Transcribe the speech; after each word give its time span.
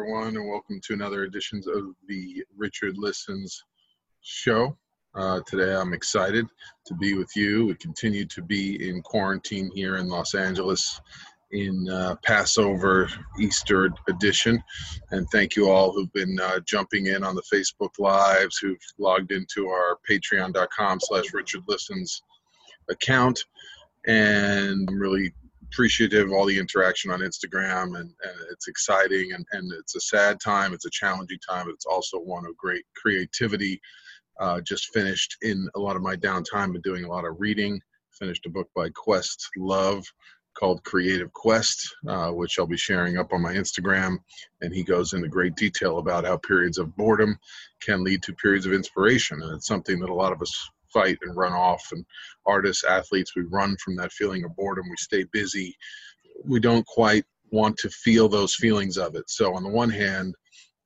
Everyone, 0.00 0.34
and 0.34 0.48
welcome 0.48 0.80
to 0.80 0.94
another 0.94 1.24
edition 1.24 1.58
of 1.74 1.94
the 2.08 2.42
Richard 2.56 2.96
Listens 2.96 3.62
show. 4.22 4.74
Uh, 5.14 5.40
today 5.46 5.74
I'm 5.74 5.92
excited 5.92 6.46
to 6.86 6.94
be 6.94 7.12
with 7.12 7.28
you. 7.36 7.66
We 7.66 7.74
continue 7.74 8.24
to 8.24 8.40
be 8.40 8.88
in 8.88 9.02
quarantine 9.02 9.70
here 9.74 9.96
in 9.96 10.08
Los 10.08 10.34
Angeles 10.34 10.98
in 11.50 11.86
uh, 11.90 12.14
Passover 12.24 13.10
Easter 13.38 13.90
edition. 14.08 14.62
And 15.10 15.26
thank 15.30 15.54
you 15.54 15.68
all 15.68 15.92
who've 15.92 16.12
been 16.14 16.40
uh, 16.40 16.60
jumping 16.60 17.08
in 17.08 17.22
on 17.22 17.34
the 17.34 17.42
Facebook 17.52 17.98
Lives, 17.98 18.56
who've 18.56 18.78
logged 18.98 19.32
into 19.32 19.68
our 19.68 19.98
patreon.com 20.08 20.98
slash 21.02 21.34
Richard 21.34 21.64
Listens 21.68 22.22
account. 22.88 23.44
And 24.06 24.88
I'm 24.88 24.98
really 24.98 25.34
appreciative 25.70 26.26
of 26.26 26.32
all 26.32 26.46
the 26.46 26.58
interaction 26.58 27.10
on 27.10 27.20
Instagram, 27.20 27.98
and, 27.98 28.10
and 28.22 28.36
it's 28.50 28.68
exciting, 28.68 29.32
and, 29.32 29.44
and 29.52 29.72
it's 29.72 29.96
a 29.96 30.00
sad 30.00 30.40
time, 30.40 30.72
it's 30.72 30.86
a 30.86 30.90
challenging 30.90 31.38
time, 31.48 31.66
but 31.66 31.74
it's 31.74 31.86
also 31.86 32.18
one 32.18 32.44
of 32.46 32.56
great 32.56 32.84
creativity. 32.96 33.80
Uh, 34.38 34.60
just 34.62 34.92
finished 34.94 35.36
in 35.42 35.68
a 35.74 35.78
lot 35.78 35.96
of 35.96 36.02
my 36.02 36.16
downtime, 36.16 36.72
but 36.72 36.82
doing 36.82 37.04
a 37.04 37.08
lot 37.08 37.26
of 37.26 37.36
reading. 37.38 37.80
Finished 38.12 38.46
a 38.46 38.50
book 38.50 38.68
by 38.74 38.88
Questlove 38.90 40.04
called 40.58 40.82
Creative 40.82 41.32
Quest, 41.32 41.94
uh, 42.08 42.30
which 42.30 42.58
I'll 42.58 42.66
be 42.66 42.76
sharing 42.76 43.18
up 43.18 43.32
on 43.32 43.42
my 43.42 43.54
Instagram. 43.54 44.16
And 44.62 44.74
he 44.74 44.82
goes 44.82 45.12
into 45.12 45.28
great 45.28 45.56
detail 45.56 45.98
about 45.98 46.24
how 46.24 46.38
periods 46.38 46.78
of 46.78 46.96
boredom 46.96 47.38
can 47.80 48.02
lead 48.02 48.22
to 48.24 48.34
periods 48.34 48.66
of 48.66 48.72
inspiration. 48.72 49.40
And 49.42 49.56
it's 49.56 49.66
something 49.66 50.00
that 50.00 50.10
a 50.10 50.14
lot 50.14 50.32
of 50.32 50.42
us 50.42 50.70
fight 50.92 51.18
and 51.22 51.36
run 51.36 51.52
off. 51.52 51.86
And 51.92 52.04
artists, 52.46 52.84
athletes, 52.84 53.34
we 53.36 53.42
run 53.42 53.76
from 53.82 53.96
that 53.96 54.12
feeling 54.12 54.44
of 54.44 54.54
boredom. 54.56 54.88
We 54.88 54.96
stay 54.96 55.24
busy. 55.32 55.76
We 56.44 56.60
don't 56.60 56.86
quite 56.86 57.24
want 57.50 57.76
to 57.78 57.90
feel 57.90 58.28
those 58.28 58.54
feelings 58.54 58.96
of 58.96 59.14
it. 59.14 59.24
So, 59.28 59.54
on 59.54 59.62
the 59.62 59.68
one 59.68 59.90
hand, 59.90 60.34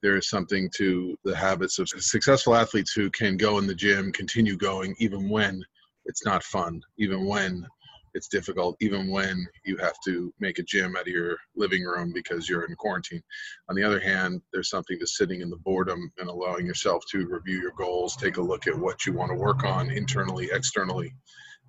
there 0.03 0.17
is 0.17 0.29
something 0.29 0.71
to 0.77 1.17
the 1.25 1.35
habits 1.35 1.79
of 1.79 1.89
successful 1.89 2.55
athletes 2.55 2.93
who 2.93 3.11
can 3.11 3.37
go 3.37 3.59
in 3.59 3.67
the 3.67 3.75
gym, 3.75 4.13
continue 4.13 4.57
going, 4.57 4.95
even 4.99 5.31
when 5.31 5.65
it's 6.05 6.25
not 6.27 6.43
fun, 6.43 6.83
even 6.99 7.27
when 7.27 7.67
it's 8.15 8.29
difficult 8.29 8.77
even 8.81 9.09
when 9.11 9.47
you 9.65 9.77
have 9.77 9.97
to 10.05 10.33
make 10.41 10.59
a 10.59 10.63
gym 10.63 10.97
out 10.97 11.03
of 11.03 11.09
your 11.09 11.37
living 11.57 11.83
room 11.83 12.13
because 12.15 12.49
you're 12.49 12.65
in 12.65 12.75
quarantine. 12.77 13.23
On 13.69 13.77
the 13.77 13.83
other 13.83 14.01
hand, 14.01 14.41
there's 14.53 14.71
something 14.71 14.99
to 14.99 15.07
sitting 15.07 15.41
in 15.41 15.51
the 15.51 15.59
boredom 15.59 16.11
and 16.19 16.29
allowing 16.29 16.67
yourself 16.67 17.03
to 17.11 17.27
review 17.27 17.61
your 17.61 17.73
goals, 17.77 18.17
take 18.17 18.37
a 18.37 18.43
look 18.43 18.67
at 18.67 18.79
what 18.79 19.05
you 19.05 19.13
want 19.13 19.31
to 19.31 19.37
work 19.37 19.65
on 19.65 19.91
internally, 19.91 20.49
externally. 20.53 21.13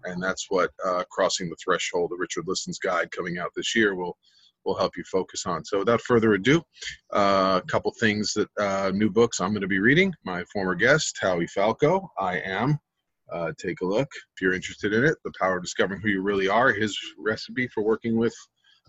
And 0.03 0.22
that's 0.22 0.45
what 0.50 0.72
uh, 0.85 1.03
Crossing 1.09 1.50
the 1.50 1.56
Threshold, 1.63 2.11
the 2.11 2.17
Richard 2.17 2.45
Listens 2.47 2.77
guide 2.77 3.09
coming 3.12 3.39
out 3.39 3.51
this 3.56 3.75
year, 3.75 3.95
will 3.95 4.16
will 4.66 4.75
help 4.75 4.97
you 4.97 5.03
focus 5.03 5.45
on. 5.45 5.63
So 5.63 5.79
without 5.79 6.01
further 6.01 6.33
ado, 6.33 6.62
uh, 7.13 7.62
a 7.63 7.67
couple 7.67 7.94
things 8.00 8.33
that 8.33 8.50
uh, 8.59 8.91
new 8.94 9.12
books 9.12 9.39
I'm 9.39 9.51
going 9.51 9.62
to 9.62 9.67
be 9.67 9.79
reading. 9.79 10.12
My 10.25 10.44
former 10.45 10.73
guest, 10.73 11.17
Howie 11.22 11.47
Falco, 11.47 12.09
I 12.19 12.39
am 12.39 12.79
uh, 13.31 13.52
take 13.58 13.81
a 13.81 13.86
look 13.86 14.08
if 14.36 14.41
you're 14.41 14.53
interested 14.53 14.94
in 14.94 15.06
it. 15.06 15.16
The 15.24 15.31
Power 15.40 15.58
of 15.58 15.63
Discovering 15.63 16.02
Who 16.02 16.09
You 16.09 16.22
Really 16.22 16.47
Are, 16.47 16.72
his 16.72 16.97
recipe 17.18 17.68
for 17.68 17.84
working 17.84 18.18
with 18.18 18.36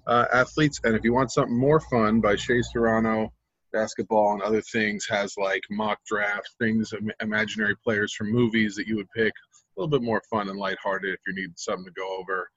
uh, 0.07 0.27
athletes. 0.33 0.81
And 0.85 0.95
if 0.95 1.05
you 1.05 1.13
want 1.13 1.33
something 1.33 1.57
more 1.57 1.81
fun 1.81 2.21
by 2.21 2.37
Shea 2.37 2.63
Serrano, 2.63 3.33
basketball 3.73 4.35
and 4.35 4.43
other 4.43 4.63
things, 4.63 5.07
has 5.09 5.37
like 5.37 5.63
mock 5.71 5.99
drafts, 6.07 6.55
things, 6.59 6.93
imaginary 7.21 7.77
players 7.83 8.15
from 8.15 8.33
movies 8.33 8.75
that 8.77 8.87
you 8.87 8.97
would 8.97 9.11
pick. 9.11 9.33
A 9.33 9.81
little 9.81 9.99
bit 9.99 10.05
more 10.05 10.23
fun 10.31 10.49
and 10.49 10.59
lighthearted 10.59 11.13
if 11.13 11.21
you 11.27 11.35
need 11.35 11.59
something 11.59 11.85
to 11.85 11.91
go 11.91 12.17
over 12.19 12.49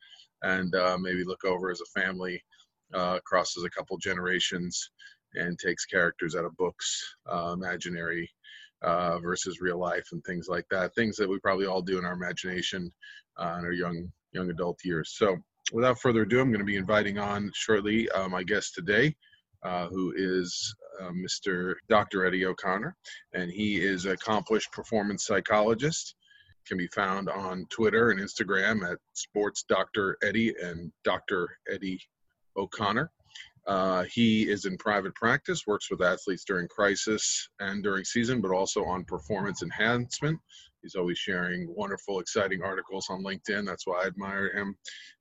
and 0.44 0.74
uh, 0.76 0.98
maybe 0.98 1.26
look 1.26 1.44
over 1.44 1.70
as 1.70 1.82
a 1.82 2.00
family, 2.00 2.42
uh, 2.94 3.20
crosses 3.26 3.64
a 3.64 3.70
couple 3.70 3.98
generations 3.98 4.90
and 5.36 5.60
takes 5.60 5.86
characters 5.86 6.36
out 6.36 6.46
of 6.46 6.56
books, 6.56 7.16
uh, 7.30 7.52
imaginary 7.54 8.30
uh, 8.82 9.20
versus 9.20 9.62
real 9.62 9.78
life 9.78 10.08
and 10.12 10.24
things 10.24 10.48
like 10.48 10.66
that. 10.72 10.94
Things 10.96 11.16
that 11.18 11.30
we 11.30 11.40
probably 11.40 11.66
all 11.66 11.82
do 11.82 11.98
in 11.98 12.06
our 12.06 12.14
imagination 12.14 12.92
uh, 13.38 13.56
in 13.60 13.66
our 13.66 13.72
young 13.72 14.12
young 14.32 14.50
adult 14.50 14.80
years. 14.84 15.14
So, 15.16 15.38
without 15.74 16.00
further 16.00 16.22
ado, 16.22 16.40
I'm 16.40 16.50
going 16.50 16.60
to 16.60 16.66
be 16.66 16.78
inviting 16.78 17.18
on 17.18 17.52
shortly 17.54 18.10
uh, 18.12 18.30
my 18.30 18.44
guest 18.44 18.76
today, 18.76 19.16
uh, 19.64 19.88
who 19.88 20.14
is 20.16 20.74
uh, 21.02 21.12
Mr. 21.12 21.76
Dr. 21.88 22.26
Eddie 22.26 22.46
O'Connor, 22.46 22.96
and 23.34 23.52
he 23.52 23.78
is 23.78 24.06
an 24.06 24.12
accomplished 24.12 24.72
performance 24.72 25.26
psychologist. 25.26 26.16
Can 26.68 26.78
be 26.78 26.88
found 26.88 27.30
on 27.30 27.66
Twitter 27.72 28.12
and 28.12 28.20
Instagram 28.20 28.88
at 28.90 29.00
Sports 29.14 29.64
Dr. 29.68 30.18
Eddie 30.22 30.54
and 30.62 30.92
Dr. 31.04 31.50
Eddie 31.72 32.00
O'Connor. 32.56 33.10
Uh, 33.70 34.04
he 34.12 34.50
is 34.50 34.66
in 34.66 34.76
private 34.78 35.14
practice, 35.14 35.68
works 35.68 35.92
with 35.92 36.02
athletes 36.02 36.44
during 36.44 36.68
crisis 36.68 37.50
and 37.60 37.84
during 37.84 38.04
season, 38.04 38.42
but 38.42 38.50
also 38.50 38.84
on 38.84 39.06
performance 39.06 39.62
enhancement. 39.62 40.40
He's 40.82 40.96
always 40.96 41.20
sharing 41.20 41.72
wonderful, 41.76 42.20
exciting 42.20 42.64
articles 42.64 43.12
on 43.12 43.24
LinkedIn. 43.24 43.68
That's 43.68 43.86
why 43.86 44.02
I 44.02 44.08
admire 44.08 44.52
him. 44.58 44.76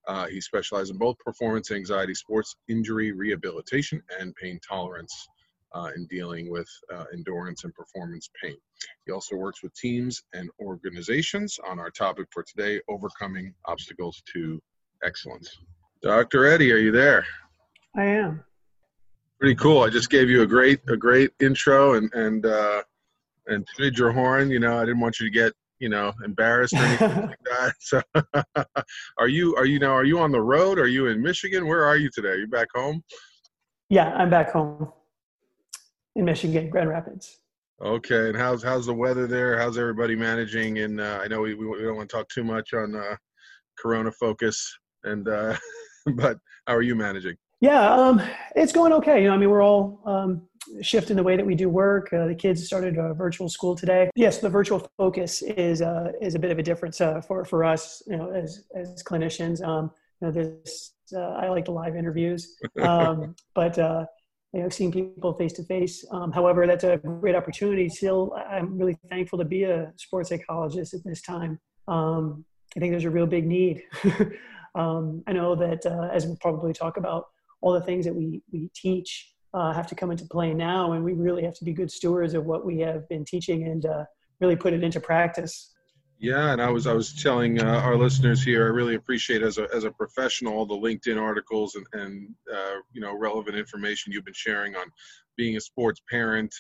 Uh, 0.07 0.29
he 0.29 0.41
specializes 0.41 0.89
in 0.89 0.97
both 0.97 1.19
performance 1.19 1.71
anxiety, 1.71 2.15
sports 2.15 2.57
injury 2.69 3.13
rehabilitation, 3.13 4.03
and 4.19 4.35
pain 4.37 4.59
tolerance 4.67 5.29
uh, 5.75 5.91
in 5.95 6.07
dealing 6.07 6.51
with 6.51 6.71
uh, 6.91 7.05
endurance 7.13 7.65
and 7.65 7.75
performance 7.75 8.31
pain. 8.43 8.57
He 9.05 9.13
also 9.13 9.37
works 9.37 9.63
with 9.63 9.75
teams 9.75 10.23
and 10.33 10.49
organizations 10.59 11.59
on 11.69 11.79
our 11.79 11.91
topic 11.91 12.29
for 12.33 12.43
today 12.45 12.81
overcoming 12.89 13.53
obstacles 13.67 14.23
to 14.33 14.59
excellence. 15.05 15.55
Dr. 16.01 16.47
Eddie, 16.47 16.73
are 16.73 16.79
you 16.79 16.93
there? 16.93 17.27
I 17.97 18.05
am. 18.05 18.45
Pretty 19.41 19.55
cool. 19.55 19.83
I 19.83 19.89
just 19.89 20.11
gave 20.11 20.29
you 20.29 20.43
a 20.43 20.47
great 20.47 20.81
a 20.89 20.97
great 20.97 21.31
intro 21.41 21.95
and 21.95 22.13
and 22.13 22.45
uh, 22.45 22.83
and 23.47 23.67
tooted 23.77 23.97
your 23.97 24.13
horn. 24.13 24.51
You 24.51 24.59
know, 24.59 24.79
I 24.79 24.85
didn't 24.85 25.01
want 25.01 25.21
you 25.21 25.27
to 25.27 25.33
get 25.33 25.53
you 25.79 25.89
know 25.89 26.13
embarrassed 26.25 26.75
or 26.75 26.79
anything 26.79 27.17
like 27.27 27.39
that. 27.45 27.75
So, 27.81 28.03
are 29.19 29.29
you 29.29 29.55
are 29.57 29.65
you 29.65 29.79
now 29.79 29.93
are 29.93 30.05
you 30.05 30.19
on 30.19 30.33
the 30.33 30.41
road? 30.41 30.79
Are 30.79 30.89
you 30.89 31.07
in 31.07 31.23
Michigan? 31.23 31.67
Where 31.67 31.85
are 31.85 31.97
you 31.97 32.11
today? 32.13 32.31
Are 32.31 32.37
you 32.37 32.49
back 32.49 32.69
home? 32.75 33.03
Yeah, 33.89 34.13
I'm 34.15 34.29
back 34.29 34.51
home 34.51 34.93
in 36.17 36.25
Michigan, 36.25 36.69
Grand 36.69 36.89
Rapids. 36.89 37.39
Okay, 37.81 38.29
and 38.29 38.37
how's 38.37 38.63
how's 38.63 38.87
the 38.87 38.95
weather 38.95 39.29
there? 39.29 39.57
How's 39.57 39.79
everybody 39.79 40.17
managing? 40.17 40.81
And 40.81 41.01
uh, 41.01 41.21
I 41.23 41.29
know 41.29 41.43
we, 41.43 41.55
we 41.55 41.83
don't 41.83 41.97
want 41.97 42.11
to 42.11 42.17
talk 42.17 42.29
too 42.29 42.43
much 42.43 42.75
on 42.75 42.97
uh, 42.97 43.15
Corona 43.79 44.11
focus, 44.11 44.77
and 45.05 45.29
uh, 45.29 45.57
but 46.15 46.39
how 46.67 46.75
are 46.75 46.83
you 46.83 46.97
managing? 46.97 47.37
Yeah, 47.61 47.93
um, 47.93 48.23
it's 48.55 48.73
going 48.73 48.93
okay. 48.95 49.23
You 49.23 49.29
know, 49.29 49.35
I 49.35 49.37
mean, 49.37 49.51
we're 49.51 49.63
all 49.63 50.01
um, 50.07 50.43
shifting 50.81 51.17
the 51.17 51.23
way 51.23 51.37
that 51.37 51.45
we 51.45 51.57
do 51.57 51.69
work. 51.69 52.13
Uh, 52.13 52.27
the 52.27 52.35
kids 52.35 52.65
started 52.65 52.97
a 52.99 53.15
virtual 53.15 53.49
school 53.49 53.75
today. 53.75 54.11
Yes, 54.15 54.39
the 54.39 54.49
virtual 54.49 54.89
focus 54.97 55.43
is 55.43 55.83
uh, 55.83 56.13
is 56.21 56.37
a 56.37 56.39
bit 56.39 56.53
of 56.53 56.59
a 56.59 56.63
difference 56.63 57.01
uh, 57.01 57.21
for 57.21 57.45
for 57.45 57.65
us, 57.65 58.03
you 58.07 58.17
know, 58.17 58.31
as 58.31 58.65
as 58.77 59.03
clinicians. 59.03 59.61
Um, 59.63 59.91
you 60.21 60.29
know, 60.29 60.33
this 60.33 60.95
uh, 61.17 61.21
I 61.21 61.49
like 61.49 61.65
the 61.65 61.73
live 61.73 61.97
interviews, 61.97 62.57
um, 62.81 63.35
but 63.55 63.77
uh, 63.77 64.05
you 64.53 64.63
know, 64.63 64.69
seeing 64.69 64.93
people 64.93 65.33
face 65.35 65.53
to 65.55 65.65
face. 65.65 66.07
However, 66.33 66.67
that's 66.67 66.85
a 66.85 66.97
great 66.97 67.35
opportunity. 67.35 67.89
Still, 67.89 68.35
I'm 68.49 68.79
really 68.79 68.97
thankful 69.11 69.39
to 69.41 69.45
be 69.45 69.65
a 69.65 69.93
sports 69.97 70.29
psychologist 70.29 70.95
at 70.95 71.05
this 71.05 71.23
time. 71.23 71.59
Um, 71.89 72.45
I 72.77 72.81
think 72.81 72.93
there's 72.93 73.05
a 73.05 73.11
real 73.11 73.27
big 73.27 73.47
need. 73.47 73.83
Um, 74.75 75.23
I 75.27 75.33
know 75.33 75.55
that 75.57 75.85
uh, 75.87 76.09
as 76.13 76.27
we'll 76.27 76.37
probably 76.37 76.73
talk 76.73 76.97
about 76.97 77.27
all 77.61 77.73
the 77.73 77.81
things 77.81 78.05
that 78.05 78.15
we, 78.15 78.43
we 78.53 78.71
teach 78.75 79.33
uh, 79.55 79.73
have 79.73 79.87
to 79.89 79.95
come 79.95 80.11
into 80.11 80.25
play 80.27 80.53
now, 80.53 80.93
and 80.93 81.05
we 81.05 81.13
really 81.13 81.45
have 81.45 81.55
to 81.55 81.65
be 81.65 81.73
good 81.73 81.91
stewards 81.91 82.35
of 82.35 82.45
what 82.45 82.65
we 82.65 82.79
have 82.81 83.09
been 83.09 83.25
teaching 83.25 83.65
and 83.65 83.87
uh, 83.87 84.05
really 84.41 84.57
put 84.57 84.73
it 84.73 84.85
into 84.85 85.01
practice. 85.01 85.75
Yeah, 86.21 86.53
and 86.53 86.61
I 86.61 86.69
was 86.69 86.87
I 86.87 86.95
was 86.95 87.13
telling 87.13 87.61
uh, 87.61 87.65
our 87.65 87.97
listeners 87.97 88.43
here, 88.43 88.67
I 88.67 88.71
really 88.71 88.97
appreciate 88.97 89.43
as 89.43 89.59
a 89.59 89.69
as 89.73 89.85
a 89.85 89.91
professional 89.93 90.55
all 90.55 90.67
the 90.67 90.75
LinkedIn 90.75 91.21
articles 91.21 91.77
and 91.77 91.87
and 91.93 92.35
uh, 92.53 92.81
you 92.93 93.01
know 93.01 93.17
relevant 93.17 93.57
information 93.57 94.13
you've 94.13 94.25
been 94.25 94.35
sharing 94.35 94.75
on 94.75 94.87
being 95.37 95.57
a 95.57 95.61
sports 95.61 96.01
parent 96.11 96.53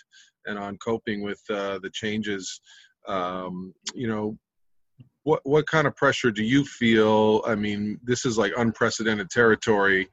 and 0.46 0.58
on 0.58 0.78
coping 0.78 1.22
with 1.22 1.42
uh, 1.50 1.80
the 1.80 1.90
changes. 1.90 2.60
Um, 3.08 3.74
you 3.94 4.06
know, 4.06 4.38
what 5.28 5.40
what 5.44 5.66
kind 5.66 5.86
of 5.86 5.94
pressure 5.94 6.30
do 6.30 6.42
you 6.42 6.64
feel? 6.64 7.42
I 7.46 7.54
mean, 7.54 8.00
this 8.02 8.24
is 8.24 8.38
like 8.38 8.52
unprecedented 8.56 9.28
territory. 9.28 10.08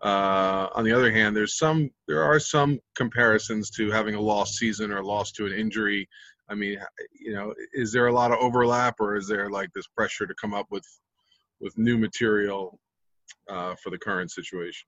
Uh, 0.00 0.68
on 0.74 0.84
the 0.84 0.92
other 0.92 1.10
hand, 1.10 1.36
there's 1.36 1.58
some 1.58 1.90
there 2.06 2.22
are 2.22 2.38
some 2.38 2.78
comparisons 2.94 3.70
to 3.70 3.90
having 3.90 4.14
a 4.14 4.20
lost 4.20 4.54
season 4.54 4.92
or 4.92 5.02
lost 5.02 5.34
to 5.36 5.46
an 5.46 5.52
injury. 5.52 6.08
I 6.48 6.54
mean, 6.54 6.78
you 7.18 7.32
know, 7.34 7.52
is 7.72 7.92
there 7.92 8.06
a 8.06 8.12
lot 8.12 8.30
of 8.30 8.38
overlap, 8.38 8.94
or 9.00 9.16
is 9.16 9.26
there 9.26 9.50
like 9.50 9.70
this 9.74 9.88
pressure 9.88 10.26
to 10.28 10.34
come 10.40 10.54
up 10.54 10.66
with 10.70 10.86
with 11.60 11.76
new 11.76 11.98
material 11.98 12.78
uh, 13.48 13.74
for 13.82 13.90
the 13.90 13.98
current 13.98 14.30
situation? 14.30 14.86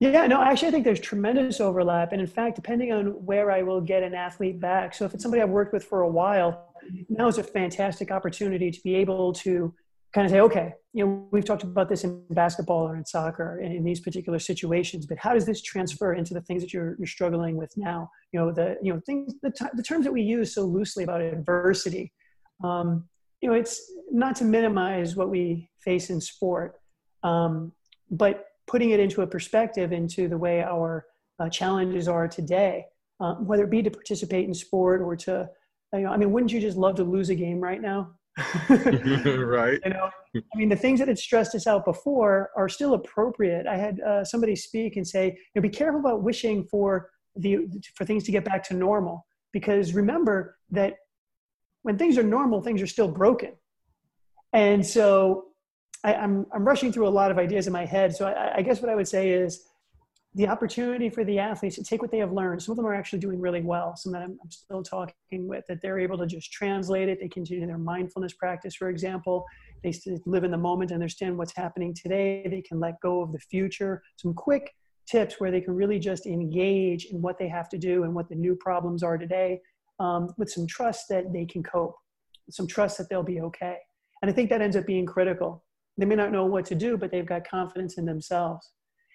Yeah, 0.00 0.26
no, 0.26 0.42
actually, 0.42 0.68
I 0.68 0.70
think 0.72 0.84
there's 0.84 1.00
tremendous 1.00 1.60
overlap. 1.60 2.12
And 2.12 2.20
in 2.20 2.26
fact, 2.26 2.56
depending 2.56 2.92
on 2.92 3.06
where 3.24 3.50
I 3.50 3.62
will 3.62 3.80
get 3.80 4.02
an 4.02 4.14
athlete 4.14 4.60
back, 4.60 4.94
so 4.94 5.04
if 5.04 5.14
it's 5.14 5.22
somebody 5.22 5.42
I've 5.42 5.50
worked 5.50 5.72
with 5.72 5.84
for 5.84 6.02
a 6.02 6.08
while, 6.08 6.74
now 7.08 7.28
is 7.28 7.38
a 7.38 7.44
fantastic 7.44 8.10
opportunity 8.10 8.70
to 8.70 8.80
be 8.82 8.96
able 8.96 9.32
to 9.34 9.72
kind 10.12 10.26
of 10.26 10.30
say, 10.30 10.40
okay, 10.40 10.74
you 10.92 11.04
know, 11.04 11.28
we've 11.32 11.44
talked 11.44 11.64
about 11.64 11.88
this 11.88 12.04
in 12.04 12.22
basketball 12.30 12.86
or 12.86 12.96
in 12.96 13.04
soccer 13.04 13.60
in, 13.60 13.82
these 13.82 14.00
particular 14.00 14.38
situations, 14.38 15.06
but 15.06 15.18
how 15.18 15.34
does 15.34 15.44
this 15.44 15.60
transfer 15.60 16.14
into 16.14 16.34
the 16.34 16.40
things 16.42 16.62
that 16.62 16.72
you're, 16.72 16.94
you're 16.98 17.06
struggling 17.06 17.56
with 17.56 17.72
now? 17.76 18.08
You 18.32 18.40
know, 18.40 18.52
the, 18.52 18.76
you 18.80 18.92
know, 18.92 19.00
things, 19.04 19.34
the, 19.42 19.50
t- 19.50 19.64
the 19.74 19.82
terms 19.82 20.04
that 20.04 20.12
we 20.12 20.22
use 20.22 20.54
so 20.54 20.62
loosely 20.62 21.02
about 21.02 21.20
adversity, 21.20 22.12
um, 22.62 23.08
you 23.40 23.48
know, 23.48 23.56
it's 23.56 23.92
not 24.10 24.36
to 24.36 24.44
minimize 24.44 25.16
what 25.16 25.30
we 25.30 25.68
face 25.80 26.10
in 26.10 26.20
sport, 26.20 26.76
um, 27.24 27.72
but 28.10 28.44
putting 28.66 28.90
it 28.90 29.00
into 29.00 29.22
a 29.22 29.26
perspective 29.26 29.92
into 29.92 30.28
the 30.28 30.38
way 30.38 30.62
our 30.62 31.06
uh, 31.38 31.48
challenges 31.48 32.08
are 32.08 32.28
today, 32.28 32.84
uh, 33.20 33.34
whether 33.34 33.64
it 33.64 33.70
be 33.70 33.82
to 33.82 33.90
participate 33.90 34.46
in 34.46 34.54
sport 34.54 35.00
or 35.00 35.16
to 35.16 35.48
you 35.92 36.00
know, 36.00 36.10
I 36.10 36.16
mean, 36.16 36.32
wouldn't 36.32 36.52
you 36.52 36.60
just 36.60 36.76
love 36.76 36.96
to 36.96 37.04
lose 37.04 37.30
a 37.30 37.34
game 37.34 37.60
right 37.60 37.80
now? 37.80 38.12
right. 38.68 39.78
You 39.84 39.90
know, 39.90 40.10
I 40.34 40.56
mean, 40.56 40.68
the 40.68 40.76
things 40.76 40.98
that 40.98 41.06
had 41.06 41.18
stressed 41.18 41.54
us 41.54 41.68
out 41.68 41.84
before 41.84 42.50
are 42.56 42.68
still 42.68 42.94
appropriate. 42.94 43.66
I 43.66 43.76
had 43.76 44.00
uh, 44.00 44.24
somebody 44.24 44.56
speak 44.56 44.96
and 44.96 45.06
say, 45.06 45.26
you 45.26 45.36
know, 45.54 45.62
be 45.62 45.68
careful 45.68 46.00
about 46.00 46.24
wishing 46.24 46.64
for 46.64 47.10
the 47.36 47.58
for 47.94 48.04
things 48.04 48.24
to 48.24 48.32
get 48.32 48.44
back 48.44 48.62
to 48.64 48.74
normal 48.74 49.26
because 49.52 49.94
remember 49.94 50.56
that 50.70 50.94
when 51.82 51.96
things 51.96 52.18
are 52.18 52.22
normal, 52.22 52.60
things 52.60 52.82
are 52.82 52.86
still 52.86 53.08
broken. 53.08 53.52
And 54.52 54.84
so 54.84 55.46
I, 56.04 56.12
am 56.12 56.22
I'm, 56.22 56.46
I'm 56.54 56.64
rushing 56.64 56.92
through 56.92 57.08
a 57.08 57.10
lot 57.10 57.30
of 57.30 57.38
ideas 57.38 57.66
in 57.66 57.72
my 57.72 57.84
head. 57.84 58.14
So 58.14 58.26
I, 58.26 58.56
I 58.58 58.62
guess 58.62 58.80
what 58.80 58.90
I 58.90 58.94
would 58.94 59.08
say 59.08 59.30
is 59.30 59.66
the 60.36 60.48
opportunity 60.48 61.08
for 61.08 61.24
the 61.24 61.38
athletes 61.38 61.76
to 61.76 61.84
take 61.84 62.02
what 62.02 62.10
they 62.10 62.18
have 62.18 62.32
learned. 62.32 62.60
Some 62.62 62.72
of 62.72 62.76
them 62.76 62.86
are 62.86 62.94
actually 62.94 63.20
doing 63.20 63.40
really 63.40 63.62
well. 63.62 63.96
Some 63.96 64.12
that 64.12 64.22
I'm, 64.22 64.36
I'm, 64.42 64.50
still 64.50 64.82
talking 64.82 65.14
with 65.32 65.64
that 65.68 65.80
they're 65.80 65.98
able 65.98 66.18
to 66.18 66.26
just 66.26 66.52
translate 66.52 67.08
it. 67.08 67.18
They 67.20 67.28
continue 67.28 67.66
their 67.66 67.78
mindfulness 67.78 68.32
practice, 68.34 68.74
for 68.74 68.88
example. 68.88 69.44
They 69.82 69.94
live 70.26 70.44
in 70.44 70.50
the 70.50 70.58
moment, 70.58 70.90
understand 70.90 71.38
what's 71.38 71.56
happening 71.56 71.94
today. 71.94 72.46
They 72.50 72.62
can 72.62 72.80
let 72.80 73.00
go 73.00 73.22
of 73.22 73.32
the 73.32 73.38
future. 73.38 74.02
Some 74.16 74.34
quick 74.34 74.74
tips 75.06 75.36
where 75.38 75.50
they 75.50 75.60
can 75.60 75.74
really 75.74 75.98
just 75.98 76.26
engage 76.26 77.06
in 77.06 77.22
what 77.22 77.38
they 77.38 77.48
have 77.48 77.68
to 77.68 77.78
do 77.78 78.02
and 78.02 78.14
what 78.14 78.28
the 78.28 78.34
new 78.34 78.56
problems 78.56 79.02
are 79.02 79.18
today 79.18 79.60
um, 80.00 80.34
with 80.36 80.50
some 80.50 80.66
trust 80.66 81.08
that 81.10 81.32
they 81.32 81.44
can 81.44 81.62
cope, 81.62 81.94
some 82.50 82.66
trust 82.66 82.98
that 82.98 83.08
they'll 83.08 83.22
be 83.22 83.40
okay. 83.40 83.76
And 84.22 84.30
I 84.30 84.34
think 84.34 84.50
that 84.50 84.62
ends 84.62 84.76
up 84.76 84.86
being 84.86 85.06
critical. 85.06 85.62
They 85.96 86.06
may 86.06 86.16
not 86.16 86.32
know 86.32 86.46
what 86.46 86.64
to 86.66 86.74
do, 86.74 86.96
but 86.96 87.10
they've 87.10 87.26
got 87.26 87.48
confidence 87.48 87.98
in 87.98 88.04
themselves. 88.04 88.72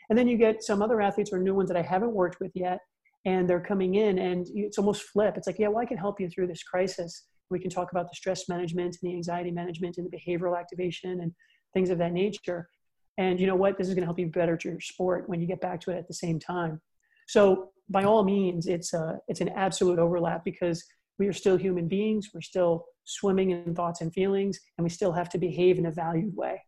And 0.09 0.17
then 0.17 0.27
you 0.27 0.37
get 0.37 0.63
some 0.63 0.81
other 0.81 1.01
athletes 1.01 1.31
or 1.31 1.39
new 1.39 1.53
ones 1.53 1.69
that 1.69 1.77
I 1.77 1.81
haven't 1.81 2.13
worked 2.13 2.39
with 2.39 2.51
yet, 2.55 2.79
and 3.25 3.49
they're 3.49 3.59
coming 3.59 3.95
in, 3.95 4.17
and 4.17 4.47
it's 4.53 4.77
almost 4.77 5.03
flip. 5.03 5.35
It's 5.37 5.45
like, 5.45 5.59
yeah, 5.59 5.67
well, 5.67 5.79
I 5.79 5.85
can 5.85 5.97
help 5.97 6.19
you 6.19 6.29
through 6.29 6.47
this 6.47 6.63
crisis. 6.63 7.25
We 7.49 7.59
can 7.59 7.69
talk 7.69 7.91
about 7.91 8.09
the 8.09 8.15
stress 8.15 8.47
management 8.47 8.97
and 9.01 9.11
the 9.11 9.15
anxiety 9.15 9.51
management 9.51 9.97
and 9.97 10.09
the 10.09 10.17
behavioral 10.17 10.57
activation 10.57 11.21
and 11.21 11.31
things 11.73 11.89
of 11.89 11.97
that 11.97 12.13
nature. 12.13 12.69
And 13.17 13.39
you 13.39 13.47
know 13.47 13.55
what? 13.55 13.77
This 13.77 13.87
is 13.87 13.93
going 13.93 14.03
to 14.03 14.07
help 14.07 14.19
you 14.19 14.27
better 14.27 14.55
to 14.55 14.69
your 14.69 14.79
sport 14.79 15.27
when 15.27 15.41
you 15.41 15.47
get 15.47 15.59
back 15.59 15.81
to 15.81 15.91
it 15.91 15.97
at 15.97 16.07
the 16.07 16.13
same 16.13 16.39
time. 16.39 16.79
So 17.27 17.71
by 17.89 18.03
all 18.03 18.23
means, 18.23 18.67
it's 18.67 18.93
a, 18.93 19.19
it's 19.27 19.41
an 19.41 19.49
absolute 19.49 19.99
overlap 19.99 20.45
because 20.45 20.83
we 21.17 21.27
are 21.27 21.33
still 21.33 21.57
human 21.57 21.87
beings. 21.87 22.29
We're 22.33 22.41
still 22.41 22.85
swimming 23.03 23.51
in 23.51 23.75
thoughts 23.75 24.01
and 24.01 24.13
feelings, 24.13 24.59
and 24.77 24.83
we 24.83 24.89
still 24.89 25.11
have 25.11 25.29
to 25.29 25.37
behave 25.37 25.77
in 25.77 25.87
a 25.87 25.91
valued 25.91 26.35
way. 26.35 26.61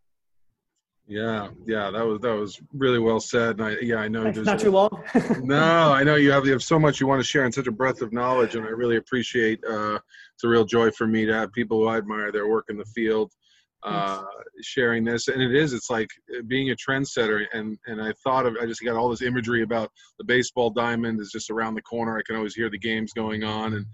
Yeah, 1.12 1.50
yeah, 1.66 1.92
that 1.92 2.06
was 2.06 2.22
that 2.22 2.34
was 2.34 2.62
really 2.72 2.98
well 2.98 3.20
said. 3.20 3.60
And 3.60 3.64
I 3.64 3.76
yeah, 3.82 3.98
I 3.98 4.08
know 4.08 4.32
there's 4.32 4.48
not 4.48 4.60
too 4.60 4.72
long. 4.72 5.04
no, 5.44 5.92
I 5.92 6.06
know 6.06 6.16
you 6.16 6.32
have 6.32 6.46
you 6.46 6.54
have 6.54 6.64
so 6.64 6.80
much 6.80 7.02
you 7.02 7.08
want 7.08 7.20
to 7.20 7.28
share 7.28 7.44
and 7.44 7.54
such 7.54 7.68
a 7.68 7.72
breadth 7.72 8.02
of 8.02 8.14
knowledge, 8.14 8.56
and 8.56 8.66
I 8.66 8.70
really 8.70 8.96
appreciate. 8.96 9.62
Uh, 9.70 10.00
it's 10.34 10.46
a 10.46 10.48
real 10.48 10.64
joy 10.64 10.90
for 10.92 11.08
me 11.08 11.26
to 11.26 11.34
have 11.34 11.52
people 11.52 11.80
who 11.80 11.88
I 11.88 11.98
admire 11.98 12.32
their 12.32 12.48
work 12.48 12.68
in 12.70 12.78
the 12.78 12.86
field 12.86 13.34
uh, 13.84 14.24
sharing 14.62 15.04
this. 15.04 15.28
And 15.28 15.42
it 15.42 15.54
is, 15.54 15.74
it's 15.74 15.90
like 15.90 16.08
uh, 16.34 16.44
being 16.48 16.72
a 16.72 16.76
trendsetter. 16.76 17.46
And 17.52 17.78
and 17.88 18.02
I 18.02 18.14
thought 18.24 18.46
of, 18.46 18.56
I 18.62 18.66
just 18.66 18.82
got 18.82 18.96
all 18.96 19.10
this 19.10 19.22
imagery 19.22 19.64
about 19.64 19.92
the 20.18 20.24
baseball 20.24 20.70
diamond 20.70 21.20
is 21.20 21.32
just 21.32 21.50
around 21.50 21.76
the 21.76 21.82
corner. 21.82 22.18
I 22.18 22.22
can 22.26 22.38
always 22.38 22.56
hear 22.56 22.70
the 22.70 22.80
games 22.80 23.12
going 23.12 23.44
on, 23.44 23.74
and 23.74 23.86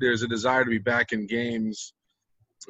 there's 0.00 0.22
a 0.22 0.28
desire 0.28 0.64
to 0.64 0.70
be 0.70 0.78
back 0.78 1.12
in 1.12 1.28
games 1.28 1.94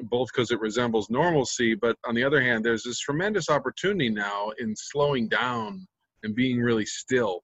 both 0.01 0.29
because 0.33 0.51
it 0.51 0.59
resembles 0.59 1.09
normalcy, 1.09 1.75
but 1.75 1.97
on 2.05 2.15
the 2.15 2.23
other 2.23 2.41
hand, 2.41 2.63
there's 2.63 2.83
this 2.83 2.99
tremendous 2.99 3.49
opportunity 3.49 4.09
now 4.09 4.51
in 4.59 4.75
slowing 4.75 5.27
down 5.27 5.85
and 6.23 6.35
being 6.35 6.59
really 6.59 6.85
still 6.85 7.43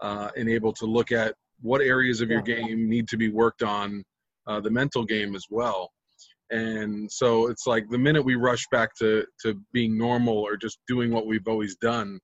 uh, 0.00 0.30
and 0.36 0.48
able 0.48 0.72
to 0.72 0.86
look 0.86 1.12
at 1.12 1.34
what 1.60 1.80
areas 1.80 2.20
of 2.20 2.30
your 2.30 2.42
game 2.42 2.88
need 2.88 3.08
to 3.08 3.16
be 3.16 3.30
worked 3.30 3.62
on, 3.62 4.04
uh, 4.46 4.60
the 4.60 4.70
mental 4.70 5.04
game 5.04 5.34
as 5.34 5.46
well. 5.50 5.90
And 6.50 7.10
so 7.10 7.48
it's 7.48 7.66
like 7.66 7.88
the 7.88 7.98
minute 7.98 8.22
we 8.22 8.34
rush 8.34 8.64
back 8.70 8.94
to, 8.98 9.24
to 9.42 9.58
being 9.72 9.96
normal 9.96 10.36
or 10.36 10.56
just 10.56 10.78
doing 10.86 11.10
what 11.10 11.26
we've 11.26 11.48
always 11.48 11.76
done, 11.76 12.20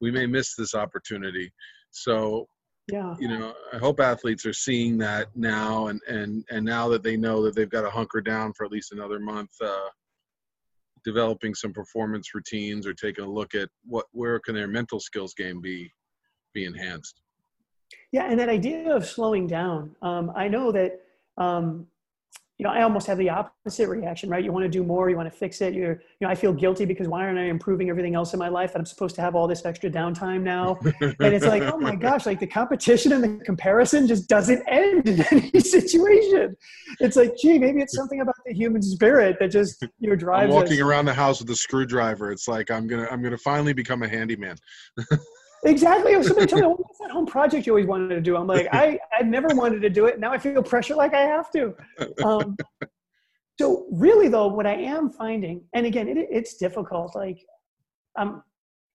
we 0.00 0.10
may 0.10 0.26
miss 0.26 0.54
this 0.54 0.74
opportunity. 0.74 1.52
So 1.90 2.46
yeah. 2.92 3.14
you 3.18 3.28
know 3.28 3.54
i 3.72 3.78
hope 3.78 4.00
athletes 4.00 4.44
are 4.46 4.52
seeing 4.52 4.98
that 4.98 5.28
now 5.34 5.88
and 5.88 6.00
and 6.08 6.44
and 6.50 6.64
now 6.64 6.88
that 6.88 7.02
they 7.02 7.16
know 7.16 7.42
that 7.42 7.54
they've 7.54 7.70
got 7.70 7.82
to 7.82 7.90
hunker 7.90 8.20
down 8.20 8.52
for 8.52 8.64
at 8.64 8.72
least 8.72 8.92
another 8.92 9.18
month 9.18 9.50
uh, 9.64 9.88
developing 11.04 11.54
some 11.54 11.72
performance 11.72 12.34
routines 12.34 12.86
or 12.86 12.92
taking 12.92 13.24
a 13.24 13.30
look 13.30 13.54
at 13.54 13.68
what 13.84 14.06
where 14.12 14.38
can 14.38 14.54
their 14.54 14.68
mental 14.68 15.00
skills 15.00 15.34
game 15.34 15.60
be 15.60 15.90
be 16.52 16.64
enhanced. 16.64 17.20
Yeah 18.12 18.24
and 18.30 18.38
that 18.40 18.48
idea 18.48 18.94
of 18.94 19.06
slowing 19.06 19.46
down 19.46 19.94
um, 20.02 20.32
i 20.36 20.48
know 20.48 20.72
that 20.72 21.00
um, 21.38 21.86
you 22.60 22.64
know, 22.64 22.72
I 22.72 22.82
almost 22.82 23.06
have 23.06 23.16
the 23.16 23.30
opposite 23.30 23.88
reaction, 23.88 24.28
right? 24.28 24.44
You 24.44 24.52
want 24.52 24.64
to 24.64 24.68
do 24.68 24.84
more, 24.84 25.08
you 25.08 25.16
want 25.16 25.32
to 25.32 25.34
fix 25.34 25.62
it. 25.62 25.72
You're, 25.72 25.92
you 25.92 26.26
know, 26.26 26.28
I 26.28 26.34
feel 26.34 26.52
guilty 26.52 26.84
because 26.84 27.08
why 27.08 27.24
aren't 27.24 27.38
I 27.38 27.44
improving 27.44 27.88
everything 27.88 28.14
else 28.14 28.34
in 28.34 28.38
my 28.38 28.50
life? 28.50 28.74
And 28.74 28.82
I'm 28.82 28.84
supposed 28.84 29.14
to 29.14 29.22
have 29.22 29.34
all 29.34 29.48
this 29.48 29.64
extra 29.64 29.88
downtime 29.88 30.42
now. 30.42 30.78
and 31.00 31.34
it's 31.34 31.46
like, 31.46 31.62
oh 31.62 31.78
my 31.78 31.96
gosh, 31.96 32.26
like 32.26 32.38
the 32.38 32.46
competition 32.46 33.12
and 33.12 33.24
the 33.24 33.42
comparison 33.46 34.06
just 34.06 34.28
doesn't 34.28 34.62
end 34.68 35.08
in 35.08 35.24
any 35.32 35.58
situation. 35.60 36.54
It's 37.00 37.16
like, 37.16 37.34
gee, 37.40 37.58
maybe 37.58 37.80
it's 37.80 37.96
something 37.96 38.20
about 38.20 38.36
the 38.44 38.52
human 38.52 38.82
spirit 38.82 39.38
that 39.40 39.48
just 39.48 39.82
you 39.98 40.10
know 40.10 40.14
drives. 40.14 40.50
I'm 40.50 40.54
walking 40.54 40.82
us. 40.82 40.86
around 40.86 41.06
the 41.06 41.14
house 41.14 41.40
with 41.40 41.48
a 41.48 41.56
screwdriver. 41.56 42.30
It's 42.30 42.46
like 42.46 42.70
I'm 42.70 42.86
gonna, 42.86 43.08
I'm 43.10 43.22
gonna 43.22 43.38
finally 43.38 43.72
become 43.72 44.02
a 44.02 44.08
handyman. 44.08 44.56
Exactly. 45.64 46.12
If 46.12 46.24
somebody 46.24 46.46
told 46.46 46.62
me, 46.62 46.68
what's 46.76 46.98
that 47.00 47.10
home 47.10 47.26
project 47.26 47.66
you 47.66 47.72
always 47.72 47.86
wanted 47.86 48.08
to 48.14 48.20
do? 48.20 48.36
I'm 48.36 48.46
like, 48.46 48.68
I, 48.72 48.98
I 49.12 49.22
never 49.22 49.48
wanted 49.52 49.80
to 49.82 49.90
do 49.90 50.06
it. 50.06 50.18
Now 50.18 50.32
I 50.32 50.38
feel 50.38 50.62
pressure 50.62 50.94
like 50.94 51.14
I 51.14 51.22
have 51.22 51.50
to. 51.52 51.74
Um, 52.24 52.56
so 53.60 53.86
really 53.90 54.28
though, 54.28 54.48
what 54.48 54.66
I 54.66 54.74
am 54.74 55.10
finding, 55.10 55.62
and 55.74 55.84
again, 55.84 56.08
it, 56.08 56.16
it's 56.30 56.56
difficult. 56.56 57.14
Like, 57.14 57.38
um, 58.18 58.42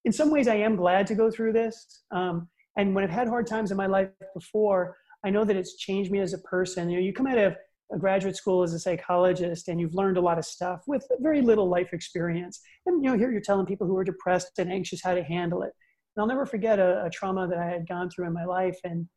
in 0.05 0.11
some 0.11 0.31
ways 0.31 0.47
I 0.47 0.55
am 0.55 0.75
glad 0.75 1.07
to 1.07 1.15
go 1.15 1.29
through 1.29 1.53
this. 1.53 2.03
Um, 2.11 2.47
and 2.77 2.93
when 2.93 3.03
I've 3.03 3.09
had 3.09 3.27
hard 3.27 3.47
times 3.47 3.71
in 3.71 3.77
my 3.77 3.87
life 3.87 4.09
before, 4.33 4.97
I 5.23 5.29
know 5.29 5.43
that 5.43 5.55
it's 5.55 5.75
changed 5.77 6.11
me 6.11 6.19
as 6.19 6.33
a 6.33 6.39
person. 6.39 6.89
You 6.89 6.97
know, 6.97 7.03
you 7.03 7.13
come 7.13 7.27
out 7.27 7.37
of 7.37 7.55
a 7.91 7.97
graduate 7.97 8.35
school 8.35 8.63
as 8.63 8.73
a 8.73 8.79
psychologist 8.79 9.67
and 9.67 9.79
you've 9.79 9.93
learned 9.93 10.17
a 10.17 10.21
lot 10.21 10.37
of 10.37 10.45
stuff 10.45 10.81
with 10.87 11.07
very 11.19 11.41
little 11.41 11.69
life 11.69 11.93
experience. 11.93 12.59
And 12.85 13.03
you 13.03 13.11
know, 13.11 13.17
here 13.17 13.31
you're 13.31 13.41
telling 13.41 13.65
people 13.65 13.87
who 13.87 13.97
are 13.97 14.03
depressed 14.03 14.57
and 14.59 14.71
anxious 14.71 15.01
how 15.03 15.13
to 15.13 15.23
handle 15.23 15.63
it. 15.63 15.73
And 16.15 16.21
I'll 16.21 16.27
never 16.27 16.45
forget 16.45 16.79
a, 16.79 17.05
a 17.05 17.09
trauma 17.09 17.47
that 17.47 17.57
I 17.57 17.65
had 17.65 17.87
gone 17.87 18.09
through 18.09 18.27
in 18.27 18.33
my 18.33 18.45
life. 18.45 18.77
And 18.83 19.07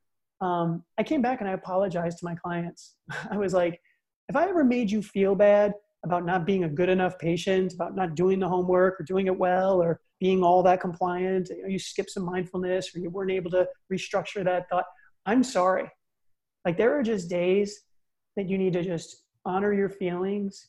um, 0.40 0.84
I 0.98 1.02
came 1.02 1.22
back 1.22 1.40
and 1.40 1.48
I 1.48 1.52
apologized 1.52 2.18
to 2.18 2.24
my 2.24 2.34
clients. 2.34 2.94
I 3.30 3.36
was 3.36 3.52
like, 3.52 3.80
if 4.28 4.36
I 4.36 4.48
ever 4.48 4.64
made 4.64 4.90
you 4.90 5.02
feel 5.02 5.34
bad 5.34 5.72
about 6.04 6.24
not 6.24 6.46
being 6.46 6.64
a 6.64 6.68
good 6.68 6.88
enough 6.88 7.18
patient, 7.18 7.72
about 7.72 7.96
not 7.96 8.14
doing 8.14 8.38
the 8.38 8.48
homework 8.48 9.00
or 9.00 9.04
doing 9.04 9.26
it 9.26 9.36
well 9.36 9.82
or 9.82 10.00
being 10.20 10.42
all 10.42 10.62
that 10.62 10.80
compliant, 10.80 11.48
you, 11.50 11.62
know, 11.62 11.68
you 11.68 11.78
skipped 11.78 12.10
some 12.10 12.24
mindfulness 12.24 12.94
or 12.94 13.00
you 13.00 13.10
weren't 13.10 13.30
able 13.30 13.50
to 13.50 13.66
restructure 13.92 14.44
that 14.44 14.68
thought, 14.68 14.84
I'm 15.26 15.42
sorry. 15.42 15.90
Like 16.64 16.76
there 16.76 16.98
are 16.98 17.02
just 17.02 17.28
days 17.28 17.80
that 18.36 18.48
you 18.48 18.58
need 18.58 18.72
to 18.74 18.82
just 18.82 19.24
honor 19.44 19.72
your 19.72 19.88
feelings. 19.88 20.68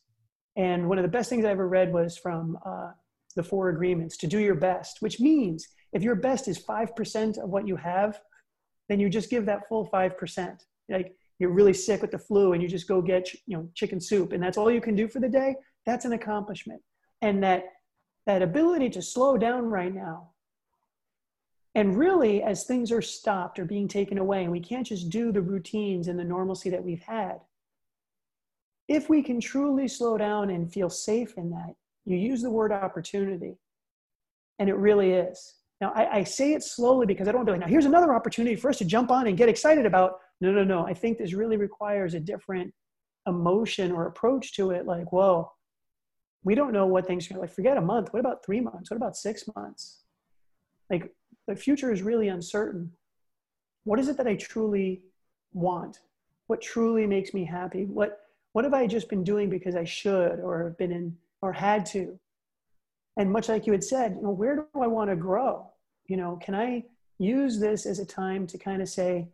And 0.56 0.88
one 0.88 0.98
of 0.98 1.04
the 1.04 1.10
best 1.10 1.30
things 1.30 1.46
I 1.46 1.52
ever 1.52 1.68
read 1.68 1.94
was 1.94 2.18
from 2.18 2.58
uh, 2.66 2.92
the 3.36 3.44
Four 3.44 3.70
Agreements 3.70 4.18
to 4.18 4.28
do 4.28 4.40
your 4.40 4.56
best, 4.56 4.98
which 5.02 5.20
means 5.20 5.68
if 5.94 6.04
your 6.04 6.16
best 6.16 6.48
is 6.48 6.64
5% 6.64 7.38
of 7.38 7.50
what 7.50 7.68
you 7.68 7.76
have, 7.76 8.20
then 8.88 9.00
you 9.00 9.10
just 9.10 9.30
give 9.30 9.46
that 9.46 9.68
full 9.68 9.88
5%. 9.88 10.58
Like 10.90 11.16
you're 11.40 11.52
really 11.52 11.74
sick 11.74 12.02
with 12.02 12.12
the 12.12 12.20
flu 12.20 12.54
and 12.54 12.62
you 12.62 12.68
just 12.68 12.88
go 12.88 13.02
get, 13.02 13.32
you 13.46 13.58
know, 13.58 13.70
chicken 13.76 14.00
soup 14.00 14.34
and 14.34 14.42
that's 14.42 14.58
all 14.58 14.72
you 14.72 14.82
can 14.82 14.96
do 14.96 15.08
for 15.08 15.20
the 15.20 15.30
day. 15.30 15.56
That's 15.86 16.06
an 16.06 16.14
accomplishment. 16.14 16.82
And 17.22 17.44
that, 17.44 17.64
that 18.26 18.42
ability 18.42 18.90
to 18.92 19.02
slow 19.02 19.38
down 19.38 19.66
right 19.66 19.94
now 19.94 20.32
and 21.76 21.98
really 21.98 22.42
as 22.42 22.66
things 22.66 22.92
are 22.92 23.02
stopped 23.02 23.60
or 23.60 23.66
being 23.66 23.88
taken 23.88 24.18
away 24.18 24.44
and 24.44 24.52
we 24.52 24.60
can't 24.60 24.88
just 24.88 25.10
do 25.10 25.32
the 25.32 25.42
routines 25.42 26.08
and 26.08 26.20
the 26.20 26.24
normalcy 26.24 26.70
that 26.70 26.84
we've 26.84 27.04
had 27.04 27.40
if 28.88 29.08
we 29.08 29.22
can 29.22 29.40
truly 29.40 29.88
slow 29.88 30.18
down 30.18 30.50
and 30.50 30.74
feel 30.74 30.90
safe 30.90 31.38
in 31.38 31.50
that 31.52 31.74
you 32.06 32.18
use 32.18 32.42
the 32.42 32.50
word 32.50 32.72
opportunity 32.72 33.56
and 34.58 34.68
it 34.68 34.76
really 34.76 35.12
is 35.12 35.59
now, 35.82 35.94
I, 35.96 36.18
I, 36.18 36.24
say 36.24 36.54
it 36.54 36.64
slowly 36.64 37.06
because 37.06 37.28
I 37.28 37.32
don't 37.32 37.40
want 37.40 37.48
to 37.48 37.54
be 37.54 37.60
like, 37.60 37.68
now 37.68 37.72
here's 37.72 37.86
another 37.86 38.14
opportunity 38.14 38.56
for 38.56 38.70
us 38.70 38.78
to 38.80 38.86
jump 38.86 39.12
on 39.12 39.28
and 39.28 39.38
get 39.38 39.48
excited 39.48 39.86
about. 39.86 40.20
No, 40.42 40.52
no, 40.52 40.64
no. 40.64 40.86
I 40.86 40.94
think 40.94 41.18
this 41.18 41.34
really 41.34 41.56
requires 41.56 42.14
a 42.14 42.20
different 42.20 42.74
emotion 43.28 43.92
or 43.92 44.08
approach 44.08 44.56
to 44.56 44.72
it. 44.72 44.86
Like, 44.86 45.12
whoa, 45.14 45.52
we 46.44 46.54
don't 46.54 46.74
know 46.74 46.86
what 46.86 47.08
things 47.08 47.32
are 47.32 47.40
like. 47.40 47.54
Forget 47.54 47.78
a 47.78 47.82
month. 47.82 48.12
What 48.12 48.20
about 48.20 48.44
three 48.46 48.60
months? 48.60 48.92
What 48.92 48.98
about 48.98 49.16
six 49.16 49.46
months? 49.56 50.02
Like, 50.90 51.14
the 51.48 51.56
future 51.56 51.94
is 51.94 52.02
really 52.02 52.28
uncertain. 52.28 52.92
What 53.86 54.00
is 54.00 54.10
it 54.10 54.18
that 54.18 54.28
I 54.28 54.36
truly 54.36 55.04
want? 55.54 56.00
What 56.48 56.62
truly 56.62 57.08
makes 57.08 57.34
me 57.34 57.46
happy? 57.46 57.86
What 57.86 58.20
what 58.54 58.66
have 58.66 58.74
I 58.74 58.88
just 58.88 59.10
been 59.10 59.24
doing 59.24 59.50
because 59.50 59.76
I 59.76 59.84
should 59.84 60.40
or 60.40 60.64
have 60.64 60.78
been 60.78 60.92
in 60.92 61.16
or 61.42 61.54
had 61.54 61.86
to? 61.88 62.20
And 63.20 63.32
much 63.32 63.50
like 63.50 63.68
you 63.68 63.74
had 63.74 63.84
said 63.84 64.16
you 64.16 64.24
know 64.24 64.32
where 64.32 64.56
do 64.56 64.82
i 64.82 64.88
want 64.88 65.10
to 65.10 65.16
grow? 65.16 65.70
You 66.08 66.18
know 66.18 66.40
can 66.44 66.56
i 66.56 66.84
use 67.20 67.60
this 67.60 67.86
as 67.86 68.00
a 68.00 68.06
time 68.06 68.48
to 68.48 68.58
kind 68.58 68.82
of 68.82 68.90
say 68.90 69.28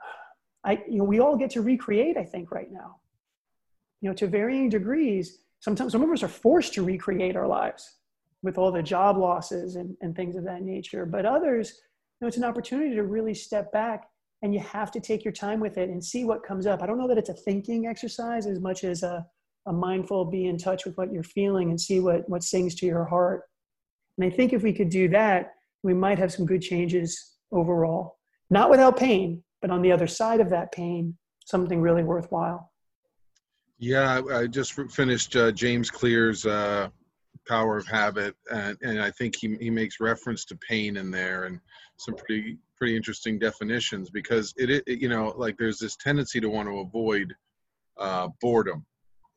i 0.64 0.82
you 0.88 0.98
know 0.98 1.04
we 1.04 1.20
all 1.20 1.36
get 1.36 1.50
to 1.50 1.62
recreate 1.62 2.16
i 2.16 2.24
think 2.24 2.50
right 2.50 2.72
now. 2.72 2.96
You 4.00 4.08
know 4.08 4.16
to 4.16 4.26
varying 4.26 4.68
degrees 4.68 5.38
sometimes 5.60 5.92
some 5.92 6.02
of 6.02 6.10
us 6.10 6.22
are 6.22 6.28
forced 6.28 6.72
to 6.74 6.82
recreate 6.82 7.36
our 7.36 7.46
lives 7.46 7.98
with 8.42 8.56
all 8.56 8.72
the 8.72 8.82
job 8.82 9.18
losses 9.18 9.76
and, 9.76 9.94
and 10.00 10.16
things 10.16 10.34
of 10.34 10.44
that 10.44 10.62
nature. 10.62 11.04
But 11.04 11.26
others 11.26 11.74
you 12.18 12.24
know 12.24 12.28
it's 12.28 12.38
an 12.38 12.44
opportunity 12.44 12.94
to 12.96 13.04
really 13.04 13.34
step 13.34 13.70
back 13.70 14.08
and 14.42 14.54
you 14.54 14.60
have 14.60 14.90
to 14.92 15.00
take 15.00 15.22
your 15.22 15.32
time 15.32 15.60
with 15.60 15.76
it 15.76 15.90
and 15.90 16.02
see 16.02 16.24
what 16.24 16.42
comes 16.42 16.66
up. 16.66 16.82
I 16.82 16.86
don't 16.86 16.98
know 16.98 17.08
that 17.08 17.18
it's 17.18 17.28
a 17.28 17.34
thinking 17.34 17.86
exercise 17.86 18.46
as 18.46 18.58
much 18.58 18.84
as 18.84 19.02
a 19.02 19.26
a 19.66 19.72
mindful, 19.72 20.24
be 20.24 20.46
in 20.46 20.56
touch 20.56 20.84
with 20.84 20.96
what 20.96 21.12
you're 21.12 21.22
feeling 21.22 21.70
and 21.70 21.80
see 21.80 22.00
what, 22.00 22.28
what 22.28 22.42
sings 22.42 22.74
to 22.76 22.86
your 22.86 23.04
heart. 23.04 23.42
And 24.18 24.30
I 24.30 24.34
think 24.34 24.52
if 24.52 24.62
we 24.62 24.72
could 24.72 24.90
do 24.90 25.08
that, 25.10 25.54
we 25.82 25.94
might 25.94 26.18
have 26.18 26.32
some 26.32 26.46
good 26.46 26.62
changes 26.62 27.36
overall. 27.52 28.18
Not 28.50 28.70
without 28.70 28.98
pain, 28.98 29.42
but 29.62 29.70
on 29.70 29.82
the 29.82 29.92
other 29.92 30.06
side 30.06 30.40
of 30.40 30.50
that 30.50 30.72
pain, 30.72 31.16
something 31.44 31.80
really 31.80 32.02
worthwhile. 32.02 32.70
Yeah, 33.78 34.20
I 34.32 34.46
just 34.46 34.74
finished 34.90 35.36
uh, 35.36 35.52
James 35.52 35.90
Clear's 35.90 36.44
uh, 36.44 36.88
Power 37.48 37.78
of 37.78 37.86
Habit, 37.86 38.34
and, 38.52 38.76
and 38.82 39.00
I 39.00 39.10
think 39.10 39.36
he, 39.36 39.56
he 39.56 39.70
makes 39.70 40.00
reference 40.00 40.44
to 40.46 40.56
pain 40.56 40.98
in 40.98 41.10
there 41.10 41.44
and 41.44 41.60
some 41.96 42.14
pretty 42.14 42.58
pretty 42.76 42.96
interesting 42.96 43.38
definitions 43.38 44.08
because 44.08 44.54
it, 44.56 44.70
it 44.70 45.00
you 45.00 45.08
know 45.08 45.34
like 45.36 45.56
there's 45.58 45.78
this 45.78 45.96
tendency 45.96 46.40
to 46.40 46.48
want 46.48 46.66
to 46.66 46.78
avoid 46.78 47.34
uh, 47.98 48.28
boredom 48.40 48.86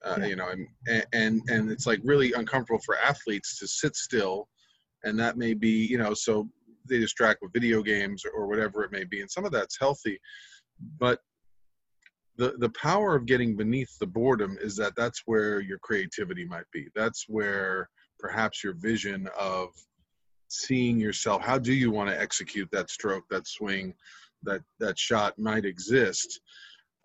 uh, 0.04 0.18
yeah. 0.20 0.26
you 0.26 0.36
know 0.36 0.50
and, 0.50 1.06
and 1.14 1.42
and 1.50 1.72
it's 1.72 1.88
like 1.88 2.00
really 2.04 2.34
uncomfortable 2.34 2.82
for 2.86 2.98
athletes 2.98 3.58
to 3.60 3.68
sit 3.68 3.96
still 3.96 4.48
and 5.04 5.20
that 5.20 5.38
may 5.38 5.54
be 5.54 5.86
you 5.86 5.98
know 5.98 6.14
so 6.14 6.48
they 6.90 7.00
distract 7.00 7.42
with 7.42 7.54
video 7.54 7.82
games 7.82 8.24
or 8.36 8.48
whatever 8.48 8.84
it 8.84 8.92
may 8.92 9.04
be 9.04 9.22
and 9.22 9.32
some 9.32 9.46
of 9.46 9.52
that's 9.52 9.80
healthy 9.80 10.20
but 11.00 11.20
the 12.38 12.56
the 12.60 12.70
power 12.70 13.16
of 13.16 13.26
getting 13.26 13.56
beneath 13.56 13.98
the 14.00 14.08
boredom 14.08 14.58
is 14.62 14.76
that 14.76 14.94
that's 14.96 15.22
where 15.26 15.62
your 15.62 15.80
creativity 15.80 16.46
might 16.46 16.70
be 16.72 16.88
that's 16.96 17.26
where 17.28 17.90
perhaps 18.20 18.64
your 18.64 18.74
vision 18.74 19.30
of 19.40 19.70
seeing 20.48 21.00
yourself 21.00 21.42
how 21.42 21.58
do 21.58 21.74
you 21.74 21.92
want 21.92 22.10
to 22.10 22.20
execute 22.20 22.70
that 22.72 22.90
stroke 22.90 23.24
that 23.30 23.48
swing 23.48 23.94
that 24.44 24.62
that 24.80 24.98
shot 25.00 25.38
might 25.40 25.66
exist 25.66 26.42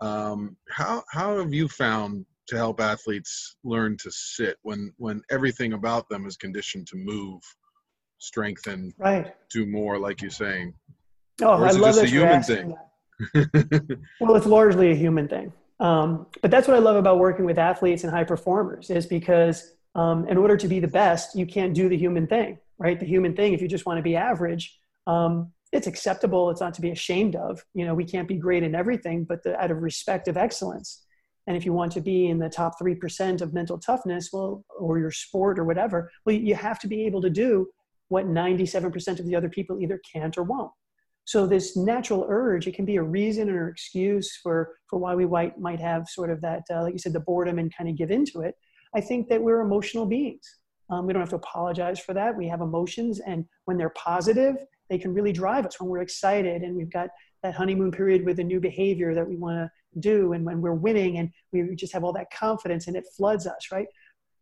um, 0.00 0.56
how 0.70 1.02
how 1.10 1.36
have 1.38 1.52
you 1.52 1.68
found 1.68 2.24
to 2.48 2.56
help 2.56 2.80
athletes 2.80 3.56
learn 3.62 3.96
to 3.98 4.10
sit 4.10 4.56
when 4.62 4.92
when 4.96 5.22
everything 5.30 5.74
about 5.74 6.08
them 6.08 6.26
is 6.26 6.36
conditioned 6.36 6.86
to 6.88 6.96
move 6.96 7.40
strengthen 8.18 8.92
right. 8.98 9.34
do 9.52 9.64
more 9.66 9.98
like 9.98 10.20
you're 10.20 10.30
saying. 10.30 10.74
Oh 11.40 11.62
i 11.62 11.70
love 11.70 11.94
just 11.94 12.02
a 12.02 12.06
human 12.06 12.42
thing? 12.42 12.74
well 14.20 14.36
it's 14.36 14.46
largely 14.46 14.90
a 14.90 14.94
human 14.94 15.28
thing. 15.28 15.52
Um, 15.80 16.26
but 16.42 16.50
that's 16.50 16.66
what 16.66 16.76
i 16.76 16.80
love 16.80 16.96
about 16.96 17.18
working 17.18 17.44
with 17.44 17.58
athletes 17.58 18.02
and 18.02 18.12
high 18.12 18.24
performers 18.24 18.90
is 18.90 19.06
because 19.06 19.74
um, 19.94 20.28
in 20.28 20.36
order 20.36 20.56
to 20.56 20.68
be 20.68 20.80
the 20.80 20.88
best 20.88 21.36
you 21.36 21.46
can't 21.46 21.74
do 21.74 21.88
the 21.88 21.96
human 21.96 22.26
thing 22.26 22.58
right? 22.80 22.98
The 22.98 23.06
human 23.06 23.34
thing 23.34 23.52
if 23.52 23.60
you 23.60 23.68
just 23.68 23.86
want 23.86 23.98
to 23.98 24.02
be 24.02 24.16
average 24.16 24.76
um, 25.06 25.52
it's 25.72 25.86
acceptable 25.86 26.50
it's 26.50 26.60
not 26.60 26.74
to 26.74 26.80
be 26.80 26.90
ashamed 26.90 27.36
of. 27.36 27.62
You 27.74 27.86
know 27.86 27.94
we 27.94 28.04
can't 28.04 28.26
be 28.26 28.36
great 28.36 28.62
in 28.62 28.74
everything 28.74 29.24
but 29.24 29.42
the, 29.44 29.60
out 29.60 29.70
of 29.70 29.82
respect 29.82 30.26
of 30.26 30.36
excellence 30.36 31.04
and 31.48 31.56
if 31.56 31.64
you 31.64 31.72
want 31.72 31.90
to 31.92 32.02
be 32.02 32.26
in 32.26 32.38
the 32.38 32.50
top 32.50 32.78
3% 32.78 33.40
of 33.40 33.54
mental 33.54 33.78
toughness, 33.78 34.28
well, 34.34 34.62
or 34.78 34.98
your 34.98 35.10
sport 35.10 35.58
or 35.58 35.64
whatever, 35.64 36.10
well, 36.26 36.36
you 36.36 36.54
have 36.54 36.78
to 36.80 36.86
be 36.86 37.06
able 37.06 37.22
to 37.22 37.30
do 37.30 37.66
what 38.08 38.26
97% 38.26 39.18
of 39.18 39.24
the 39.24 39.34
other 39.34 39.48
people 39.48 39.80
either 39.80 39.98
can't 40.12 40.36
or 40.36 40.42
won't. 40.42 40.70
So 41.24 41.46
this 41.46 41.74
natural 41.74 42.26
urge, 42.28 42.66
it 42.66 42.74
can 42.74 42.84
be 42.84 42.96
a 42.96 43.02
reason 43.02 43.48
or 43.48 43.70
excuse 43.70 44.36
for, 44.42 44.76
for 44.90 44.98
why 44.98 45.14
we 45.14 45.24
might, 45.24 45.58
might 45.58 45.80
have 45.80 46.06
sort 46.06 46.30
of 46.30 46.42
that, 46.42 46.64
uh, 46.70 46.82
like 46.82 46.92
you 46.92 46.98
said, 46.98 47.14
the 47.14 47.20
boredom 47.20 47.58
and 47.58 47.74
kind 47.74 47.88
of 47.88 47.96
give 47.96 48.10
into 48.10 48.42
it. 48.42 48.54
I 48.94 49.00
think 49.00 49.28
that 49.28 49.42
we're 49.42 49.62
emotional 49.62 50.04
beings. 50.04 50.58
Um, 50.90 51.06
we 51.06 51.14
don't 51.14 51.22
have 51.22 51.30
to 51.30 51.36
apologize 51.36 51.98
for 51.98 52.12
that. 52.12 52.36
We 52.36 52.48
have 52.48 52.60
emotions, 52.60 53.20
and 53.20 53.46
when 53.64 53.78
they're 53.78 53.90
positive, 53.90 54.56
they 54.90 54.98
can 54.98 55.14
really 55.14 55.32
drive 55.32 55.64
us. 55.66 55.80
When 55.80 55.88
we're 55.88 56.02
excited 56.02 56.62
and 56.62 56.76
we've 56.76 56.92
got 56.92 57.08
that 57.42 57.54
honeymoon 57.54 57.90
period 57.90 58.24
with 58.24 58.38
a 58.38 58.44
new 58.44 58.60
behavior 58.60 59.14
that 59.14 59.26
we 59.26 59.36
want 59.36 59.56
to 59.56 59.70
do 60.00 60.32
and 60.32 60.44
when 60.44 60.60
we're 60.60 60.74
winning 60.74 61.18
and 61.18 61.30
we 61.52 61.74
just 61.74 61.92
have 61.92 62.04
all 62.04 62.12
that 62.12 62.30
confidence 62.32 62.86
and 62.86 62.96
it 62.96 63.04
floods 63.16 63.46
us 63.46 63.68
right? 63.72 63.86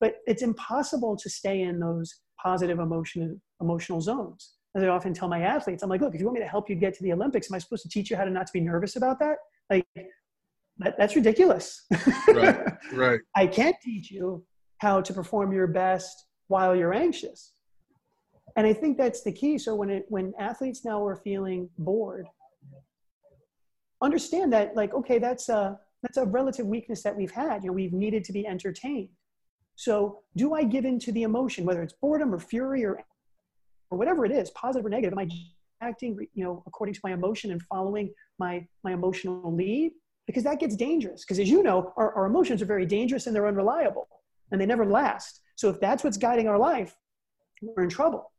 But 0.01 0.17
it's 0.27 0.43
impossible 0.43 1.17
to 1.17 1.31
stay 1.31 1.63
in 1.63 1.81
those 1.81 2.21
positive 2.43 2.79
emotion 2.79 3.41
emotional 3.61 4.01
zones. 4.01 4.55
As 4.77 4.83
i 4.83 4.89
often 4.89 5.15
tell 5.15 5.29
my 5.29 5.41
athletes 5.41 5.83
i'm 5.83 5.89
like 5.89 6.03
look 6.03 6.15
if 6.15 6.21
you 6.21 6.27
want 6.27 6.35
me 6.39 6.45
to 6.45 6.49
help 6.49 6.69
you 6.69 6.77
get 6.77 6.93
to 6.95 7.03
the 7.03 7.13
olympics 7.13 7.51
am 7.51 7.55
i 7.55 7.59
supposed 7.59 7.83
to 7.85 7.89
teach 7.89 8.11
you 8.11 8.17
how 8.17 8.25
to 8.25 8.31
not 8.31 8.47
to 8.47 8.53
be 8.53 8.61
nervous 8.61 8.97
about 8.97 9.19
that? 9.21 9.37
Like 9.71 9.87
that, 10.79 10.97
that's 10.99 11.17
ridiculous. 11.17 11.87
Right 12.29 12.59
right. 12.93 13.21
I 13.35 13.47
can't 13.47 13.77
teach 13.83 14.11
you 14.11 14.45
how 14.79 15.01
to 15.01 15.13
perform 15.13 15.53
your 15.53 15.67
best 15.67 16.27
while 16.49 16.77
you're 16.77 16.95
anxious. 16.95 17.53
And 18.57 18.67
i 18.67 18.73
think 18.73 18.97
that's 18.99 19.23
the 19.23 19.33
key. 19.33 19.59
So 19.59 19.75
when 19.75 19.91
it 19.91 20.05
when 20.09 20.33
athletes 20.39 20.85
now 20.85 21.05
are 21.07 21.17
feeling 21.17 21.69
bored 21.79 22.27
understand 24.07 24.53
that 24.53 24.75
like 24.75 24.93
okay 24.95 25.19
that's 25.19 25.49
a 25.49 25.79
that's 26.03 26.17
a 26.17 26.25
relative 26.25 26.67
weakness 26.67 27.03
that 27.03 27.15
we've 27.15 27.31
had 27.31 27.63
you 27.63 27.69
know 27.69 27.75
we've 27.75 27.93
needed 27.93 28.23
to 28.25 28.33
be 28.33 28.47
entertained 28.47 29.11
so 29.75 30.21
do 30.37 30.55
i 30.55 30.63
give 30.65 30.85
in 30.85 30.99
to 30.99 31.13
the 31.13 31.25
emotion 31.31 31.65
whether 31.67 31.83
it's 31.83 31.97
boredom 32.01 32.35
or 32.35 32.39
fury 32.39 32.83
or 32.85 32.95
or 33.91 33.99
whatever 33.99 34.25
it 34.25 34.33
is 34.33 34.51
positive 34.51 34.87
or 34.87 34.89
negative 34.89 35.13
am 35.13 35.19
i 35.19 35.29
acting, 35.81 36.19
you 36.35 36.45
know, 36.45 36.63
according 36.67 36.95
to 36.95 37.01
my 37.05 37.13
emotion 37.13 37.53
and 37.53 37.63
following 37.63 38.13
my, 38.39 38.67
my 38.85 38.93
emotional 38.93 39.55
lead? 39.55 39.93
Because 40.27 40.43
that 40.45 40.59
gets 40.59 40.77
dangerous. 40.77 41.25
Because 41.25 41.39
as 41.39 41.49
you 41.49 41.63
know, 41.63 41.93
our, 41.97 42.13
our 42.15 42.27
emotions 42.27 42.63
are 42.63 42.67
very 42.67 42.87
dangerous 42.87 43.27
and 43.27 43.37
they're 43.37 43.47
unreliable 43.47 44.09
and 44.51 44.61
they 44.61 44.67
never 44.67 44.85
last. 44.85 45.41
So 45.57 45.71
if 45.71 45.81
that's 45.81 46.05
what's 46.05 46.17
guiding 46.17 46.49
our 46.49 46.59
life, 46.59 46.97
we're 47.63 47.85
in 47.85 47.89
trouble. 47.89 48.33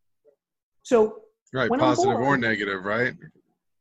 So 0.83 1.21
right, 1.53 1.69
positive 1.69 2.17
bored, 2.17 2.25
or 2.25 2.37
negative, 2.37 2.83
right? 2.83 3.13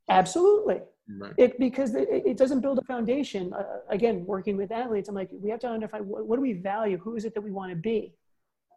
Absolutely. 0.09 0.81
Right. 1.09 1.33
It 1.39 1.59
because 1.59 1.95
it, 1.95 2.09
it, 2.11 2.37
doesn't 2.37 2.61
build 2.61 2.79
a 2.79 2.85
foundation. 2.85 3.53
Uh, 3.53 3.63
again, 3.91 4.25
working 4.27 4.57
with 4.57 4.73
athletes, 4.73 5.09
I'm 5.09 5.15
like, 5.15 5.29
we 5.31 5.51
have 5.51 5.61
to 5.61 5.69
identify 5.69 6.01
what, 6.01 6.27
what 6.27 6.37
do 6.37 6.43
we 6.43 6.55
value, 6.55 6.99
who 6.99 7.15
is 7.15 7.25
it 7.25 7.33
that 7.35 7.43
we 7.43 7.53
want 7.53 7.71
to 7.71 7.77
be, 7.77 8.13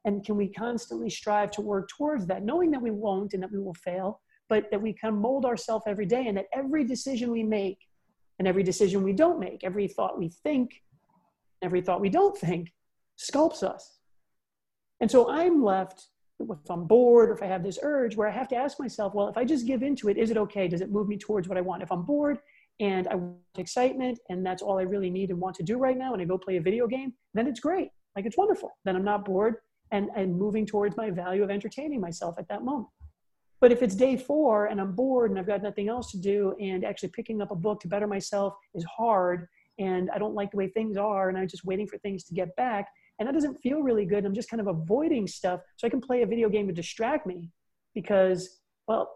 and 0.06 0.24
can 0.24 0.38
we 0.38 0.48
constantly 0.48 1.10
strive 1.10 1.50
to 1.52 1.62
work 1.62 1.90
towards 1.90 2.28
that, 2.28 2.44
knowing 2.44 2.70
that 2.72 2.82
we 2.82 2.92
won't 2.92 3.34
and 3.34 3.42
that 3.42 3.52
we 3.52 3.58
will 3.58 3.74
fail, 3.74 4.22
but 4.48 4.70
that 4.70 4.80
we 4.80 4.94
can 4.94 5.16
mold 5.16 5.44
ourselves 5.44 5.86
every 5.88 6.06
day, 6.06 6.28
and 6.28 6.38
that 6.38 6.46
every 6.54 6.84
decision 6.84 7.32
we 7.32 7.42
make, 7.42 7.80
and 8.38 8.48
every 8.48 8.64
decision 8.64 9.04
we 9.04 9.14
don't 9.14 9.40
make, 9.40 9.64
every 9.64 9.88
thought 9.88 10.20
we 10.20 10.30
think, 10.30 10.84
every 11.64 11.82
thought 11.82 12.00
we 12.00 12.10
don't 12.10 12.38
think, 12.38 12.72
sculpts 13.18 13.64
us. 13.64 13.98
And 15.02 15.10
so 15.10 15.30
I'm 15.32 15.64
left 15.64 16.10
if 16.40 16.70
I'm 16.70 16.86
bored 16.86 17.30
or 17.30 17.34
if 17.34 17.44
I 17.44 17.48
have 17.48 17.64
this 17.64 17.80
urge 17.82 18.16
where 18.16 18.28
I 18.28 18.32
have 18.32 18.48
to 18.50 18.56
ask 18.56 18.80
myself, 18.80 19.14
well, 19.14 19.28
if 19.28 19.38
I 19.38 19.44
just 19.44 19.68
give 19.68 19.84
into 19.84 20.10
it, 20.10 20.18
is 20.18 20.32
it 20.32 20.38
okay? 20.38 20.68
Does 20.68 20.82
it 20.82 20.92
move 20.92 21.08
me 21.08 21.18
towards 21.18 21.48
what 21.48 21.58
I 21.58 21.62
want? 21.62 21.84
If 21.84 21.92
I'm 21.92 22.04
bored 22.04 22.40
and 22.80 23.08
I 23.08 23.16
want 23.16 23.38
excitement 23.58 24.20
and 24.30 24.46
that's 24.46 24.62
all 24.62 24.80
I 24.80 24.84
really 24.84 25.10
need 25.10 25.32
and 25.32 25.40
want 25.40 25.56
to 25.58 25.64
do 25.64 25.78
right 25.78 25.98
now 25.98 26.14
and 26.14 26.22
I 26.22 26.26
go 26.26 26.38
play 26.38 26.58
a 26.58 26.62
video 26.62 26.88
game, 26.88 27.14
then 27.34 27.48
it's 27.48 27.60
great. 27.60 27.90
Like 28.16 28.26
it's 28.26 28.38
wonderful. 28.38 28.72
Then 28.86 28.96
I'm 28.96 29.04
not 29.04 29.26
bored 29.26 29.56
and, 29.92 30.10
and 30.16 30.38
moving 30.38 30.66
towards 30.66 30.96
my 30.96 31.10
value 31.10 31.44
of 31.44 31.50
entertaining 31.50 32.00
myself 32.00 32.36
at 32.40 32.48
that 32.48 32.64
moment. 32.64 32.90
But 33.62 33.74
if 33.74 33.84
it's 33.84 33.96
day 33.96 34.16
four 34.16 34.68
and 34.68 34.80
I'm 34.80 34.94
bored 34.94 35.32
and 35.32 35.40
I've 35.40 35.48
got 35.48 35.62
nothing 35.62 35.90
else 35.90 36.12
to 36.12 36.18
do 36.18 36.56
and 36.62 36.86
actually 36.86 37.10
picking 37.10 37.42
up 37.42 37.52
a 37.52 37.56
book 37.56 37.82
to 37.82 37.90
better 37.90 38.08
myself 38.08 38.54
is 38.74 38.86
hard 38.86 39.48
and 39.78 40.10
I 40.14 40.18
don't 40.18 40.34
like 40.34 40.52
the 40.52 40.58
way 40.58 40.70
things 40.70 40.96
are 40.96 41.28
and 41.28 41.38
I'm 41.38 41.48
just 41.48 41.66
waiting 41.66 41.88
for 41.88 41.98
things 41.98 42.24
to 42.26 42.34
get 42.34 42.56
back, 42.56 42.88
and 43.20 43.28
that 43.28 43.34
doesn't 43.34 43.62
feel 43.62 43.82
really 43.82 44.06
good. 44.06 44.26
I'm 44.26 44.34
just 44.34 44.50
kind 44.50 44.62
of 44.62 44.68
avoiding 44.68 45.28
stuff 45.28 45.60
so 45.76 45.86
I 45.86 45.90
can 45.90 46.02
play 46.02 46.22
a 46.22 46.26
video 46.26 46.50
game 46.50 46.68
to 46.68 46.74
distract 46.74 47.28
me 47.28 47.52
because, 47.94 48.62
well, 48.88 49.12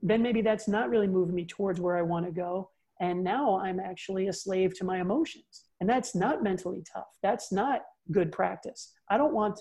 then 0.00 0.22
maybe 0.22 0.42
that's 0.42 0.68
not 0.68 0.90
really 0.90 1.08
moving 1.08 1.34
me 1.34 1.44
towards 1.44 1.80
where 1.80 1.96
I 1.96 2.02
want 2.02 2.24
to 2.26 2.32
go. 2.32 2.70
And 3.00 3.24
now 3.24 3.58
I'm 3.58 3.80
actually 3.80 4.28
a 4.28 4.32
slave 4.32 4.76
to 4.78 4.84
my 4.84 5.00
emotions. 5.00 5.64
And 5.80 5.90
that's 5.90 6.14
not 6.14 6.42
mentally 6.42 6.84
tough. 6.92 7.08
That's 7.22 7.50
not 7.52 7.82
good 8.12 8.30
practice. 8.30 8.92
I 9.10 9.16
don't 9.16 9.34
want 9.34 9.58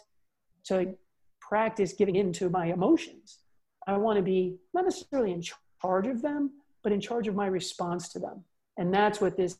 to 0.65 0.95
practice 1.39 1.93
giving 1.93 2.15
in 2.15 2.31
to 2.33 2.49
my 2.49 2.67
emotions. 2.67 3.39
I 3.87 3.97
want 3.97 4.17
to 4.17 4.23
be 4.23 4.57
not 4.75 4.83
necessarily 4.85 5.31
in 5.31 5.41
charge 5.81 6.05
of 6.05 6.21
them, 6.21 6.51
but 6.83 6.91
in 6.91 7.01
charge 7.01 7.27
of 7.27 7.35
my 7.35 7.47
response 7.47 8.09
to 8.09 8.19
them. 8.19 8.43
And 8.77 8.93
that's 8.93 9.19
what 9.19 9.37
this, 9.37 9.57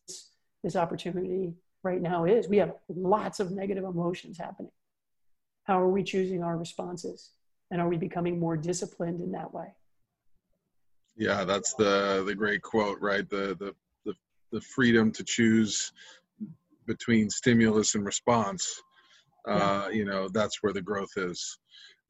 this 0.64 0.76
opportunity 0.76 1.54
right 1.84 2.02
now 2.02 2.26
is. 2.26 2.48
We 2.48 2.58
have 2.58 2.74
lots 2.90 3.40
of 3.40 3.52
negative 3.52 3.84
emotions 3.84 4.38
happening. 4.38 4.72
How 5.64 5.80
are 5.80 5.90
we 5.90 6.04
choosing 6.04 6.44
our 6.44 6.58
responses? 6.58 7.32
And 7.70 7.80
are 7.80 7.88
we 7.88 7.98
becoming 7.98 8.40
more 8.40 8.58
disciplined 8.58 9.22
in 9.22 9.32
that 9.32 9.54
way? 9.54 9.74
Yeah, 11.16 11.44
that's 11.44 11.74
the 11.76 12.24
the 12.26 12.36
great 12.36 12.62
quote, 12.62 13.00
right? 13.00 13.30
The 13.30 13.56
the 13.60 13.76
the, 14.06 14.14
the 14.52 14.62
freedom 14.62 15.12
to 15.12 15.24
choose 15.24 15.92
between 16.86 17.30
stimulus 17.30 17.96
and 17.96 18.06
response. 18.06 18.82
Uh, 19.48 19.88
yeah. 19.88 19.90
You 19.90 20.06
know, 20.06 20.30
that's 20.30 20.62
where 20.62 20.74
the 20.74 20.82
growth 20.82 21.12
is. 21.16 21.58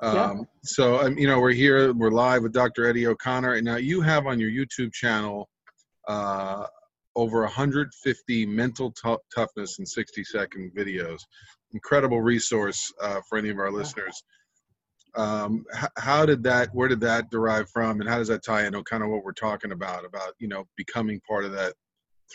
Um, 0.02 0.16
yeah. 0.16 0.36
So, 0.64 1.06
um, 1.06 1.18
you 1.18 1.28
know, 1.28 1.40
we're 1.40 1.52
here, 1.52 1.94
we're 1.94 2.12
live 2.12 2.44
with 2.44 2.54
Dr. 2.54 2.88
Eddie 2.88 3.08
O'Connor. 3.08 3.54
And 3.54 3.66
now 3.66 3.78
you 3.78 4.02
have 4.02 4.26
on 4.26 4.40
your 4.40 4.50
YouTube 4.50 4.92
channel 4.92 5.48
uh, 6.08 6.66
over 7.16 7.42
150 7.42 8.46
mental 8.46 8.92
t- 8.92 9.16
toughness 9.34 9.80
in 9.80 9.86
60 9.86 10.24
second 10.24 10.72
videos. 10.76 11.20
Incredible 11.74 12.22
resource 12.22 12.92
uh, 13.02 13.22
for 13.28 13.38
any 13.38 13.50
of 13.50 13.58
our 13.58 13.72
listeners. 13.72 14.24
Um, 15.16 15.66
h- 15.76 15.90
how 15.98 16.26
did 16.26 16.44
that, 16.44 16.70
where 16.74 16.88
did 16.88 17.02
that 17.02 17.30
derive 17.30 17.70
from, 17.70 18.00
and 18.00 18.10
how 18.10 18.18
does 18.18 18.30
that 18.30 18.44
tie 18.44 18.66
into 18.66 18.84
kind 18.84 19.04
of 19.04 19.10
what 19.10 19.24
we're 19.24 19.34
talking 19.34 19.72
about, 19.72 20.06
about, 20.06 20.34
you 20.40 20.48
know, 20.48 20.66
becoming 20.78 21.20
part 21.28 21.44
of 21.44 21.52
that 21.52 21.74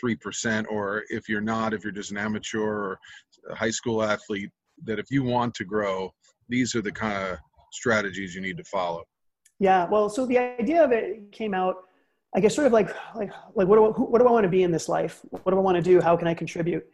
3%, 0.03 0.65
or 0.69 1.03
if 1.09 1.27
you're 1.27 1.41
not, 1.41 1.73
if 1.73 1.83
you're 1.83 1.91
just 1.91 2.11
an 2.11 2.17
amateur 2.17 2.59
or 2.59 2.99
a 3.49 3.55
high 3.55 3.71
school 3.71 4.03
athlete, 4.03 4.51
that 4.83 4.99
if 4.99 5.07
you 5.09 5.23
want 5.23 5.55
to 5.55 5.65
grow, 5.65 6.11
these 6.49 6.75
are 6.75 6.81
the 6.81 6.91
kind 6.91 7.17
of 7.17 7.37
strategies 7.71 8.35
you 8.35 8.41
need 8.41 8.57
to 8.57 8.63
follow? 8.63 9.03
Yeah, 9.59 9.85
well, 9.89 10.07
so 10.07 10.25
the 10.27 10.37
idea 10.37 10.83
of 10.83 10.91
it 10.91 11.31
came 11.31 11.55
out 11.55 11.77
I 12.35 12.39
guess 12.39 12.55
sort 12.55 12.67
of 12.67 12.73
like 12.73 12.89
like 13.15 13.31
like 13.55 13.67
what 13.67 13.75
do 13.75 13.85
I, 13.85 13.89
what 13.89 14.19
do 14.19 14.27
I 14.27 14.31
want 14.31 14.43
to 14.43 14.49
be 14.49 14.63
in 14.63 14.71
this 14.71 14.89
life? 14.89 15.21
What 15.29 15.51
do 15.51 15.57
I 15.57 15.61
want 15.61 15.75
to 15.75 15.81
do? 15.81 16.01
How 16.01 16.15
can 16.17 16.27
I 16.27 16.33
contribute? 16.33 16.85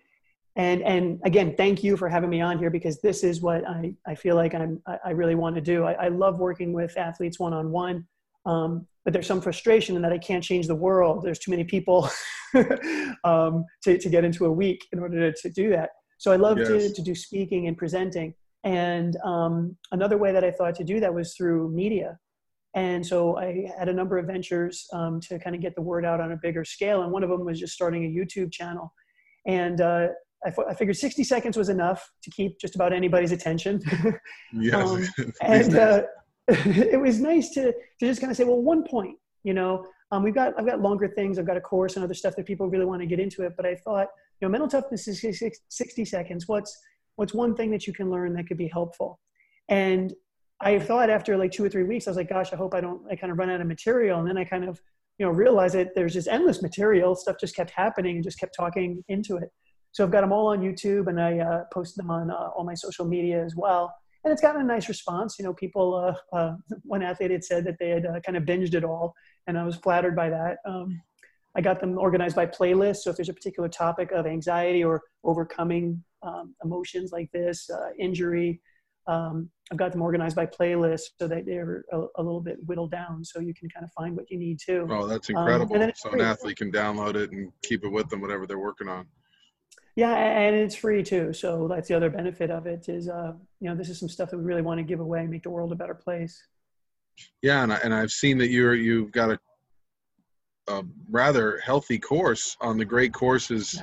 And 0.56 0.82
and 0.84 1.20
again, 1.26 1.56
thank 1.58 1.84
you 1.84 1.98
for 1.98 2.08
having 2.08 2.30
me 2.30 2.42
on 2.42 2.60
here 2.60 2.70
because 2.70 3.02
this 3.02 3.24
is 3.24 3.42
what 3.42 3.68
I 3.68 3.96
I 4.06 4.16
feel 4.16 4.36
like 4.36 4.54
I'm 4.54 4.82
I 4.86 5.12
really 5.12 5.36
want 5.36 5.56
to 5.56 5.62
do. 5.62 5.84
I, 5.84 5.94
I 5.94 6.08
love 6.10 6.40
working 6.40 6.74
with 6.74 6.96
athletes 6.98 7.40
one 7.40 7.54
on 7.54 7.72
one. 7.72 8.06
but 8.46 9.12
there's 9.12 9.28
some 9.28 9.42
frustration 9.42 9.96
in 9.96 10.02
that 10.04 10.14
I 10.14 10.18
can't 10.18 10.44
change 10.44 10.68
the 10.68 10.76
world. 10.76 11.24
There's 11.24 11.40
too 11.40 11.52
many 11.52 11.64
people 11.64 12.10
um, 13.24 13.66
to, 13.84 13.98
to 13.98 14.10
get 14.10 14.24
into 14.24 14.46
a 14.46 14.52
week 14.52 14.86
in 14.94 15.00
order 15.00 15.32
to, 15.32 15.42
to 15.42 15.50
do 15.50 15.70
that. 15.72 15.90
So 16.20 16.32
I 16.32 16.38
love 16.38 16.58
yes. 16.58 16.68
to, 16.68 16.94
to 16.94 17.02
do 17.02 17.16
speaking 17.16 17.68
and 17.68 17.78
presenting. 17.78 18.34
And 18.64 19.18
um, 19.26 19.76
another 19.92 20.18
way 20.18 20.32
that 20.32 20.44
I 20.44 20.52
thought 20.52 20.76
to 20.76 20.84
do 20.84 21.00
that 21.02 21.14
was 21.14 21.36
through 21.36 21.72
media. 21.72 22.18
And 22.76 23.06
so 23.06 23.38
I 23.38 23.68
had 23.78 23.88
a 23.88 23.94
number 23.94 24.18
of 24.18 24.26
ventures 24.26 24.88
um, 24.94 25.20
to 25.22 25.38
kind 25.40 25.56
of 25.56 25.62
get 25.62 25.76
the 25.76 25.82
word 25.82 26.06
out 26.06 26.20
on 26.20 26.32
a 26.32 26.38
bigger 26.42 26.66
scale. 26.66 27.04
And 27.04 27.12
one 27.12 27.24
of 27.24 27.30
them 27.30 27.46
was 27.46 27.60
just 27.60 27.74
starting 27.74 28.06
a 28.06 28.08
YouTube 28.08 28.52
channel. 28.52 28.92
And 29.46 29.80
uh, 29.80 30.08
I, 30.44 30.50
f- 30.50 30.66
I 30.70 30.74
figured 30.74 30.98
60 30.98 31.24
seconds 31.24 31.56
was 31.56 31.70
enough 31.70 32.10
to 32.24 32.32
keep 32.32 32.60
just 32.60 32.76
about 32.76 32.92
anybody's 32.92 33.32
attention. 33.32 33.82
yes. 34.54 34.74
um, 34.74 35.08
and 35.42 35.76
uh, 35.76 36.02
it 36.48 37.00
was 37.00 37.20
nice 37.20 37.52
to, 37.52 37.72
to 37.72 37.74
just 38.00 38.20
kind 38.20 38.32
of 38.32 38.38
say, 38.38 38.44
well, 38.44 38.62
one 38.62 38.84
point, 38.84 39.18
you 39.44 39.54
know, 39.54 39.86
um, 40.12 40.24
we've 40.24 40.36
got, 40.36 40.54
I've 40.58 40.66
got 40.66 40.82
longer 40.82 41.08
things. 41.08 41.38
I've 41.38 41.48
got 41.48 41.58
a 41.58 41.62
course 41.62 41.96
and 41.96 42.04
other 42.04 42.14
stuff 42.14 42.36
that 42.38 42.46
people 42.46 42.68
really 42.70 42.86
want 42.86 43.02
to 43.02 43.06
get 43.06 43.20
into 43.20 43.44
it. 43.44 43.54
But 43.56 43.66
I 43.68 43.76
thought, 43.76 44.08
you 44.40 44.48
know, 44.48 44.50
mental 44.50 44.68
toughness 44.68 45.08
is 45.08 45.44
60 45.70 46.06
seconds. 46.06 46.48
What's, 46.48 46.76
what's 47.18 47.34
one 47.34 47.56
thing 47.56 47.70
that 47.72 47.86
you 47.86 47.94
can 47.94 48.10
learn 48.10 48.34
that 48.34 48.48
could 48.48 48.58
be 48.58 48.68
helpful? 48.68 49.20
And 49.70 50.14
I 50.62 50.80
thought 50.80 51.10
after 51.10 51.38
like 51.38 51.52
two 51.52 51.66
or 51.66 51.70
three 51.70 51.84
weeks, 51.84 52.08
I 52.08 52.12
was 52.12 52.18
like, 52.18 52.30
gosh, 52.30 52.54
I 52.54 52.56
hope 52.56 52.74
I 52.74 52.82
don't, 52.82 53.02
I 53.12 53.16
kind 53.16 53.32
of 53.32 53.38
run 53.38 53.50
out 53.50 53.62
of 53.62 53.68
material. 53.68 54.20
And 54.20 54.28
then 54.28 54.38
I 54.38 54.46
kind 54.46 54.64
of, 54.64 54.82
you 55.18 55.26
know, 55.26 55.32
realized 55.32 55.76
that 55.76 55.90
there's 55.96 56.14
just 56.14 56.28
endless 56.28 56.62
material. 56.62 57.16
Stuff 57.16 57.38
just 57.40 57.56
kept 57.56 57.72
happening 57.72 58.16
and 58.16 58.24
just 58.24 58.40
kept 58.40 58.56
talking 58.56 59.04
into 59.08 59.38
it. 59.38 59.50
So 59.92 60.04
I've 60.04 60.12
got 60.12 60.22
them 60.22 60.32
all 60.32 60.48
on 60.48 60.62
YouTube 60.62 61.08
and 61.08 61.22
I 61.22 61.40
uh, 61.40 61.64
them 61.96 62.10
on 62.10 62.32
uh, 62.32 62.50
all 62.56 62.64
my 62.64 62.74
social 62.74 63.06
media 63.06 63.44
as 63.44 63.56
well. 63.56 63.94
And 64.24 64.32
it's 64.32 64.42
gotten 64.42 64.62
a 64.62 64.64
nice 64.64 64.88
response. 64.88 65.36
You 65.38 65.46
know, 65.46 65.54
people, 65.54 65.96
uh, 65.96 66.36
uh 66.36 66.56
one 66.84 67.04
athlete 67.04 67.32
had 67.32 67.44
said 67.44 67.66
that 67.66 67.78
they 67.80 67.90
had 67.90 68.06
uh, 68.06 68.20
kind 68.22 68.38
of 68.38 68.44
binged 68.44 68.74
it 68.74 68.84
all, 68.84 69.14
and 69.48 69.58
I 69.58 69.64
was 69.64 69.76
flattered 69.76 70.16
by 70.16 70.30
that. 70.30 70.58
Um, 70.66 71.02
I 71.56 71.62
got 71.62 71.80
them 71.80 71.98
organized 71.98 72.36
by 72.36 72.48
playlists. 72.48 72.98
So 72.98 73.12
if 73.12 73.18
there's 73.18 73.30
a 73.30 73.34
particular 73.34 73.70
topic 73.70 74.12
of 74.12 74.26
anxiety 74.26 74.84
or 74.84 75.02
overcoming 75.24 76.04
um, 76.24 76.56
emotions 76.64 77.12
like 77.12 77.32
this, 77.32 77.70
uh, 77.70 77.90
injury, 78.00 78.62
um, 79.08 79.50
I've 79.72 79.78
got 79.78 79.92
them 79.92 80.02
organized 80.02 80.36
by 80.36 80.46
playlist 80.46 81.02
so 81.20 81.28
that 81.28 81.46
they're 81.46 81.84
a, 81.92 81.98
a, 82.18 82.24
little 82.24 82.42
bit 82.42 82.58
whittled 82.66 82.92
down 82.92 83.24
so 83.24 83.40
you 83.40 83.54
can 83.54 83.70
kind 83.70 83.84
of 83.84 83.92
find 83.92 84.16
what 84.16 84.30
you 84.30 84.38
need 84.38 84.60
to. 84.66 84.88
Oh, 84.90 85.08
that's 85.08 85.30
um, 85.30 85.38
incredible. 85.38 85.82
Um, 85.82 85.92
so 85.96 86.12
an 86.12 86.22
athlete 86.22 86.58
can 86.58 86.72
download 86.72 87.16
it 87.16 87.32
and 87.32 87.52
keep 87.64 87.84
it 87.84 87.90
with 87.90 88.10
them, 88.10 88.22
whatever 88.22 88.46
they're 88.46 88.60
working 88.60 88.88
on. 88.88 89.08
Yeah, 89.96 90.14
and 90.14 90.56
it's 90.56 90.76
free 90.76 91.04
too. 91.04 91.34
So 91.34 91.68
that's 91.68 91.88
the 91.88 91.96
other 91.96 92.10
benefit 92.10 92.50
of 92.50 92.66
it 92.66 92.90
is, 92.90 93.10
uh, 93.10 93.34
you 93.60 93.70
know, 93.70 93.76
this 93.76 93.90
is 93.90 94.00
some 94.00 94.10
stuff 94.10 94.32
that 94.32 94.38
we 94.38 94.44
really 94.44 94.62
want 94.62 94.80
to 94.80 94.84
give 94.84 95.00
away 95.00 95.20
and 95.22 95.30
make 95.30 95.44
the 95.44 95.50
world 95.50 95.72
a 95.72 95.76
better 95.76 95.94
place. 95.94 96.42
Yeah, 97.42 97.64
and, 97.64 97.72
I, 97.72 97.78
and 97.84 97.94
I've 97.94 98.12
seen 98.12 98.38
that 98.40 98.50
you're, 98.50 98.74
you've 98.74 99.12
got 99.12 99.32
a, 99.32 99.40
a 100.68 100.84
rather 101.10 101.60
healthy 101.64 102.00
course 102.00 102.58
on 102.60 102.78
the 102.78 102.86
greatcourses.com. 102.86 103.82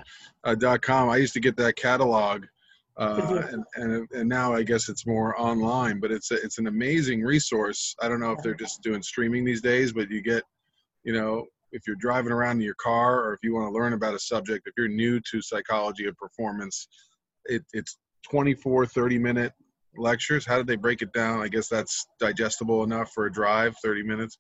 Yeah. 0.61 1.05
Uh, 1.05 1.07
I 1.07 1.17
used 1.17 1.35
to 1.35 1.41
get 1.41 1.57
that 1.57 1.77
catalog– 1.77 2.47
uh, 3.01 3.47
and, 3.51 3.65
and, 3.77 4.09
and 4.13 4.29
now 4.29 4.53
I 4.53 4.63
guess 4.63 4.91
it's 4.91 5.07
more 5.07 5.39
online, 5.41 6.01
but 6.01 6.13
it's 6.13 6.31
a, 6.31 6.35
it's 6.35 6.59
an 6.59 6.67
amazing 6.67 7.23
resource. 7.23 7.97
I 8.03 8.09
don't 8.09 8.21
know 8.21 8.33
if 8.33 8.43
they're 8.43 8.55
just 8.55 8.83
doing 8.83 9.03
streaming 9.03 9.43
these 9.43 9.63
days, 9.63 9.93
but 9.93 10.11
you 10.11 10.21
get, 10.21 10.45
you 11.03 11.15
know, 11.15 11.47
if 11.73 11.87
you're 11.87 11.97
driving 11.97 12.31
around 12.31 12.57
in 12.57 12.63
your 12.63 12.75
car 12.75 13.25
or 13.25 13.33
if 13.33 13.41
you 13.43 13.55
want 13.55 13.67
to 13.67 13.73
learn 13.73 13.95
about 13.95 14.13
a 14.13 14.19
subject, 14.19 14.67
if 14.67 14.75
you're 14.77 14.89
new 14.89 15.19
to 15.31 15.41
psychology 15.41 16.07
of 16.07 16.17
performance, 16.17 16.89
it, 17.47 17.65
it's 17.73 17.97
24, 18.31 18.85
30 18.85 19.19
minute 19.19 19.53
lectures. 19.97 20.45
How 20.45 20.59
did 20.59 20.67
they 20.67 20.77
break 20.77 21.01
it 21.01 21.13
down? 21.15 21.41
I 21.41 21.49
guess 21.49 21.69
that's 21.69 22.07
digestible 22.19 22.85
enough 22.85 23.13
for 23.13 23.25
a 23.25 23.33
drive, 23.33 23.77
30 23.83 24.03
minutes. 24.03 24.37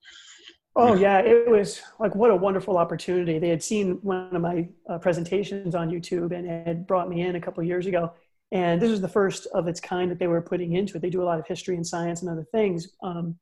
Oh 0.76 0.94
yeah, 0.94 1.18
it 1.18 1.48
was 1.48 1.82
like 1.98 2.14
what 2.14 2.30
a 2.30 2.36
wonderful 2.36 2.78
opportunity. 2.78 3.38
They 3.38 3.48
had 3.48 3.62
seen 3.62 3.98
one 4.02 4.34
of 4.34 4.40
my 4.40 4.68
uh, 4.88 4.98
presentations 4.98 5.74
on 5.74 5.90
YouTube 5.90 6.32
and 6.32 6.48
had 6.48 6.86
brought 6.86 7.08
me 7.08 7.22
in 7.22 7.34
a 7.34 7.40
couple 7.40 7.64
years 7.64 7.86
ago, 7.86 8.12
and 8.52 8.80
this 8.80 8.90
was 8.90 9.00
the 9.00 9.08
first 9.08 9.46
of 9.54 9.68
its 9.68 9.80
kind 9.80 10.10
that 10.10 10.18
they 10.18 10.26
were 10.26 10.42
putting 10.42 10.74
into 10.74 10.96
it. 10.96 11.02
They 11.02 11.10
do 11.10 11.22
a 11.22 11.24
lot 11.24 11.38
of 11.38 11.46
history 11.46 11.76
and 11.76 11.86
science 11.86 12.22
and 12.22 12.30
other 12.30 12.46
things. 12.52 12.88
Um, 13.02 13.38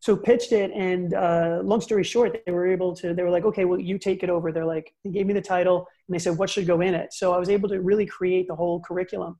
so 0.00 0.16
pitched 0.16 0.52
it, 0.52 0.70
and 0.72 1.14
uh, 1.14 1.60
long 1.64 1.80
story 1.80 2.04
short, 2.04 2.40
they 2.46 2.52
were 2.52 2.70
able 2.70 2.94
to. 2.96 3.14
They 3.14 3.22
were 3.24 3.30
like, 3.30 3.44
okay, 3.44 3.64
well, 3.64 3.80
you 3.80 3.98
take 3.98 4.22
it 4.22 4.30
over. 4.30 4.52
They're 4.52 4.64
like, 4.64 4.92
they 5.04 5.10
gave 5.10 5.26
me 5.26 5.34
the 5.34 5.40
title, 5.40 5.86
and 6.06 6.14
they 6.14 6.20
said, 6.20 6.38
what 6.38 6.50
should 6.50 6.66
go 6.66 6.80
in 6.80 6.94
it. 6.94 7.12
So 7.12 7.32
I 7.34 7.38
was 7.38 7.48
able 7.48 7.68
to 7.70 7.80
really 7.80 8.06
create 8.06 8.46
the 8.46 8.54
whole 8.54 8.80
curriculum. 8.80 9.38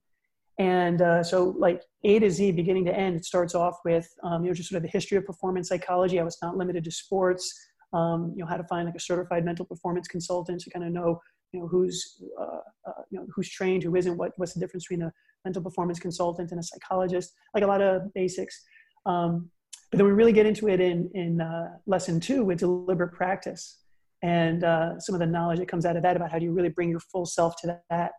And 0.58 1.00
uh, 1.00 1.22
so, 1.22 1.54
like 1.56 1.82
A 2.02 2.18
to 2.18 2.30
Z, 2.30 2.52
beginning 2.52 2.84
to 2.86 2.96
end, 2.96 3.14
it 3.16 3.24
starts 3.24 3.54
off 3.54 3.76
with 3.84 4.08
um, 4.24 4.42
you 4.42 4.50
know 4.50 4.54
just 4.54 4.68
sort 4.68 4.78
of 4.78 4.82
the 4.82 4.88
history 4.88 5.16
of 5.16 5.24
performance 5.24 5.68
psychology. 5.68 6.18
I 6.18 6.24
was 6.24 6.38
not 6.42 6.56
limited 6.56 6.82
to 6.84 6.90
sports. 6.90 7.56
Um, 7.92 8.32
you 8.36 8.42
know 8.42 8.48
how 8.48 8.56
to 8.56 8.64
find 8.64 8.86
like 8.86 8.96
a 8.96 9.00
certified 9.00 9.44
mental 9.44 9.64
performance 9.64 10.08
consultant 10.08 10.60
to 10.62 10.70
kind 10.70 10.84
of 10.84 10.92
know 10.92 11.20
you 11.52 11.60
know 11.60 11.68
who's 11.68 12.22
uh, 12.38 12.60
uh, 12.86 13.02
you 13.10 13.18
know 13.18 13.26
who's 13.34 13.48
trained, 13.48 13.82
who 13.82 13.96
isn't, 13.96 14.16
what 14.16 14.32
what's 14.36 14.54
the 14.54 14.60
difference 14.60 14.86
between 14.86 15.06
a 15.06 15.12
mental 15.44 15.62
performance 15.62 15.98
consultant 15.98 16.50
and 16.50 16.60
a 16.60 16.62
psychologist, 16.62 17.32
like 17.54 17.64
a 17.64 17.66
lot 17.66 17.80
of 17.80 18.12
basics. 18.14 18.64
Um, 19.06 19.50
but 19.90 19.98
then 19.98 20.06
we 20.06 20.12
really 20.12 20.32
get 20.32 20.46
into 20.46 20.68
it 20.68 20.80
in 20.80 21.10
in 21.14 21.40
uh, 21.40 21.68
lesson 21.86 22.20
two 22.20 22.44
with 22.44 22.58
deliberate 22.58 23.12
practice 23.12 23.78
and 24.22 24.64
uh, 24.64 24.98
some 24.98 25.14
of 25.14 25.20
the 25.20 25.26
knowledge 25.26 25.58
that 25.58 25.68
comes 25.68 25.86
out 25.86 25.96
of 25.96 26.02
that 26.02 26.16
about 26.16 26.30
how 26.30 26.38
do 26.38 26.44
you 26.44 26.52
really 26.52 26.68
bring 26.68 26.90
your 26.90 27.00
full 27.00 27.24
self 27.24 27.54
to 27.56 27.80
that. 27.90 28.12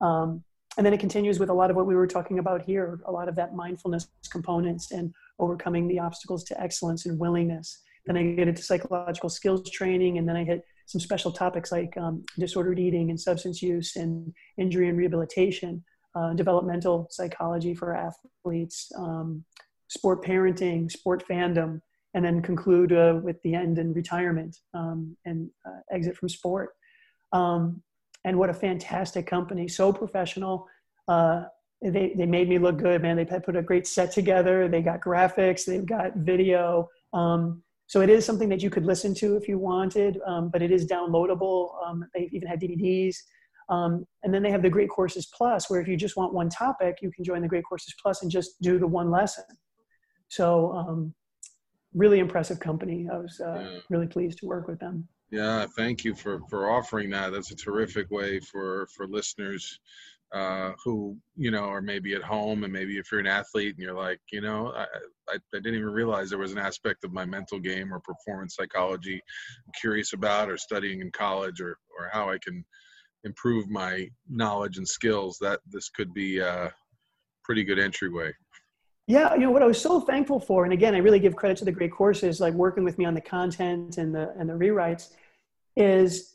Um, 0.00 0.44
and 0.76 0.86
then 0.86 0.92
it 0.92 1.00
continues 1.00 1.40
with 1.40 1.48
a 1.48 1.54
lot 1.54 1.70
of 1.70 1.76
what 1.76 1.86
we 1.86 1.96
were 1.96 2.06
talking 2.06 2.38
about 2.38 2.62
here, 2.62 3.00
a 3.06 3.10
lot 3.10 3.28
of 3.28 3.34
that 3.36 3.54
mindfulness 3.54 4.08
components 4.30 4.92
and 4.92 5.12
overcoming 5.38 5.88
the 5.88 5.98
obstacles 5.98 6.44
to 6.44 6.60
excellence 6.60 7.06
and 7.06 7.18
willingness. 7.18 7.82
Then 8.06 8.16
I 8.16 8.22
get 8.22 8.48
into 8.48 8.62
psychological 8.62 9.28
skills 9.28 9.68
training, 9.70 10.18
and 10.18 10.28
then 10.28 10.36
I 10.36 10.44
hit 10.44 10.64
some 10.88 11.00
special 11.02 11.30
topics 11.30 11.70
like 11.70 11.94
um, 11.98 12.24
disordered 12.38 12.78
eating 12.78 13.10
and 13.10 13.20
substance 13.20 13.60
use 13.60 13.94
and 13.96 14.32
injury 14.56 14.88
and 14.88 14.96
rehabilitation, 14.96 15.84
uh, 16.14 16.32
developmental 16.32 17.06
psychology 17.10 17.74
for 17.74 17.94
athletes, 17.94 18.90
um, 18.96 19.44
sport 19.88 20.24
parenting, 20.24 20.90
sport 20.90 21.22
fandom, 21.28 21.78
and 22.14 22.24
then 22.24 22.40
conclude 22.40 22.94
uh, 22.94 23.20
with 23.22 23.36
the 23.42 23.54
end 23.54 23.76
and 23.76 23.94
retirement 23.94 24.56
um, 24.72 25.14
and 25.26 25.50
uh, 25.66 25.80
exit 25.92 26.16
from 26.16 26.30
sport. 26.30 26.70
Um, 27.32 27.82
and 28.24 28.38
what 28.38 28.48
a 28.48 28.54
fantastic 28.54 29.26
company, 29.26 29.68
so 29.68 29.92
professional. 29.92 30.66
Uh, 31.06 31.44
they, 31.82 32.14
they 32.16 32.26
made 32.26 32.48
me 32.48 32.58
look 32.58 32.78
good, 32.78 33.02
man. 33.02 33.16
They 33.16 33.26
put 33.26 33.56
a 33.56 33.62
great 33.62 33.86
set 33.86 34.10
together. 34.10 34.68
They 34.68 34.80
got 34.80 35.00
graphics, 35.00 35.66
they've 35.66 35.84
got 35.84 36.16
video. 36.16 36.88
Um, 37.12 37.62
so 37.88 38.02
it 38.02 38.10
is 38.10 38.24
something 38.24 38.50
that 38.50 38.62
you 38.62 38.68
could 38.68 38.84
listen 38.84 39.14
to 39.14 39.36
if 39.36 39.48
you 39.48 39.58
wanted, 39.58 40.20
um, 40.26 40.50
but 40.50 40.60
it 40.60 40.70
is 40.70 40.86
downloadable. 40.86 41.70
Um, 41.84 42.04
they 42.14 42.28
even 42.32 42.46
had 42.46 42.60
DVDs. 42.60 43.16
Um, 43.70 44.06
and 44.22 44.32
then 44.32 44.42
they 44.42 44.50
have 44.50 44.62
the 44.62 44.70
Great 44.70 44.90
Courses 44.90 45.26
Plus, 45.26 45.68
where 45.68 45.80
if 45.80 45.88
you 45.88 45.96
just 45.96 46.16
want 46.16 46.34
one 46.34 46.50
topic, 46.50 46.98
you 47.02 47.10
can 47.10 47.24
join 47.24 47.40
the 47.40 47.48
Great 47.48 47.64
Courses 47.64 47.94
Plus 48.00 48.22
and 48.22 48.30
just 48.30 48.60
do 48.60 48.78
the 48.78 48.86
one 48.86 49.10
lesson. 49.10 49.44
So, 50.28 50.72
um, 50.72 51.14
really 51.94 52.18
impressive 52.18 52.60
company. 52.60 53.08
I 53.10 53.16
was 53.16 53.40
uh, 53.40 53.58
yeah. 53.58 53.78
really 53.88 54.06
pleased 54.06 54.38
to 54.40 54.46
work 54.46 54.68
with 54.68 54.78
them. 54.78 55.08
Yeah, 55.30 55.66
thank 55.76 56.04
you 56.04 56.14
for 56.14 56.40
for 56.48 56.70
offering 56.70 57.10
that. 57.10 57.32
That's 57.32 57.50
a 57.50 57.56
terrific 57.56 58.10
way 58.10 58.40
for 58.40 58.86
for 58.94 59.06
listeners 59.06 59.80
uh, 60.32 60.72
who 60.84 61.16
you 61.36 61.50
know 61.50 61.64
are 61.64 61.80
maybe 61.80 62.14
at 62.14 62.22
home 62.22 62.64
and 62.64 62.72
maybe 62.72 62.98
if 62.98 63.10
you're 63.10 63.20
an 63.20 63.26
athlete 63.26 63.74
and 63.74 63.82
you're 63.82 63.94
like, 63.94 64.20
you 64.30 64.40
know, 64.40 64.72
I, 64.74 64.82
I, 65.28 65.34
I 65.34 65.38
didn't 65.52 65.76
even 65.76 65.90
realize 65.90 66.28
there 66.28 66.38
was 66.38 66.52
an 66.52 66.58
aspect 66.58 67.04
of 67.04 67.12
my 67.12 67.24
mental 67.24 67.58
game 67.58 67.92
or 67.92 68.00
performance 68.00 68.56
psychology 68.56 69.14
I'm 69.14 69.72
curious 69.80 70.12
about 70.12 70.50
or 70.50 70.56
studying 70.56 71.00
in 71.00 71.10
college 71.12 71.60
or 71.60 71.78
or 71.98 72.10
how 72.12 72.30
I 72.30 72.38
can 72.38 72.64
improve 73.24 73.68
my 73.68 74.08
knowledge 74.28 74.76
and 74.76 74.86
skills. 74.86 75.38
That 75.40 75.60
this 75.66 75.88
could 75.88 76.12
be 76.12 76.38
a 76.38 76.72
pretty 77.44 77.64
good 77.64 77.78
entryway. 77.78 78.32
Yeah, 79.06 79.32
you 79.34 79.40
know 79.40 79.50
what 79.50 79.62
I 79.62 79.66
was 79.66 79.80
so 79.80 80.00
thankful 80.00 80.38
for, 80.38 80.64
and 80.64 80.72
again, 80.74 80.94
I 80.94 80.98
really 80.98 81.18
give 81.18 81.34
credit 81.34 81.56
to 81.58 81.64
the 81.64 81.72
great 81.72 81.90
courses, 81.90 82.40
like 82.40 82.52
working 82.52 82.84
with 82.84 82.98
me 82.98 83.06
on 83.06 83.14
the 83.14 83.22
content 83.22 83.96
and 83.96 84.14
the 84.14 84.34
and 84.38 84.50
the 84.50 84.52
rewrites, 84.52 85.14
is 85.76 86.34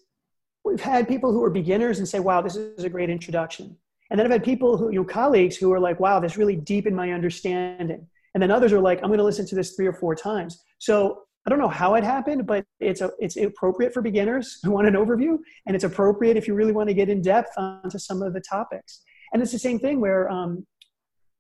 we've 0.66 0.82
had 0.82 1.08
people 1.08 1.32
who 1.32 1.44
are 1.44 1.52
beginners 1.52 2.00
and 2.00 2.08
say, 2.08 2.20
"Wow, 2.20 2.42
this 2.42 2.56
is 2.56 2.84
a 2.84 2.90
great 2.90 3.12
introduction," 3.12 3.78
and 4.14 4.20
then 4.20 4.28
I've 4.28 4.32
had 4.32 4.44
people 4.44 4.78
who, 4.78 4.92
you 4.92 5.00
know, 5.00 5.04
colleagues 5.04 5.58
who 5.58 5.74
are 5.74 5.80
like, 5.80 6.00
"Wow, 6.00 6.20
this 6.20 6.38
really 6.38 6.56
deepened 6.56 6.96
my 6.96 7.12
understanding," 7.12 8.08
and 8.36 8.44
then 8.44 8.52
others 8.52 8.72
are 8.72 8.80
like, 8.80 9.00
"I'm 9.02 9.10
going 9.10 9.18
to 9.18 9.24
listen 9.24 9.48
to 9.48 9.56
this 9.56 9.76
three 9.76 9.88
or 9.88 9.94
four 9.94 10.14
times." 10.14 10.64
So 10.78 11.24
I 11.48 11.50
don't 11.50 11.58
know 11.58 11.68
how 11.68 11.96
it 11.96 12.04
happened, 12.04 12.46
but 12.46 12.64
it's 12.80 13.02
a, 13.02 13.10
it's 13.20 13.38
appropriate 13.38 13.92
for 13.92 14.04
beginners 14.04 14.60
who 14.62 14.70
want 14.70 14.88
an 14.88 14.94
overview, 14.94 15.40
and 15.66 15.76
it's 15.76 15.84
appropriate 15.84 16.38
if 16.38 16.48
you 16.48 16.54
really 16.54 16.72
want 16.74 16.90
to 16.90 16.94
get 16.94 17.10
in 17.10 17.24
depth 17.24 17.58
onto 17.58 17.98
some 17.98 18.22
of 18.22 18.34
the 18.34 18.40
topics. 18.42 19.02
And 19.34 19.42
it's 19.42 19.52
the 19.52 19.58
same 19.58 19.80
thing 19.80 20.00
where 20.00 20.30
um, 20.30 20.64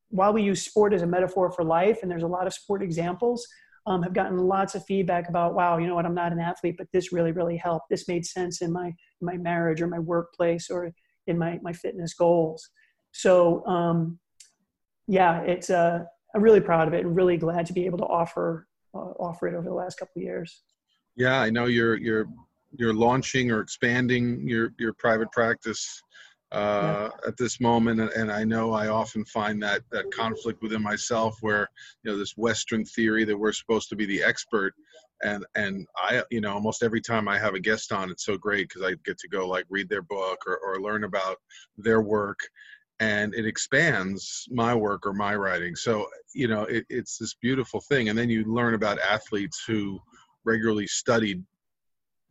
while 0.09 0.33
we 0.33 0.41
use 0.41 0.63
sport 0.63 0.93
as 0.95 1.03
a 1.03 1.07
metaphor 1.07 1.51
for 1.51 1.63
life, 1.63 1.99
and 2.01 2.09
there's 2.09 2.23
a 2.23 2.27
lot 2.27 2.47
of 2.47 2.55
sport 2.55 2.81
examples, 2.81 3.47
um, 3.86 4.01
have 4.01 4.13
gotten 4.13 4.38
lots 4.38 4.73
of 4.73 4.83
feedback 4.86 5.29
about, 5.29 5.53
wow, 5.53 5.77
you 5.77 5.86
know 5.86 5.93
what, 5.93 6.07
I'm 6.07 6.15
not 6.15 6.31
an 6.31 6.39
athlete, 6.39 6.75
but 6.77 6.88
this 6.91 7.13
really, 7.13 7.33
really 7.33 7.57
helped. 7.57 7.89
This 7.89 8.07
made 8.07 8.25
sense 8.25 8.63
in 8.63 8.71
my 8.71 8.93
my 9.21 9.38
marriage 9.38 9.79
or 9.79 9.88
my 9.88 9.99
workplace 9.99 10.69
or 10.71 10.91
in 11.27 11.38
my 11.38 11.59
my 11.62 11.73
fitness 11.73 12.13
goals. 12.13 12.69
So 13.12 13.65
um, 13.65 14.19
yeah, 15.07 15.41
it's 15.41 15.69
uh, 15.69 16.03
I'm 16.36 16.41
really 16.41 16.62
proud 16.62 16.88
of 16.88 16.93
it 16.93 17.05
and 17.05 17.15
really 17.15 17.38
glad 17.38 17.65
to 17.67 17.73
be 17.73 17.86
able 17.86 17.99
to 17.99 18.05
offer 18.05 18.67
uh, 18.93 19.13
offer 19.19 19.47
it 19.47 19.55
over 19.55 19.67
the 19.67 19.75
last 19.75 19.97
couple 19.99 20.19
of 20.19 20.23
years. 20.23 20.63
Yeah, 21.15 21.39
I 21.41 21.49
know 21.49 21.65
you're 21.65 21.97
you're 21.97 22.27
you're 22.75 22.93
launching 22.93 23.51
or 23.51 23.59
expanding 23.59 24.47
your 24.47 24.73
your 24.79 24.93
private 24.93 25.31
practice 25.31 26.01
uh, 26.51 27.09
yeah. 27.12 27.27
at 27.27 27.38
this 27.38 27.59
moment 27.59 27.99
and 28.15 28.31
i 28.31 28.43
know 28.43 28.73
i 28.73 28.88
often 28.88 29.25
find 29.25 29.62
that 29.62 29.81
that 29.91 30.05
conflict 30.12 30.62
within 30.62 30.81
myself 30.81 31.38
where 31.41 31.67
you 32.03 32.12
know 32.12 32.17
this 32.17 32.38
western 32.38 32.86
theory 32.86 33.23
that 33.23 33.38
we're 33.38 33.51
supposed 33.51 33.89
to 33.89 33.95
be 33.95 34.05
the 34.05 34.21
expert 34.21 34.73
and 35.23 35.45
and 35.55 35.88
i 35.97 36.21
you 36.29 36.41
know 36.41 36.53
almost 36.53 36.83
every 36.83 37.01
time 37.01 37.27
i 37.27 37.38
have 37.38 37.53
a 37.53 37.59
guest 37.59 37.91
on 37.91 38.09
it's 38.09 38.25
so 38.25 38.38
great 38.38 38.67
because 38.67 38.83
i 38.83 38.95
get 39.05 39.17
to 39.17 39.27
go 39.27 39.47
like 39.47 39.65
read 39.69 39.89
their 39.89 40.01
book 40.01 40.39
or, 40.45 40.57
or 40.57 40.81
learn 40.81 41.03
about 41.03 41.38
their 41.77 42.01
work 42.01 42.39
and 42.99 43.33
it 43.33 43.45
expands 43.45 44.47
my 44.51 44.73
work 44.73 45.05
or 45.05 45.13
my 45.13 45.36
writing 45.36 45.75
so 45.75 46.07
you 46.33 46.47
know 46.47 46.63
it, 46.63 46.86
it's 46.89 47.17
this 47.17 47.36
beautiful 47.41 47.81
thing 47.81 48.09
and 48.09 48.17
then 48.17 48.29
you 48.29 48.43
learn 48.45 48.73
about 48.73 48.99
athletes 48.99 49.63
who 49.65 49.99
regularly 50.45 50.88
studied 50.88 51.43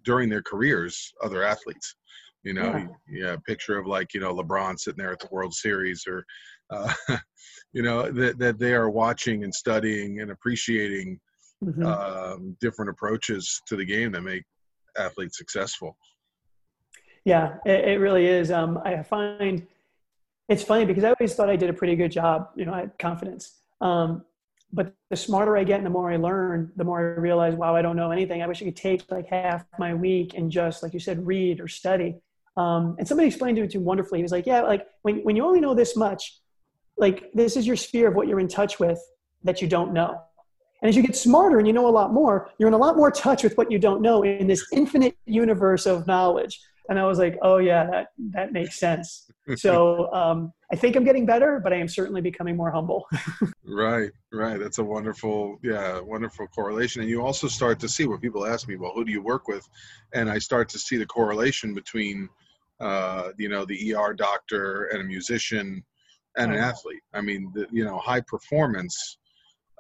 during 0.05 0.29
their 0.29 0.43
careers 0.43 1.13
other 1.23 1.43
athletes 1.43 1.97
you 2.45 2.55
know, 2.55 2.89
yeah. 3.09 3.27
yeah, 3.27 3.37
picture 3.47 3.79
of 3.79 3.87
like 3.87 4.15
you 4.15 4.21
know 4.21 4.35
LeBron 4.35 4.79
sitting 4.79 4.99
there 4.99 5.13
at 5.13 5.21
the 5.21 5.29
World 5.31 5.55
Series, 5.55 6.05
or 6.09 6.25
uh, 6.71 6.93
you 7.73 7.83
know 7.83 8.11
that 8.11 8.39
that 8.39 8.59
they 8.59 8.75
are 8.75 8.91
watching 8.91 9.45
and 9.45 9.55
studying 9.55 10.21
and 10.21 10.31
appreciating 10.31 11.21
mm-hmm. 11.63 11.85
um, 11.85 12.57
different 12.61 12.91
approaches 12.91 13.63
to 13.67 13.77
the 13.77 13.85
game 13.85 14.13
that 14.13 14.23
make 14.23 14.45
athletes 14.99 15.39
successful. 15.39 15.97
Yeah, 17.25 17.55
it, 17.65 17.89
it 17.89 18.01
really 18.01 18.27
is. 18.27 18.51
Um, 18.51 18.81
I 18.85 19.03
find 19.03 19.67
it's 20.49 20.63
funny 20.63 20.85
because 20.85 21.05
I 21.05 21.15
always 21.19 21.35
thought 21.35 21.49
I 21.49 21.57
did 21.57 21.71
a 21.71 21.73
pretty 21.73 21.97
good 21.97 22.13
job. 22.13 22.49
You 22.57 22.67
know, 22.67 22.75
I 22.75 22.81
had 22.81 22.99
confidence. 22.99 23.61
Um, 23.81 24.25
but 24.73 24.95
the 25.11 25.17
smarter 25.17 25.57
I 25.57 25.65
get 25.65 25.77
and 25.77 25.87
the 25.87 25.91
more 25.91 26.11
I 26.11 26.17
learn, 26.17 26.73
the 26.77 26.85
more 26.85 26.99
I 26.99 27.21
realize, 27.21 27.55
wow, 27.55 27.77
I 27.77 27.83
don't 27.83 27.97
know 27.97 28.11
anything. 28.11 28.43
I 28.43 28.47
wish 28.47 28.63
I 28.63 28.65
could 28.65 28.77
take 28.77 29.11
like 29.11 29.29
half 29.29 29.65
my 29.79 29.93
week 29.95 30.35
and 30.35 30.51
just, 30.51 30.83
like 30.83 30.95
you 30.95 31.01
said, 31.01 31.27
read 31.27 31.61
or 31.61 31.69
study. 31.69 32.17
Um, 32.57 32.97
and 32.99 33.07
somebody 33.07 33.29
explained 33.29 33.59
it 33.59 33.71
to 33.71 33.79
me 33.79 33.85
wonderfully. 33.85 34.19
He 34.19 34.23
was 34.23 34.33
like, 34.33 34.47
yeah, 34.47 34.63
like 34.63 34.87
when, 35.03 35.17
when 35.25 35.37
you 35.37 35.45
only 35.45 35.61
know 35.61 35.75
this 35.75 35.97
much, 35.97 36.41
like 36.97 37.31
this 37.35 37.57
is 37.57 37.67
your 37.67 37.77
sphere 37.77 38.09
of 38.09 38.15
what 38.15 38.29
you're 38.29 38.41
in 38.41 38.49
touch 38.49 38.81
with 38.81 39.01
that 39.45 39.61
you 39.61 39.69
don't 39.69 39.93
know. 39.93 40.21
And 40.83 40.89
as 40.89 40.97
you 40.97 41.03
get 41.03 41.17
smarter 41.17 41.59
and 41.59 41.67
you 41.67 41.73
know 41.73 41.89
a 41.89 41.91
lot 41.91 42.13
more, 42.13 42.51
you're 42.59 42.69
in 42.69 42.75
a 42.75 42.79
lot 42.79 42.97
more 42.97 43.11
touch 43.11 43.45
with 43.45 43.57
what 43.57 43.71
you 43.71 43.79
don't 43.79 44.03
know 44.03 44.25
in 44.25 44.47
this 44.47 44.67
infinite 44.73 45.17
universe 45.25 45.87
of 45.87 46.07
knowledge. 46.07 46.61
And 46.89 46.99
I 46.99 47.07
was 47.07 47.19
like, 47.19 47.39
oh 47.43 47.59
yeah, 47.59 47.87
that, 47.87 48.09
that 48.33 48.53
makes 48.53 48.79
sense. 48.81 49.31
so 49.55 50.13
um, 50.13 50.53
I 50.73 50.77
think 50.77 50.97
I'm 50.97 51.05
getting 51.05 51.25
better, 51.25 51.61
but 51.63 51.73
I 51.73 51.77
am 51.77 51.87
certainly 51.87 52.21
becoming 52.21 52.57
more 52.57 52.73
humble. 52.73 53.07
right, 53.65 54.11
right. 54.33 54.59
That's 54.59 54.79
a 54.79 54.85
wonderful, 54.85 55.59
yeah, 55.63 56.01
wonderful 56.01 56.49
correlation. 56.49 57.01
And 57.01 57.09
you 57.09 57.25
also 57.25 57.47
start 57.47 57.79
to 57.81 57.89
see 57.89 58.07
what 58.07 58.21
people 58.21 58.45
ask 58.45 58.67
me, 58.67 58.77
well, 58.77 58.93
who 58.93 59.05
do 59.05 59.13
you 59.13 59.23
work 59.23 59.47
with? 59.47 59.67
And 60.13 60.29
I 60.29 60.39
start 60.39 60.69
to 60.71 60.79
see 60.79 60.97
the 60.97 61.07
correlation 61.07 61.73
between 61.73 62.29
uh, 62.83 63.31
you 63.39 63.49
know, 63.49 63.65
the 63.65 63.95
ER 63.95 64.13
doctor 64.13 64.87
and 64.87 65.01
a 65.01 65.05
musician 65.05 65.85
and 66.37 66.53
an 66.53 66.59
athlete. 66.59 67.03
I 67.15 67.21
mean, 67.21 67.53
the, 67.55 67.67
you 67.71 67.85
know, 67.85 67.99
high 67.99 68.23
performance 68.23 69.19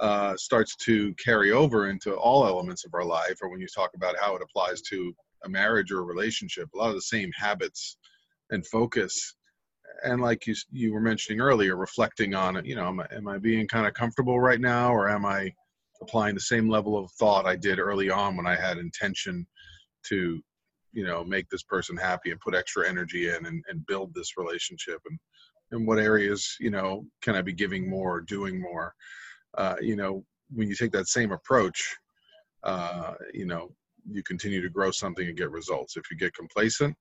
uh, 0.03 0.37
starts 0.37 0.75
to 0.75 1.15
carry 1.15 1.53
over 1.53 1.89
into 1.89 2.15
all 2.15 2.45
elements 2.45 2.85
of 2.85 2.93
our 2.93 3.05
life, 3.05 3.39
or 3.41 3.49
when 3.49 3.61
you 3.61 3.69
talk 3.69 3.91
about 3.95 4.17
how 4.21 4.35
it 4.35 4.43
applies 4.43 4.83
to 4.83 5.15
a 5.45 5.49
marriage 5.49 5.93
or 5.93 6.01
a 6.01 6.05
relationship, 6.05 6.69
a 6.75 6.77
lot 6.77 6.89
of 6.89 6.97
the 6.97 7.03
same 7.03 7.31
habits 7.37 7.97
and 8.51 8.67
focus. 8.67 9.37
And 10.05 10.21
like 10.21 10.47
you, 10.47 10.57
you 10.73 10.93
were 10.93 11.01
mentioning 11.01 11.41
earlier, 11.41 11.77
reflecting 11.77 12.35
on 12.35 12.57
it, 12.57 12.67
you 12.67 12.75
know, 12.75 12.89
am 12.89 13.01
I, 13.01 13.07
am 13.13 13.29
I 13.29 13.39
being 13.39 13.69
kind 13.69 13.87
of 13.87 13.95
comfortable 13.95 14.41
right 14.41 14.61
now, 14.61 14.93
or 14.93 15.09
am 15.09 15.25
I 15.25 15.55
applying 16.01 16.35
the 16.35 16.41
same 16.41 16.69
level 16.69 16.99
of 16.99 17.11
thought 17.13 17.47
I 17.47 17.55
did 17.55 17.79
early 17.79 18.11
on 18.11 18.37
when 18.37 18.47
I 18.47 18.57
had 18.57 18.79
intention 18.79 19.47
to 20.09 20.43
you 20.93 21.07
know 21.07 21.25
make 21.25 21.49
this 21.49 21.63
person 21.63 21.97
happy 21.97 22.33
and 22.33 22.41
put 22.41 22.55
extra 22.55 22.89
energy 22.89 23.29
in 23.29 23.47
and, 23.47 23.65
and 23.69 23.87
build 23.87 24.13
this 24.15 24.37
relationship 24.37 25.01
and 25.09 25.19
in 25.73 25.87
what 25.87 25.99
areas 25.99 26.55
you 26.61 26.71
know 26.71 27.07
can 27.23 27.35
i 27.35 27.41
be 27.41 27.53
giving 27.53 27.89
more 27.89 28.21
doing 28.21 28.61
more 28.61 28.95
uh, 29.59 29.77
you 29.81 29.97
know 29.97 30.25
when 30.55 30.69
you 30.69 30.75
take 30.75 30.93
that 30.93 31.09
same 31.09 31.33
approach, 31.33 31.97
uh, 32.65 33.15
you 33.33 33.47
know, 33.47 33.73
you 34.11 34.23
continue 34.23 34.61
to 34.61 34.69
grow 34.69 34.91
something 34.91 35.27
and 35.27 35.37
get 35.37 35.51
results. 35.51 35.97
If 35.97 36.11
you 36.11 36.17
get 36.17 36.35
complacent, 36.35 36.97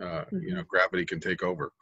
uh, 0.00 0.04
mm-hmm. 0.04 0.42
you 0.42 0.54
know, 0.54 0.62
gravity 0.64 1.04
can 1.04 1.20
take 1.20 1.42
over. 1.42 1.72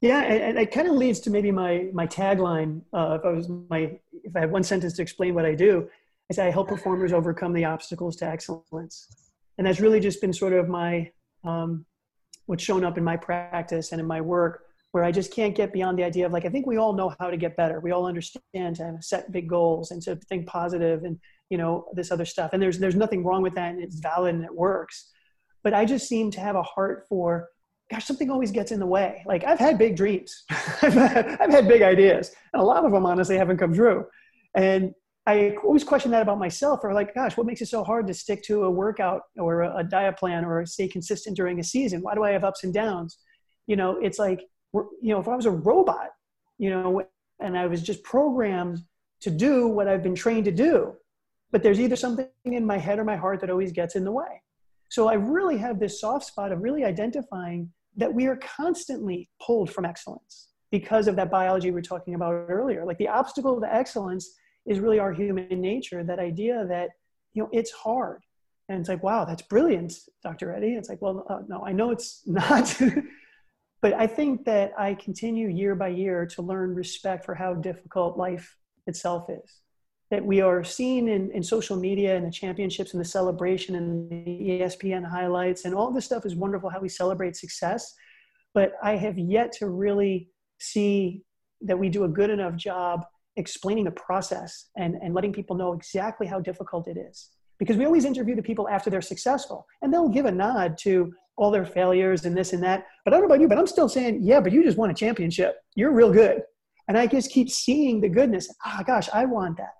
Yeah, 0.00 0.22
and, 0.22 0.58
it 0.58 0.70
kind 0.70 0.88
of 0.88 0.94
leads 0.94 1.20
to 1.20 1.30
maybe 1.30 1.50
my 1.50 1.88
my 1.92 2.06
tagline. 2.06 2.82
Uh, 2.92 3.18
if 3.18 3.24
I 3.24 3.30
was 3.30 3.48
my 3.48 3.98
if 4.12 4.36
I 4.36 4.40
had 4.40 4.50
one 4.50 4.62
sentence 4.62 4.94
to 4.94 5.02
explain 5.02 5.34
what 5.34 5.46
I 5.46 5.54
do, 5.54 5.88
I 6.30 6.34
say 6.34 6.46
I 6.46 6.50
help 6.50 6.68
performers 6.68 7.12
overcome 7.12 7.52
the 7.52 7.64
obstacles 7.64 8.16
to 8.16 8.26
excellence, 8.26 9.08
and 9.56 9.66
that's 9.66 9.80
really 9.80 10.00
just 10.00 10.20
been 10.20 10.32
sort 10.32 10.52
of 10.52 10.68
my 10.68 11.10
um, 11.42 11.86
what's 12.46 12.62
shown 12.62 12.84
up 12.84 12.98
in 12.98 13.04
my 13.04 13.16
practice 13.16 13.92
and 13.92 14.00
in 14.00 14.06
my 14.06 14.20
work 14.20 14.63
where 14.94 15.02
I 15.02 15.10
just 15.10 15.34
can't 15.34 15.56
get 15.56 15.72
beyond 15.72 15.98
the 15.98 16.04
idea 16.04 16.24
of 16.24 16.30
like 16.30 16.44
I 16.44 16.48
think 16.48 16.68
we 16.68 16.76
all 16.76 16.92
know 16.92 17.12
how 17.18 17.28
to 17.28 17.36
get 17.36 17.56
better. 17.56 17.80
We 17.80 17.90
all 17.90 18.06
understand 18.06 18.76
to 18.76 18.96
set 19.00 19.32
big 19.32 19.48
goals 19.48 19.90
and 19.90 20.00
to 20.02 20.14
think 20.28 20.46
positive 20.46 21.02
and 21.02 21.18
you 21.50 21.58
know 21.58 21.86
this 21.94 22.12
other 22.12 22.24
stuff. 22.24 22.50
And 22.52 22.62
there's 22.62 22.78
there's 22.78 22.94
nothing 22.94 23.24
wrong 23.24 23.42
with 23.42 23.56
that 23.56 23.72
and 23.72 23.82
it's 23.82 23.98
valid 23.98 24.36
and 24.36 24.44
it 24.44 24.54
works. 24.54 25.10
But 25.64 25.74
I 25.74 25.84
just 25.84 26.06
seem 26.06 26.30
to 26.30 26.40
have 26.40 26.54
a 26.54 26.62
heart 26.62 27.06
for 27.08 27.48
gosh 27.90 28.04
something 28.04 28.30
always 28.30 28.52
gets 28.52 28.70
in 28.70 28.78
the 28.78 28.86
way. 28.86 29.24
Like 29.26 29.42
I've 29.42 29.58
had 29.58 29.78
big 29.78 29.96
dreams. 29.96 30.44
I've, 30.80 30.94
had, 30.94 31.38
I've 31.40 31.50
had 31.50 31.66
big 31.66 31.82
ideas 31.82 32.30
and 32.52 32.62
a 32.62 32.64
lot 32.64 32.84
of 32.84 32.92
them 32.92 33.04
honestly 33.04 33.36
haven't 33.36 33.56
come 33.56 33.74
true. 33.74 34.06
And 34.54 34.94
I 35.26 35.56
always 35.64 35.82
question 35.82 36.12
that 36.12 36.22
about 36.22 36.38
myself 36.38 36.84
or 36.84 36.94
like, 36.94 37.16
gosh, 37.16 37.36
what 37.36 37.48
makes 37.48 37.60
it 37.62 37.66
so 37.66 37.82
hard 37.82 38.06
to 38.06 38.14
stick 38.14 38.44
to 38.44 38.62
a 38.62 38.70
workout 38.70 39.22
or 39.38 39.62
a, 39.62 39.78
a 39.78 39.82
diet 39.82 40.18
plan 40.18 40.44
or 40.44 40.64
stay 40.66 40.86
consistent 40.86 41.36
during 41.36 41.58
a 41.58 41.64
season? 41.64 42.00
Why 42.00 42.14
do 42.14 42.22
I 42.22 42.30
have 42.30 42.44
ups 42.44 42.62
and 42.62 42.72
downs? 42.72 43.18
You 43.66 43.74
know, 43.74 43.98
it's 44.00 44.20
like 44.20 44.42
you 44.74 45.12
know, 45.14 45.20
if 45.20 45.28
I 45.28 45.36
was 45.36 45.46
a 45.46 45.50
robot, 45.50 46.10
you 46.58 46.70
know, 46.70 47.02
and 47.40 47.56
I 47.56 47.66
was 47.66 47.82
just 47.82 48.02
programmed 48.02 48.78
to 49.20 49.30
do 49.30 49.68
what 49.68 49.88
I've 49.88 50.02
been 50.02 50.14
trained 50.14 50.44
to 50.46 50.52
do, 50.52 50.94
but 51.50 51.62
there's 51.62 51.80
either 51.80 51.96
something 51.96 52.28
in 52.44 52.66
my 52.66 52.78
head 52.78 52.98
or 52.98 53.04
my 53.04 53.16
heart 53.16 53.40
that 53.40 53.50
always 53.50 53.72
gets 53.72 53.96
in 53.96 54.04
the 54.04 54.12
way. 54.12 54.42
So 54.90 55.08
I 55.08 55.14
really 55.14 55.56
have 55.58 55.80
this 55.80 56.00
soft 56.00 56.26
spot 56.26 56.52
of 56.52 56.62
really 56.62 56.84
identifying 56.84 57.72
that 57.96 58.12
we 58.12 58.26
are 58.26 58.36
constantly 58.36 59.28
pulled 59.40 59.70
from 59.70 59.84
excellence 59.84 60.48
because 60.70 61.06
of 61.06 61.16
that 61.16 61.30
biology 61.30 61.68
we 61.68 61.74
were 61.74 61.82
talking 61.82 62.14
about 62.14 62.32
earlier. 62.32 62.84
Like 62.84 62.98
the 62.98 63.08
obstacle 63.08 63.60
to 63.60 63.74
excellence 63.74 64.34
is 64.66 64.80
really 64.80 64.98
our 64.98 65.12
human 65.12 65.60
nature, 65.60 66.02
that 66.04 66.18
idea 66.18 66.66
that, 66.68 66.90
you 67.32 67.42
know, 67.42 67.48
it's 67.52 67.70
hard. 67.70 68.22
And 68.68 68.80
it's 68.80 68.88
like, 68.88 69.02
wow, 69.02 69.24
that's 69.24 69.42
brilliant, 69.42 69.92
Dr. 70.22 70.54
Eddie. 70.54 70.74
It's 70.74 70.88
like, 70.88 71.02
well, 71.02 71.26
uh, 71.28 71.40
no, 71.46 71.64
I 71.64 71.72
know 71.72 71.90
it's 71.90 72.22
not. 72.26 72.80
But 73.84 73.92
I 73.92 74.06
think 74.06 74.46
that 74.46 74.72
I 74.78 74.94
continue 74.94 75.46
year 75.48 75.74
by 75.74 75.88
year 75.88 76.24
to 76.24 76.40
learn 76.40 76.74
respect 76.74 77.22
for 77.22 77.34
how 77.34 77.52
difficult 77.52 78.16
life 78.16 78.56
itself 78.86 79.28
is. 79.28 79.60
That 80.10 80.24
we 80.24 80.40
are 80.40 80.64
seen 80.64 81.06
in, 81.06 81.30
in 81.32 81.42
social 81.42 81.76
media 81.76 82.16
and 82.16 82.26
the 82.26 82.30
championships 82.30 82.94
and 82.94 83.00
the 83.02 83.04
celebration 83.04 83.74
and 83.74 84.08
the 84.08 84.58
ESPN 84.62 85.04
highlights 85.06 85.66
and 85.66 85.74
all 85.74 85.90
this 85.90 86.06
stuff 86.06 86.24
is 86.24 86.34
wonderful 86.34 86.70
how 86.70 86.80
we 86.80 86.88
celebrate 86.88 87.36
success. 87.36 87.92
But 88.54 88.72
I 88.82 88.96
have 88.96 89.18
yet 89.18 89.52
to 89.58 89.68
really 89.68 90.30
see 90.58 91.22
that 91.60 91.78
we 91.78 91.90
do 91.90 92.04
a 92.04 92.08
good 92.08 92.30
enough 92.30 92.56
job 92.56 93.04
explaining 93.36 93.84
the 93.84 93.90
process 93.90 94.70
and, 94.78 94.94
and 95.02 95.12
letting 95.12 95.34
people 95.34 95.56
know 95.56 95.74
exactly 95.74 96.26
how 96.26 96.40
difficult 96.40 96.88
it 96.88 96.96
is. 96.96 97.28
Because 97.58 97.76
we 97.76 97.84
always 97.84 98.04
interview 98.04 98.34
the 98.34 98.42
people 98.42 98.68
after 98.68 98.90
they're 98.90 99.00
successful 99.00 99.66
and 99.82 99.92
they'll 99.92 100.08
give 100.08 100.26
a 100.26 100.32
nod 100.32 100.76
to 100.78 101.12
all 101.36 101.50
their 101.50 101.64
failures 101.64 102.24
and 102.24 102.36
this 102.36 102.52
and 102.52 102.62
that. 102.62 102.86
But 103.04 103.12
I 103.12 103.16
don't 103.16 103.28
know 103.28 103.34
about 103.34 103.40
you, 103.40 103.48
but 103.48 103.58
I'm 103.58 103.66
still 103.66 103.88
saying, 103.88 104.20
yeah, 104.22 104.40
but 104.40 104.52
you 104.52 104.62
just 104.62 104.78
won 104.78 104.90
a 104.90 104.94
championship. 104.94 105.56
You're 105.74 105.92
real 105.92 106.12
good. 106.12 106.42
And 106.88 106.98
I 106.98 107.06
just 107.06 107.30
keep 107.30 107.48
seeing 107.48 108.00
the 108.00 108.08
goodness. 108.08 108.52
Ah, 108.64 108.78
oh, 108.80 108.84
gosh, 108.84 109.08
I 109.12 109.24
want 109.24 109.56
that. 109.56 109.72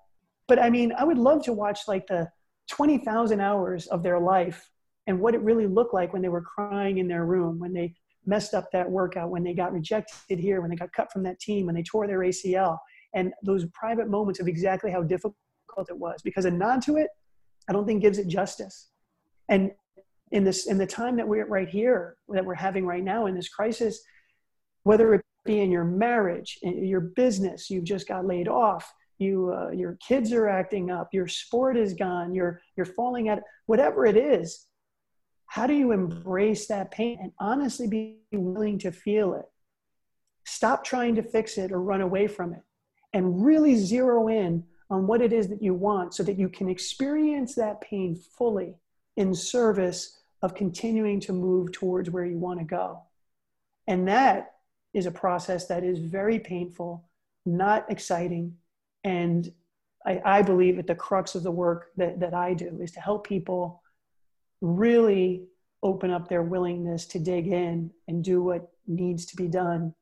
But 0.49 0.59
I 0.59 0.71
mean, 0.71 0.93
I 0.97 1.05
would 1.05 1.19
love 1.19 1.43
to 1.45 1.53
watch 1.53 1.81
like 1.87 2.07
the 2.07 2.29
20,000 2.71 3.41
hours 3.41 3.87
of 3.89 4.03
their 4.03 4.19
life 4.19 4.71
and 5.07 5.21
what 5.21 5.35
it 5.35 5.41
really 5.43 5.67
looked 5.67 5.95
like 5.95 6.13
when 6.13 6.23
they 6.23 6.29
were 6.29 6.43
crying 6.43 6.99
in 6.99 7.09
their 7.09 7.27
room, 7.27 7.59
when 7.59 7.73
they 7.73 7.95
messed 8.27 8.55
up 8.55 8.71
that 8.73 8.91
workout, 8.91 9.31
when 9.31 9.45
they 9.45 9.53
got 9.53 9.73
rejected 9.73 10.39
here, 10.39 10.61
when 10.61 10.71
they 10.71 10.77
got 10.77 10.93
cut 10.93 11.13
from 11.13 11.23
that 11.25 11.39
team, 11.41 11.67
when 11.67 11.75
they 11.75 11.83
tore 11.83 12.07
their 12.07 12.21
ACL, 12.21 12.79
and 13.15 13.33
those 13.43 13.67
private 13.73 14.09
moments 14.09 14.41
of 14.41 14.49
exactly 14.49 14.91
how 14.91 15.03
difficult 15.03 15.37
it 15.89 15.97
was. 15.97 16.23
Because 16.23 16.47
a 16.47 16.51
nod 16.51 16.83
to 16.83 16.97
it, 16.97 17.09
I 17.69 17.73
don't 17.73 17.87
think 17.87 18.03
gives 18.03 18.19
it 18.19 18.29
justice. 18.29 18.89
And 19.49 19.73
in 20.35 20.45
this 20.45 20.67
in 20.67 20.77
the 20.77 20.87
time 20.87 21.17
that 21.17 21.27
we're 21.27 21.47
right 21.47 21.69
here 21.69 22.17
that 22.29 22.45
we're 22.45 22.55
having 22.55 22.85
right 22.85 23.05
now 23.05 23.27
in 23.27 23.35
this 23.35 23.49
crisis 23.49 24.03
whether 24.83 25.15
it 25.15 25.23
be 25.45 25.61
in 25.61 25.71
your 25.71 25.85
marriage 25.85 26.59
in 26.63 26.85
your 26.85 27.01
business 27.01 27.71
you've 27.71 27.85
just 27.85 28.09
got 28.09 28.27
laid 28.27 28.49
off 28.49 28.93
you 29.19 29.55
uh, 29.57 29.71
your 29.71 29.97
kids 30.07 30.33
are 30.33 30.49
acting 30.49 30.91
up 30.91 31.09
your 31.13 31.29
sport 31.29 31.77
is 31.77 31.95
gone 31.95 32.35
you're 32.35 32.61
you're 32.77 32.85
falling 32.85 33.29
at 33.29 33.43
whatever 33.67 34.05
it 34.07 34.17
is 34.17 34.67
how 35.47 35.67
do 35.67 35.75
you 35.75 35.93
embrace 35.93 36.67
that 36.67 36.91
pain 36.91 37.19
and 37.23 37.31
honestly 37.39 37.87
be 37.87 38.19
willing 38.33 38.79
to 38.79 38.91
feel 38.91 39.35
it 39.35 39.47
stop 40.45 40.85
trying 40.85 41.15
to 41.15 41.23
fix 41.23 41.59
it 41.59 41.71
or 41.71 41.81
run 41.81 42.01
away 42.01 42.27
from 42.27 42.53
it 42.53 42.63
and 43.13 43.45
really 43.45 43.77
zero 43.77 44.27
in 44.29 44.65
on 44.91 45.07
what 45.07 45.23
it 45.23 45.33
is 45.33 45.49
that 45.49 45.63
you 45.63 45.75
want 45.75 46.15
so 46.15 46.23
that 46.23 46.39
you 46.39 46.49
can 46.49 46.69
experience 46.69 47.55
that 47.55 47.81
pain 47.81 48.15
fully 48.15 48.75
in 49.17 49.35
service 49.35 50.21
of 50.43 50.55
continuing 50.55 51.21
to 51.21 51.33
move 51.33 51.73
towards 51.73 52.11
where 52.11 52.27
you 52.27 52.37
want 52.37 52.59
to 52.59 52.65
go. 52.65 53.01
And 53.87 54.07
that 54.09 54.55
is 54.93 55.07
a 55.07 55.11
process 55.11 55.67
that 55.67 55.85
is 55.85 55.99
very 55.99 56.39
painful, 56.39 57.09
not 57.47 57.91
exciting. 57.91 58.57
And 59.03 59.51
I, 60.07 60.21
I 60.25 60.43
believe 60.43 60.79
at 60.79 60.87
the 60.87 60.95
crux 60.95 61.35
of 61.35 61.43
the 61.43 61.51
work 61.51 61.91
that, 61.97 62.21
that 62.21 62.35
I 62.35 62.55
do 62.55 62.79
is 62.81 62.93
to 62.93 63.01
help 63.01 63.27
people 63.27 63.83
really 64.61 65.47
open 65.83 66.11
up 66.11 66.29
their 66.29 66.43
willingness 66.43 67.07
to 67.07 67.19
dig 67.19 67.47
in 67.47 67.91
and 68.09 68.25
do 68.25 68.43
what 68.43 68.71
needs 68.87 69.27
to 69.27 69.37
be 69.37 69.49
done, 69.49 69.95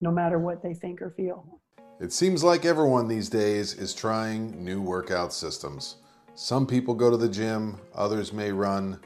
no 0.00 0.10
matter 0.10 0.38
what 0.38 0.62
they 0.62 0.74
think 0.74 1.02
or 1.02 1.10
feel. 1.10 1.60
It 2.04 2.12
seems 2.12 2.44
like 2.44 2.66
everyone 2.66 3.08
these 3.08 3.30
days 3.30 3.72
is 3.72 3.94
trying 3.94 4.62
new 4.62 4.82
workout 4.82 5.32
systems. 5.32 5.96
Some 6.34 6.66
people 6.66 6.92
go 6.92 7.08
to 7.08 7.16
the 7.16 7.30
gym, 7.30 7.80
others 7.94 8.30
may 8.30 8.52
run 8.52 9.00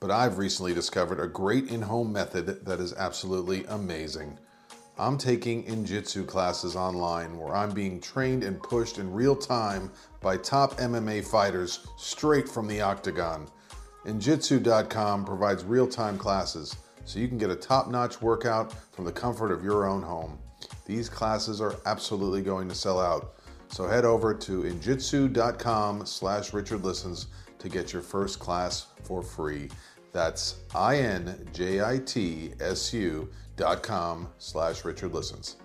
but 0.00 0.10
I've 0.10 0.38
recently 0.38 0.72
discovered 0.72 1.20
a 1.20 1.26
great 1.26 1.68
in-home 1.68 2.10
method 2.10 2.64
that 2.64 2.80
is 2.80 2.94
absolutely 2.94 3.66
amazing. 3.66 4.38
I'm 4.98 5.18
taking 5.18 5.64
Injitsu 5.64 6.26
classes 6.26 6.74
online 6.74 7.36
where 7.36 7.54
I'm 7.54 7.72
being 7.72 8.00
trained 8.00 8.44
and 8.44 8.62
pushed 8.62 8.96
in 8.96 9.12
real 9.12 9.36
time 9.36 9.90
by 10.22 10.38
top 10.38 10.78
MMA 10.78 11.26
fighters 11.26 11.86
straight 11.98 12.48
from 12.48 12.66
the 12.66 12.80
octagon. 12.80 13.46
Injitsu.com 14.06 15.26
provides 15.26 15.64
real-time 15.64 16.16
classes 16.16 16.74
so 17.04 17.18
you 17.18 17.28
can 17.28 17.36
get 17.36 17.50
a 17.50 17.56
top-notch 17.56 18.22
workout 18.22 18.72
from 18.94 19.04
the 19.04 19.12
comfort 19.12 19.52
of 19.52 19.62
your 19.62 19.86
own 19.86 20.00
home. 20.00 20.38
These 20.88 21.08
classes 21.08 21.60
are 21.60 21.76
absolutely 21.86 22.42
going 22.42 22.68
to 22.68 22.74
sell 22.74 22.98
out. 22.98 23.34
So 23.68 23.86
head 23.86 24.04
over 24.06 24.34
to 24.34 24.62
injitsu.com 24.62 26.06
slash 26.06 26.54
Richard 26.54 26.82
Listens 26.82 27.26
to 27.58 27.68
get 27.68 27.92
your 27.92 28.00
first 28.00 28.38
class 28.38 28.86
for 29.04 29.22
free. 29.22 29.68
That's 30.12 30.56
I-N-J-I-T-S-U 30.74 31.28
dot 33.56 33.82
com 33.82 34.28
slash 34.38 34.86
Richard 34.86 35.12
Listens. 35.12 35.56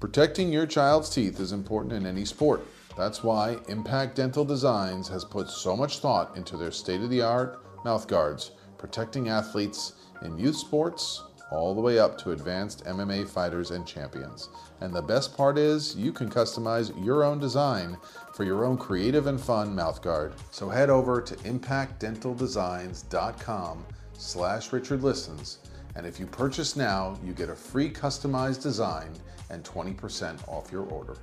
Protecting 0.00 0.52
your 0.52 0.66
child's 0.66 1.08
teeth 1.08 1.40
is 1.40 1.52
important 1.52 1.94
in 1.94 2.04
any 2.04 2.26
sport. 2.26 2.66
That's 2.98 3.24
why 3.24 3.56
Impact 3.68 4.16
Dental 4.16 4.44
Designs 4.44 5.08
has 5.08 5.24
put 5.24 5.48
so 5.48 5.74
much 5.74 6.00
thought 6.00 6.36
into 6.36 6.58
their 6.58 6.70
state-of-the-art 6.70 7.84
mouth 7.84 8.06
guards, 8.06 8.50
protecting 8.76 9.30
athletes 9.30 9.94
in 10.22 10.38
youth 10.38 10.56
sports, 10.56 11.22
all 11.50 11.74
the 11.74 11.80
way 11.80 11.98
up 11.98 12.18
to 12.18 12.32
advanced 12.32 12.84
MMA 12.84 13.26
fighters 13.28 13.70
and 13.70 13.86
champions. 13.86 14.50
And 14.80 14.94
the 14.94 15.02
best 15.02 15.34
part 15.36 15.58
is 15.58 15.96
you 15.96 16.12
can 16.12 16.28
customize 16.28 16.92
your 17.04 17.24
own 17.24 17.38
design 17.38 17.96
for 18.32 18.44
your 18.44 18.64
own 18.64 18.76
creative 18.76 19.26
and 19.26 19.40
fun 19.40 19.74
mouthguard. 19.74 20.34
So 20.50 20.68
head 20.68 20.90
over 20.90 21.20
to 21.20 21.34
impactdentaldesigns.com 21.36 23.86
slash 24.18 24.72
Richard 24.72 25.02
Listens 25.02 25.58
and 25.96 26.06
if 26.06 26.20
you 26.20 26.26
purchase 26.26 26.76
now, 26.76 27.18
you 27.24 27.32
get 27.32 27.48
a 27.48 27.54
free 27.54 27.90
customized 27.90 28.62
design 28.62 29.10
and 29.48 29.64
20% 29.64 30.46
off 30.46 30.70
your 30.70 30.84
order. 30.84 31.16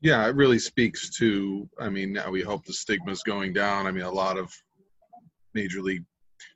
Yeah, 0.00 0.24
it 0.28 0.36
really 0.36 0.60
speaks 0.60 1.10
to, 1.18 1.68
I 1.80 1.88
mean, 1.88 2.16
we 2.30 2.40
hope 2.40 2.64
the 2.64 2.72
stigma 2.72 3.10
is 3.10 3.24
going 3.24 3.52
down. 3.52 3.88
I 3.88 3.90
mean, 3.90 4.04
a 4.04 4.10
lot 4.10 4.38
of 4.38 4.54
major 5.54 5.82
league 5.82 6.04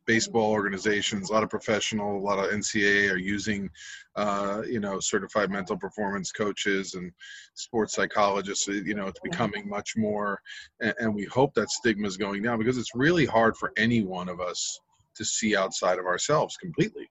baseball 0.07 0.51
organizations, 0.51 1.31
a 1.31 1.33
lot 1.33 1.43
of 1.43 1.51
professional, 1.51 2.17
a 2.17 2.19
lot 2.19 2.39
of 2.39 2.51
NCAA 2.51 3.13
are 3.13 3.19
using, 3.19 3.71
uh, 4.17 4.63
you 4.69 4.81
know, 4.81 5.01
certified 5.01 5.51
mental 5.51 5.77
performance 5.77 6.33
coaches 6.33 6.95
and 6.95 7.13
sports 7.55 7.95
psychologists. 7.95 8.69
Uh, 8.69 8.73
you 8.73 8.95
know, 8.95 9.07
it's 9.07 9.21
becoming 9.21 9.69
much 9.69 9.97
more, 9.97 10.41
and, 10.81 10.95
and 10.99 11.15
we 11.15 11.25
hope 11.25 11.55
that 11.55 11.71
stigma 11.71 12.07
is 12.07 12.17
going 12.17 12.43
down 12.43 12.59
because 12.59 12.79
it's 12.79 12.95
really 12.95 13.27
hard 13.27 13.57
for 13.57 13.73
any 13.77 14.03
one 14.03 14.29
of 14.29 14.41
us 14.41 14.81
to 15.15 15.25
see 15.25 15.57
outside 15.57 15.99
of 15.99 16.07
ourselves 16.07 16.57
completely, 16.57 17.11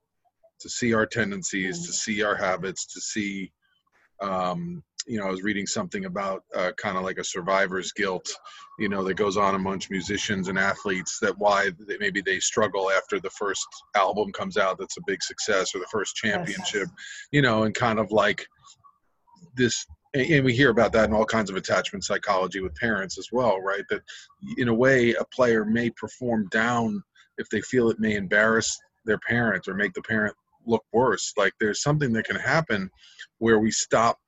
to 0.59 0.69
see 0.69 0.93
our 0.93 1.05
tendencies, 1.05 1.85
to 1.85 1.93
see 1.93 2.23
our 2.23 2.35
habits, 2.35 2.85
to 2.85 2.99
see 3.01 3.51
um, 4.21 4.83
you 5.07 5.19
know, 5.19 5.27
I 5.27 5.31
was 5.31 5.43
reading 5.43 5.65
something 5.65 6.05
about 6.05 6.43
uh, 6.55 6.71
kind 6.77 6.97
of 6.97 7.03
like 7.03 7.17
a 7.17 7.23
survivor's 7.23 7.91
guilt, 7.91 8.33
you 8.79 8.89
know, 8.89 9.03
that 9.03 9.15
goes 9.15 9.37
on 9.37 9.55
amongst 9.55 9.91
musicians 9.91 10.47
and 10.47 10.57
athletes 10.57 11.19
that 11.19 11.37
why 11.37 11.71
they, 11.87 11.97
maybe 11.99 12.21
they 12.21 12.39
struggle 12.39 12.91
after 12.91 13.19
the 13.19 13.29
first 13.29 13.65
album 13.95 14.31
comes 14.31 14.57
out 14.57 14.77
that's 14.77 14.97
a 14.97 15.03
big 15.07 15.23
success 15.23 15.73
or 15.75 15.79
the 15.79 15.87
first 15.91 16.15
championship, 16.15 16.87
you 17.31 17.41
know, 17.41 17.63
and 17.63 17.75
kind 17.75 17.99
of 17.99 18.11
like 18.11 18.45
this. 19.55 19.85
And 20.13 20.43
we 20.43 20.53
hear 20.53 20.71
about 20.71 20.91
that 20.93 21.07
in 21.07 21.15
all 21.15 21.25
kinds 21.25 21.49
of 21.49 21.55
attachment 21.55 22.03
psychology 22.03 22.59
with 22.59 22.75
parents 22.75 23.17
as 23.17 23.29
well, 23.31 23.61
right? 23.61 23.85
That 23.89 24.01
in 24.57 24.67
a 24.67 24.73
way, 24.73 25.13
a 25.13 25.23
player 25.25 25.63
may 25.63 25.89
perform 25.91 26.49
down 26.49 27.01
if 27.37 27.49
they 27.49 27.61
feel 27.61 27.89
it 27.89 27.99
may 27.99 28.15
embarrass 28.15 28.77
their 29.05 29.19
parent 29.19 29.67
or 29.67 29.73
make 29.73 29.93
the 29.93 30.01
parent 30.01 30.35
look 30.65 30.83
worse. 30.91 31.33
Like 31.37 31.53
there's 31.59 31.81
something 31.81 32.11
that 32.13 32.25
can 32.25 32.35
happen 32.35 32.89
where 33.39 33.59
we 33.59 33.71
stop 33.71 34.19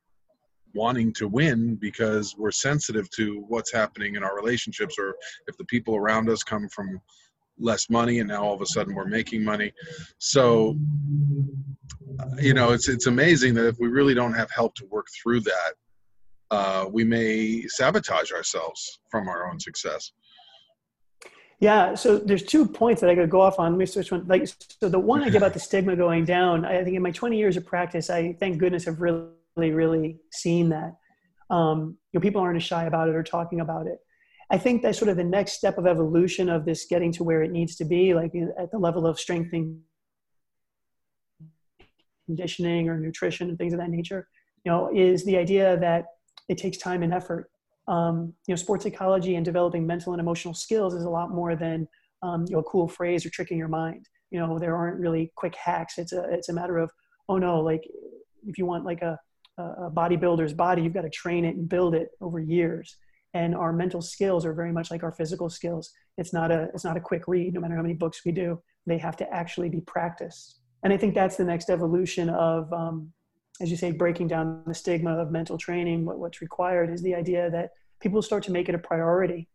wanting 0.74 1.14
to 1.14 1.28
win 1.28 1.76
because 1.76 2.36
we're 2.38 2.52
sensitive 2.52 3.10
to 3.12 3.46
what's 3.48 3.72
happening 3.72 4.16
in 4.16 4.24
our 4.24 4.36
relationships 4.36 4.96
or 5.00 5.16
if 5.48 5.58
the 5.58 5.66
people 5.66 5.96
around 5.96 6.30
us 6.30 6.44
come 6.44 6.68
from 6.70 7.00
less 7.60 7.90
money 7.90 8.20
and 8.20 8.30
now 8.30 8.44
all 8.44 8.54
of 8.54 8.62
a 8.62 8.66
sudden 8.66 8.96
we're 8.96 9.06
making 9.06 9.44
money 9.44 9.72
so 10.18 10.76
you 12.40 12.54
know 12.54 12.72
it's 12.72 12.90
it's 12.90 13.06
amazing 13.06 13.54
that 13.54 13.68
if 13.68 13.76
we 13.80 13.88
really 13.88 14.16
don't 14.16 14.34
have 14.34 14.50
help 14.50 14.74
to 14.74 14.86
work 14.88 15.06
through 15.22 15.40
that 15.40 15.74
uh, 16.52 16.86
we 16.92 17.04
may 17.04 17.64
sabotage 17.68 18.32
ourselves 18.32 19.00
from 19.10 19.28
our 19.28 19.50
own 19.50 19.60
success 19.60 20.12
yeah, 21.64 21.96
so 21.96 22.18
there's 22.18 22.44
two 22.44 22.66
points 22.66 23.00
that 23.00 23.10
I 23.10 23.16
could 23.16 23.30
go 23.30 23.40
off 23.40 23.58
on. 23.58 23.72
Let 23.72 23.78
me 23.78 23.86
switch 23.86 24.12
one. 24.12 24.28
Like, 24.28 24.50
so 24.82 24.90
the 24.90 25.00
one 25.00 25.24
I 25.24 25.30
get 25.30 25.38
about 25.38 25.54
the 25.54 25.62
stigma 25.62 25.96
going 25.96 26.26
down. 26.26 26.66
I 26.66 26.84
think 26.84 26.98
in 26.98 27.02
my 27.02 27.12
20 27.12 27.38
years 27.38 27.56
of 27.56 27.66
practice, 27.66 28.10
I 28.10 28.34
thank 28.34 28.58
goodness 28.58 28.84
have 28.84 29.00
really, 29.00 29.28
really 29.56 30.20
seen 30.32 30.70
that. 30.70 30.96
Um, 31.50 31.98
you 32.12 32.20
know, 32.20 32.22
people 32.22 32.42
aren't 32.42 32.58
as 32.58 32.64
shy 32.64 32.86
about 32.86 33.10
it 33.10 33.16
or 33.16 33.24
talking 33.24 33.60
about 33.60 33.88
it. 33.88 34.00
I 34.52 34.58
think 34.58 34.82
that's 34.82 34.98
sort 34.98 35.10
of 35.10 35.18
the 35.18 35.24
next 35.24 35.54
step 35.54 35.78
of 35.78 35.88
evolution 35.88 36.50
of 36.50 36.66
this 36.66 36.86
getting 36.86 37.12
to 37.14 37.24
where 37.24 37.42
it 37.44 37.52
needs 37.52 37.76
to 37.78 37.86
be, 37.86 38.14
like 38.14 38.34
at 38.60 38.72
the 38.72 38.78
level 38.78 39.08
of 39.08 39.20
strengthening 39.20 39.82
conditioning 42.26 42.88
or 42.88 42.98
nutrition 42.98 43.50
and 43.50 43.58
things 43.58 43.74
of 43.74 43.80
that 43.80 43.90
nature. 43.90 44.28
You 44.64 44.72
know, 44.72 44.90
is 44.94 45.26
the 45.26 45.38
idea 45.38 45.78
that 45.80 46.06
it 46.50 46.58
takes 46.58 46.78
time 46.78 47.04
and 47.04 47.14
effort 47.14 47.50
um, 47.88 48.34
you 48.48 48.54
know, 48.54 48.56
sports 48.56 48.84
psychology 48.84 49.36
and 49.36 49.44
developing 49.44 49.86
mental 49.86 50.14
and 50.14 50.22
emotional 50.22 50.54
skills 50.54 50.94
is 50.94 51.04
a 51.04 51.10
lot 51.10 51.32
more 51.32 51.56
than 51.56 51.88
um, 52.22 52.46
you 52.48 52.54
know, 52.54 52.60
a 52.60 52.64
cool 52.64 52.88
phrase 52.88 53.26
or 53.26 53.30
tricking 53.30 53.58
your 53.58 53.68
mind. 53.68 54.08
You 54.32 54.40
know, 54.40 54.58
there 54.58 54.76
aren't 54.76 55.00
really 55.00 55.32
quick 55.36 55.56
hacks. 55.56 55.98
It's 55.98 56.14
a 56.14 56.24
it's 56.32 56.50
a 56.50 56.54
matter 56.54 56.78
of 56.78 56.90
oh 57.28 57.38
no, 57.38 57.60
like 57.60 57.84
if 58.48 58.58
you 58.58 58.66
want 58.66 58.86
like 58.86 59.02
a, 59.02 59.20
a 59.58 59.92
bodybuilder's 59.92 60.54
body, 60.54 60.82
you've 60.82 60.94
got 60.94 61.02
to 61.02 61.10
train 61.10 61.46
it 61.46 61.56
and 61.56 61.68
build 61.70 61.94
it 61.96 62.10
over 62.22 62.40
years. 62.40 62.98
And 63.34 63.56
our 63.56 63.74
mental 63.74 64.02
skills 64.02 64.46
are 64.46 64.54
very 64.54 64.72
much 64.72 64.92
like 64.92 65.04
our 65.04 65.12
physical 65.12 65.50
skills. 65.50 65.92
It's 66.18 66.34
not 66.34 66.52
a 66.52 66.70
it's 66.74 66.84
not 66.84 66.98
a 66.98 67.02
quick 67.02 67.24
read. 67.28 67.54
No 67.54 67.62
matter 67.62 67.76
how 67.76 67.82
many 67.82 67.96
books 67.96 68.22
we 68.26 68.32
do, 68.32 68.62
they 68.86 68.98
have 69.00 69.18
to 69.18 69.34
actually 69.34 69.70
be 69.70 69.82
practiced. 69.82 70.60
And 70.84 70.94
I 70.94 70.98
think 70.98 71.16
that's 71.16 71.38
the 71.38 71.46
next 71.46 71.70
evolution 71.70 72.30
of 72.30 72.72
um, 72.74 73.12
as 73.62 73.70
you 73.70 73.78
say, 73.78 73.92
breaking 73.92 74.28
down 74.28 74.64
the 74.66 74.74
stigma 74.74 75.18
of 75.18 75.32
mental 75.32 75.58
training, 75.58 76.06
what, 76.06 76.18
what's 76.18 76.42
required 76.42 76.90
is 76.90 77.02
the 77.02 77.14
idea 77.14 77.50
that 77.52 77.72
people 78.00 78.22
start 78.22 78.44
to 78.44 78.52
make 78.52 78.68
it 78.68 78.76
a 78.76 78.80
priority 78.80 79.48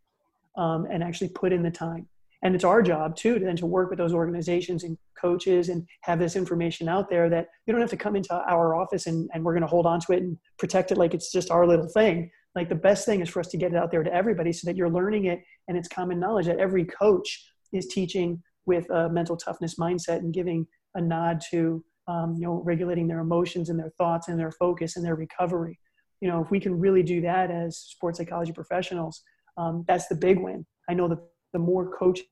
um, 0.56 0.86
and 0.90 1.02
actually 1.02 1.28
put 1.28 1.52
in 1.52 1.62
the 1.62 1.70
time. 1.70 2.06
And 2.42 2.54
it's 2.54 2.64
our 2.64 2.82
job 2.82 3.16
too, 3.16 3.38
to 3.38 3.44
then 3.44 3.56
to 3.56 3.66
work 3.66 3.90
with 3.90 3.98
those 3.98 4.14
organizations 4.14 4.84
and 4.84 4.96
coaches 5.20 5.68
and 5.68 5.86
have 6.02 6.18
this 6.20 6.36
information 6.36 6.88
out 6.88 7.10
there 7.10 7.28
that 7.28 7.48
you 7.66 7.72
don't 7.72 7.80
have 7.80 7.90
to 7.90 7.96
come 7.96 8.14
into 8.14 8.34
our 8.48 8.76
office 8.76 9.06
and, 9.06 9.28
and 9.34 9.44
we're 9.44 9.54
going 9.54 9.62
to 9.62 9.68
hold 9.68 9.86
on 9.86 9.98
to 10.00 10.12
it 10.12 10.22
and 10.22 10.36
protect 10.58 10.92
it 10.92 10.98
like 10.98 11.14
it's 11.14 11.32
just 11.32 11.50
our 11.50 11.66
little 11.66 11.88
thing. 11.88 12.30
Like 12.54 12.68
the 12.68 12.74
best 12.74 13.04
thing 13.04 13.20
is 13.20 13.28
for 13.28 13.40
us 13.40 13.48
to 13.48 13.56
get 13.56 13.72
it 13.72 13.76
out 13.76 13.90
there 13.90 14.04
to 14.04 14.12
everybody 14.12 14.52
so 14.52 14.66
that 14.66 14.76
you're 14.76 14.90
learning 14.90 15.24
it 15.24 15.40
and 15.66 15.76
it's 15.76 15.88
common 15.88 16.20
knowledge 16.20 16.46
that 16.46 16.60
every 16.60 16.84
coach 16.84 17.52
is 17.72 17.86
teaching 17.86 18.40
with 18.66 18.88
a 18.90 19.08
mental 19.08 19.36
toughness 19.36 19.74
mindset 19.76 20.18
and 20.18 20.32
giving 20.32 20.66
a 20.94 21.00
nod 21.00 21.40
to 21.50 21.84
um, 22.08 22.34
you 22.38 22.46
know, 22.46 22.62
regulating 22.64 23.06
their 23.06 23.20
emotions 23.20 23.68
and 23.68 23.78
their 23.78 23.90
thoughts 23.98 24.28
and 24.28 24.40
their 24.40 24.50
focus 24.50 24.96
and 24.96 25.04
their 25.04 25.14
recovery. 25.14 25.78
You 26.20 26.28
know, 26.28 26.42
if 26.42 26.50
we 26.50 26.58
can 26.58 26.78
really 26.78 27.02
do 27.02 27.20
that 27.20 27.50
as 27.50 27.78
sports 27.78 28.18
psychology 28.18 28.52
professionals, 28.52 29.22
um, 29.56 29.84
that's 29.86 30.08
the 30.08 30.14
big 30.14 30.40
win. 30.40 30.66
I 30.88 30.94
know 30.94 31.06
that 31.08 31.18
the 31.52 31.58
more 31.58 31.90
coaches 31.96 32.24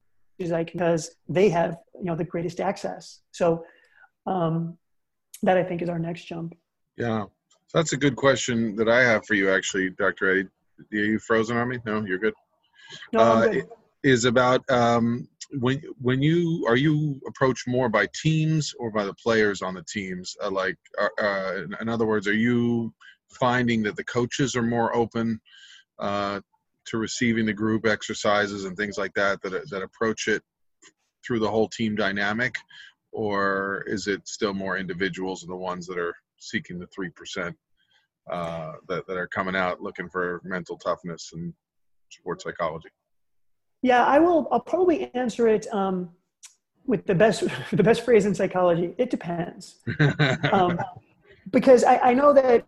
I 0.53 0.65
can, 0.65 0.79
because 0.79 1.11
they 1.29 1.49
have, 1.49 1.77
you 1.95 2.05
know, 2.05 2.17
the 2.17 2.25
greatest 2.25 2.61
access. 2.61 3.21
So 3.33 3.65
um, 4.27 4.77
that 5.43 5.57
I 5.57 5.65
think 5.65 5.83
is 5.83 5.89
our 5.89 5.99
next 5.99 6.25
jump. 6.25 6.55
Yeah. 6.97 7.25
So 7.69 7.79
that's 7.79 7.93
a 7.93 7.97
good 7.97 8.17
question 8.17 8.77
that 8.77 8.89
I 8.89 9.03
have 9.03 9.27
for 9.27 9.35
you, 9.35 9.51
actually, 9.51 9.91
Dr. 9.91 10.31
Eddie. 10.31 10.49
Are 10.93 10.97
you 10.97 11.19
frozen 11.19 11.57
on 11.57 11.69
me? 11.69 11.79
No, 11.87 12.05
you're 12.05 12.19
good. 12.19 12.35
No, 13.13 13.21
uh, 13.21 13.49
good. 13.49 13.69
Is 14.03 14.25
about 14.25 14.63
um, 14.71 15.27
when 15.59 15.83
when 16.01 16.23
you 16.23 16.65
are 16.69 16.77
you 16.77 17.21
approached 17.27 17.67
more 17.67 17.89
by 17.89 18.09
teams 18.21 18.75
or 18.79 18.91
by 18.91 19.05
the 19.05 19.15
players 19.15 19.63
on 19.63 19.75
the 19.75 19.85
teams 19.85 20.37
uh, 20.43 20.51
like 20.51 20.77
uh, 20.99 21.09
uh, 21.21 21.63
in 21.81 21.89
other 21.89 22.07
words 22.07 22.27
are 22.27 22.35
you 22.35 22.93
finding 23.31 23.83
that 23.83 23.97
the 23.97 24.05
coaches 24.05 24.55
are 24.57 24.63
more 24.63 24.95
open 24.95 25.41
uh, 25.99 26.41
to 26.87 26.99
receiving 26.99 27.47
the 27.47 27.53
group 27.53 27.87
exercises 27.87 28.65
and 28.65 28.77
things 28.77 28.99
like 28.99 29.13
that 29.15 29.41
that 29.43 29.69
that 29.71 29.83
approach 29.83 30.29
it 30.29 30.43
through 31.25 31.39
the 31.39 31.51
whole 31.51 31.69
team 31.69 31.95
dynamic 31.95 32.55
or 33.13 33.83
is 33.87 34.07
it 34.07 34.27
still 34.29 34.55
more 34.55 34.77
individuals 34.77 35.43
and 35.43 35.51
the 35.51 35.57
ones 35.57 35.87
that 35.87 35.99
are 35.99 36.15
seeking 36.39 36.79
the 36.79 36.87
3% 36.87 37.55
uh, 38.31 38.73
that, 38.89 39.07
that 39.07 39.17
are 39.17 39.29
coming 39.29 39.57
out 39.57 39.81
looking 39.81 40.09
for 40.09 40.41
mental 40.45 40.77
toughness 40.77 41.31
and 41.33 41.53
sports 42.11 42.45
psychology 42.45 42.91
yeah, 43.83 44.05
I 44.05 44.19
will. 44.19 44.49
I'll 44.51 44.61
probably 44.61 45.15
answer 45.15 45.49
it 45.49 45.67
um, 45.73 46.11
with 46.87 47.07
the 47.07 47.15
best 47.15 47.45
the 47.73 47.83
best 47.83 48.05
phrase 48.05 48.27
in 48.27 48.35
psychology. 48.35 48.95
It 48.99 49.11
depends, 49.11 49.77
um, 50.53 50.79
because 51.51 51.85
I, 51.85 51.99
I, 51.99 52.15
know 52.15 52.33
that 52.33 52.67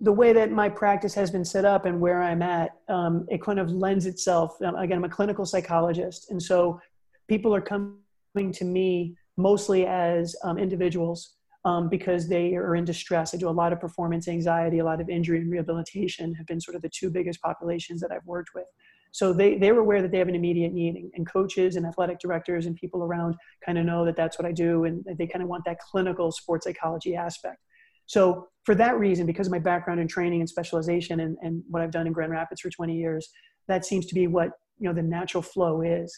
the 0.00 0.12
way 0.12 0.32
that 0.32 0.50
my 0.50 0.68
practice 0.68 1.14
has 1.14 1.30
been 1.30 1.44
set 1.44 1.64
up 1.64 1.86
and 1.86 2.00
where 2.00 2.22
I'm 2.22 2.42
at, 2.42 2.72
um, 2.88 3.26
it 3.30 3.40
kind 3.42 3.58
of 3.58 3.70
lends 3.70 4.06
itself. 4.06 4.60
Um, 4.62 4.74
again, 4.76 4.98
I'm 4.98 5.04
a 5.04 5.08
clinical 5.08 5.46
psychologist, 5.46 6.30
and 6.30 6.42
so 6.42 6.80
people 7.28 7.54
are 7.54 7.62
coming 7.62 8.52
to 8.52 8.64
me 8.64 9.16
mostly 9.36 9.86
as 9.86 10.36
um, 10.44 10.58
individuals 10.58 11.36
um, 11.64 11.88
because 11.88 12.28
they 12.28 12.54
are 12.54 12.76
in 12.76 12.84
distress. 12.84 13.34
I 13.34 13.38
do 13.38 13.48
a 13.48 13.50
lot 13.50 13.72
of 13.72 13.80
performance 13.80 14.28
anxiety, 14.28 14.78
a 14.78 14.84
lot 14.84 15.00
of 15.00 15.08
injury 15.08 15.38
and 15.40 15.50
rehabilitation 15.50 16.34
have 16.34 16.46
been 16.46 16.60
sort 16.60 16.76
of 16.76 16.82
the 16.82 16.90
two 16.90 17.10
biggest 17.10 17.40
populations 17.40 18.00
that 18.02 18.12
I've 18.12 18.24
worked 18.24 18.50
with. 18.54 18.66
So 19.12 19.32
they, 19.32 19.56
they're 19.56 19.78
aware 19.78 20.02
that 20.02 20.10
they 20.10 20.18
have 20.18 20.28
an 20.28 20.34
immediate 20.34 20.72
need, 20.74 20.94
and, 20.94 21.10
and 21.14 21.26
coaches 21.26 21.76
and 21.76 21.86
athletic 21.86 22.18
directors 22.18 22.66
and 22.66 22.76
people 22.76 23.02
around 23.02 23.34
kind 23.64 23.78
of 23.78 23.86
know 23.86 24.04
that 24.04 24.14
that's 24.14 24.38
what 24.38 24.46
I 24.46 24.52
do, 24.52 24.84
and 24.84 25.04
they 25.18 25.26
kind 25.26 25.42
of 25.42 25.48
want 25.48 25.64
that 25.64 25.78
clinical 25.80 26.30
sports 26.30 26.66
psychology 26.66 27.16
aspect. 27.16 27.58
So 28.06 28.48
for 28.64 28.74
that 28.74 28.98
reason, 28.98 29.26
because 29.26 29.46
of 29.46 29.52
my 29.52 29.58
background 29.58 30.00
in 30.00 30.08
training 30.08 30.40
and 30.40 30.48
specialization 30.48 31.20
and, 31.20 31.36
and 31.42 31.62
what 31.68 31.82
I've 31.82 31.90
done 31.90 32.06
in 32.06 32.12
Grand 32.12 32.32
Rapids 32.32 32.60
for 32.60 32.70
20 32.70 32.96
years, 32.96 33.28
that 33.68 33.84
seems 33.84 34.06
to 34.06 34.14
be 34.14 34.26
what 34.26 34.50
you 34.78 34.88
know 34.88 34.94
the 34.94 35.02
natural 35.02 35.42
flow 35.42 35.82
is. 35.82 36.16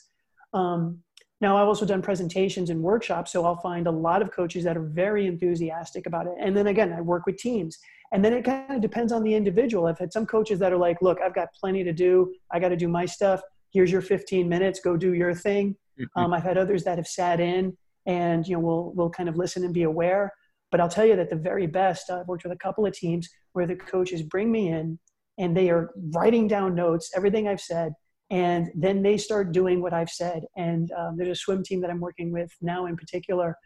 Um, 0.53 0.99
now 1.41 1.57
I've 1.57 1.69
also 1.69 1.87
done 1.87 2.03
presentations 2.03 2.71
and 2.71 2.83
workshops, 2.83 3.33
so 3.33 3.45
I'll 3.45 3.61
find 3.61 3.87
a 3.87 3.93
lot 3.93 4.23
of 4.23 4.33
coaches 4.33 4.65
that 4.65 4.77
are 4.77 4.83
very 4.83 5.27
enthusiastic 5.27 6.07
about 6.07 6.27
it. 6.27 6.33
And 6.41 6.57
then 6.57 6.67
again, 6.67 6.93
I 6.93 7.01
work 7.01 7.27
with 7.27 7.37
teams 7.37 7.79
and 8.13 8.25
then 8.25 8.33
it 8.33 8.45
kind 8.45 8.71
of 8.71 8.81
depends 8.81 9.13
on 9.13 9.23
the 9.23 9.35
individual. 9.35 9.87
I've 9.87 9.99
had 9.99 10.13
some 10.13 10.27
coaches 10.27 10.59
that 10.61 10.73
are 10.73 10.79
like, 10.79 11.01
look, 11.03 11.19
I've 11.21 11.35
got 11.35 11.49
plenty 11.59 11.85
to 11.85 11.93
do. 11.93 12.35
I 12.51 12.59
got 12.59 12.71
to 12.71 12.77
do 12.77 12.89
my 12.89 13.05
stuff. 13.05 13.41
Here's 13.73 13.93
your 13.93 14.01
15 14.01 14.49
minutes. 14.49 14.81
Go 14.81 14.97
do 14.97 15.13
your 15.13 15.35
thing. 15.35 15.77
Mm-hmm. 16.01 16.21
Um, 16.21 16.33
I've 16.33 16.43
had 16.43 16.57
others 16.57 16.85
that 16.85 16.97
have 16.97 17.07
sat 17.07 17.39
in 17.39 17.77
and, 18.07 18.47
you 18.47 18.55
know, 18.55 18.61
we'll, 18.61 18.93
we'll 18.95 19.11
kind 19.11 19.29
of 19.29 19.37
listen 19.37 19.65
and 19.65 19.75
be 19.75 19.83
aware. 19.83 20.33
But 20.71 20.81
I'll 20.81 20.89
tell 20.89 21.07
you 21.07 21.17
that 21.17 21.31
the 21.31 21.37
very 21.37 21.67
best, 21.67 22.11
I've 22.11 22.27
worked 22.27 22.45
with 22.45 22.53
a 22.53 22.59
couple 22.59 22.87
of 22.87 22.93
teams 22.93 23.29
where 23.53 23.67
the 23.67 23.77
coaches 23.77 24.23
bring 24.23 24.53
me 24.53 24.69
in 24.69 24.99
and 25.39 25.57
they 25.57 25.71
are 25.71 25.91
writing 26.15 26.49
down 26.49 26.75
notes, 26.75 27.11
everything 27.17 27.49
I've 27.49 27.61
said, 27.61 27.93
and 28.31 28.69
then 28.75 29.03
they 29.03 29.17
start 29.17 29.53
doing 29.53 29.81
what 29.81 29.95
I've 29.95 30.11
said. 30.11 30.43
And 30.57 30.91
um, 30.93 31.17
there's 31.17 31.31
a 31.31 31.35
swim 31.35 31.63
team 31.63 31.81
that 31.81 31.91
I'm 31.91 32.01
working 32.01 32.33
with 32.33 32.51
now 32.61 32.87
in 32.87 32.97
particular 32.97 33.57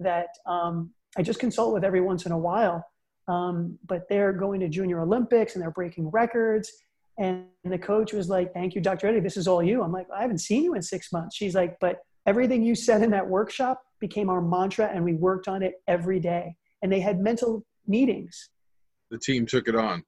that 0.00 0.28
um, 0.46 0.90
I 1.16 1.22
just 1.22 1.38
consult 1.38 1.74
with 1.74 1.84
every 1.84 2.00
once 2.00 2.26
in 2.26 2.32
a 2.32 2.38
while 2.38 2.84
um, 3.28 3.78
but 3.86 4.08
they're 4.08 4.32
going 4.32 4.60
to 4.60 4.68
Junior 4.68 5.02
Olympics 5.02 5.54
and 5.54 5.62
they're 5.62 5.70
breaking 5.70 6.10
records. 6.10 6.72
And 7.18 7.44
the 7.64 7.78
coach 7.78 8.12
was 8.12 8.28
like, 8.28 8.52
Thank 8.54 8.74
you, 8.74 8.80
Dr. 8.80 9.06
Eddie. 9.06 9.20
This 9.20 9.36
is 9.36 9.46
all 9.46 9.62
you. 9.62 9.82
I'm 9.82 9.92
like, 9.92 10.06
I 10.14 10.22
haven't 10.22 10.38
seen 10.38 10.64
you 10.64 10.74
in 10.74 10.82
six 10.82 11.12
months. 11.12 11.36
She's 11.36 11.54
like, 11.54 11.76
But 11.80 11.98
everything 12.28 12.62
you 12.62 12.74
said 12.74 13.02
in 13.02 13.10
that 13.10 13.26
workshop 13.26 13.82
became 14.00 14.28
our 14.28 14.42
mantra 14.42 14.86
and 14.94 15.02
we 15.02 15.14
worked 15.14 15.48
on 15.48 15.62
it 15.62 15.74
every 15.88 16.20
day. 16.20 16.54
And 16.82 16.92
they 16.92 17.00
had 17.00 17.18
mental 17.18 17.64
meetings. 17.86 18.50
The 19.10 19.18
team 19.18 19.46
took 19.46 19.66
it 19.66 19.74
on. 19.74 20.04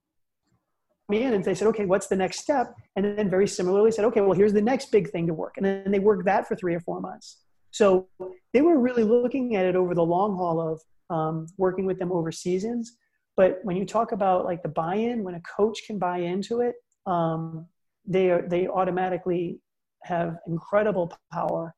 Me 1.08 1.24
in 1.24 1.32
and 1.32 1.42
they 1.42 1.54
said, 1.54 1.66
Okay, 1.68 1.86
what's 1.86 2.06
the 2.06 2.16
next 2.16 2.38
step? 2.38 2.74
And 2.94 3.04
then 3.04 3.28
very 3.28 3.48
similarly 3.48 3.90
said, 3.90 4.04
Okay, 4.04 4.20
well, 4.20 4.32
here's 4.32 4.52
the 4.52 4.62
next 4.62 4.92
big 4.92 5.10
thing 5.10 5.26
to 5.26 5.34
work. 5.34 5.54
And 5.56 5.66
then 5.66 5.90
they 5.90 5.98
worked 5.98 6.26
that 6.26 6.46
for 6.46 6.54
three 6.54 6.74
or 6.74 6.80
four 6.80 7.00
months. 7.00 7.38
So 7.72 8.08
they 8.52 8.60
were 8.60 8.78
really 8.78 9.02
looking 9.02 9.56
at 9.56 9.64
it 9.64 9.74
over 9.74 9.94
the 9.94 10.04
long 10.04 10.36
haul 10.36 10.60
of 10.60 10.80
um, 11.16 11.46
working 11.56 11.86
with 11.86 11.98
them 11.98 12.12
over 12.12 12.30
seasons 12.30 12.96
But 13.36 13.58
when 13.64 13.76
you 13.76 13.84
talk 13.86 14.12
about 14.12 14.44
like 14.44 14.62
the 14.62 14.68
buy-in, 14.68 15.24
when 15.24 15.34
a 15.34 15.40
coach 15.40 15.78
can 15.86 15.98
buy 15.98 16.18
into 16.18 16.60
it, 16.60 16.74
um, 17.06 17.66
they 18.06 18.30
are, 18.30 18.46
they 18.46 18.68
automatically 18.68 19.60
have 20.04 20.36
incredible 20.46 21.12
power. 21.32 21.74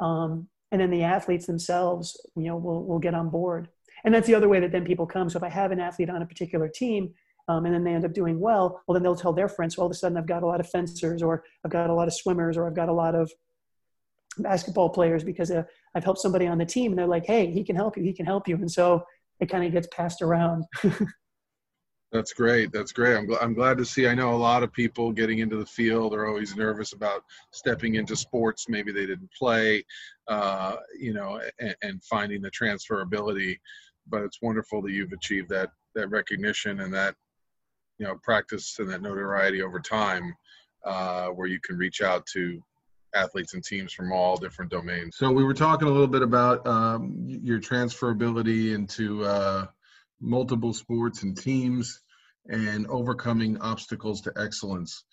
Um, 0.00 0.48
and 0.72 0.80
then 0.80 0.90
the 0.90 1.02
athletes 1.02 1.46
themselves, 1.46 2.20
you 2.36 2.44
know, 2.44 2.56
will, 2.56 2.84
will 2.84 2.98
get 2.98 3.14
on 3.14 3.30
board. 3.30 3.68
And 4.04 4.14
that's 4.14 4.26
the 4.26 4.34
other 4.34 4.48
way 4.48 4.60
that 4.60 4.72
then 4.72 4.84
people 4.84 5.06
come. 5.06 5.30
So 5.30 5.38
if 5.38 5.42
I 5.42 5.48
have 5.48 5.72
an 5.72 5.80
athlete 5.80 6.10
on 6.10 6.22
a 6.22 6.26
particular 6.26 6.68
team, 6.68 7.14
um, 7.48 7.64
and 7.64 7.74
then 7.74 7.84
they 7.84 7.92
end 7.92 8.04
up 8.04 8.12
doing 8.12 8.40
well, 8.40 8.82
well, 8.86 8.94
then 8.94 9.02
they'll 9.02 9.16
tell 9.16 9.32
their 9.32 9.48
friends, 9.48 9.76
so 9.76 9.82
all 9.82 9.86
of 9.86 9.92
a 9.92 9.94
sudden 9.94 10.18
I've 10.18 10.26
got 10.26 10.42
a 10.42 10.46
lot 10.46 10.60
of 10.60 10.68
fencers, 10.68 11.22
or 11.22 11.44
I've 11.64 11.70
got 11.70 11.90
a 11.90 11.94
lot 11.94 12.08
of 12.08 12.14
swimmers, 12.14 12.56
or 12.56 12.66
I've 12.66 12.74
got 12.74 12.88
a 12.88 12.92
lot 12.92 13.14
of 13.14 13.30
basketball 14.38 14.90
players 14.90 15.22
because 15.22 15.50
uh, 15.50 15.62
I've 15.94 16.04
helped 16.04 16.20
somebody 16.20 16.46
on 16.46 16.58
the 16.58 16.66
team, 16.66 16.92
and 16.92 16.98
they're 16.98 17.06
like, 17.06 17.24
hey, 17.24 17.50
he 17.50 17.62
can 17.62 17.76
help 17.76 17.96
you, 17.96 18.02
he 18.02 18.12
can 18.12 18.26
help 18.26 18.48
you. 18.48 18.56
And 18.56 18.70
so 18.70 19.04
it 19.40 19.48
kind 19.48 19.64
of 19.64 19.72
gets 19.72 19.88
passed 19.92 20.22
around. 20.22 20.64
That's 22.16 22.32
great. 22.32 22.72
That's 22.72 22.92
great. 22.92 23.14
I'm, 23.14 23.28
gl- 23.28 23.42
I'm 23.42 23.52
glad 23.52 23.76
to 23.76 23.84
see. 23.84 24.08
I 24.08 24.14
know 24.14 24.32
a 24.32 24.36
lot 24.36 24.62
of 24.62 24.72
people 24.72 25.12
getting 25.12 25.40
into 25.40 25.56
the 25.56 25.66
field 25.66 26.14
are 26.14 26.26
always 26.26 26.56
nervous 26.56 26.94
about 26.94 27.22
stepping 27.50 27.96
into 27.96 28.16
sports. 28.16 28.70
Maybe 28.70 28.90
they 28.90 29.04
didn't 29.04 29.30
play, 29.38 29.84
uh, 30.26 30.76
you 30.98 31.12
know, 31.12 31.42
and, 31.60 31.76
and, 31.82 32.02
finding 32.04 32.40
the 32.40 32.50
transferability. 32.50 33.58
But 34.08 34.22
it's 34.22 34.40
wonderful 34.40 34.80
that 34.82 34.92
you've 34.92 35.12
achieved 35.12 35.50
that 35.50 35.72
that 35.94 36.08
recognition 36.08 36.80
and 36.80 36.94
that 36.94 37.16
you 37.98 38.06
know 38.06 38.14
practice 38.22 38.78
and 38.78 38.88
that 38.88 39.02
notoriety 39.02 39.60
over 39.60 39.78
time, 39.78 40.34
uh, 40.86 41.26
where 41.26 41.48
you 41.48 41.60
can 41.60 41.76
reach 41.76 42.00
out 42.00 42.24
to 42.28 42.62
athletes 43.14 43.52
and 43.52 43.62
teams 43.62 43.92
from 43.92 44.10
all 44.10 44.38
different 44.38 44.70
domains. 44.70 45.18
So 45.18 45.30
we 45.30 45.44
were 45.44 45.52
talking 45.52 45.86
a 45.86 45.90
little 45.90 46.06
bit 46.06 46.22
about 46.22 46.66
um, 46.66 47.26
your 47.26 47.60
transferability 47.60 48.74
into 48.74 49.22
uh, 49.22 49.66
multiple 50.18 50.72
sports 50.72 51.22
and 51.22 51.36
teams 51.36 52.00
and 52.48 52.86
overcoming 52.88 53.58
obstacles 53.58 54.20
to 54.22 54.32
excellence. 54.36 55.04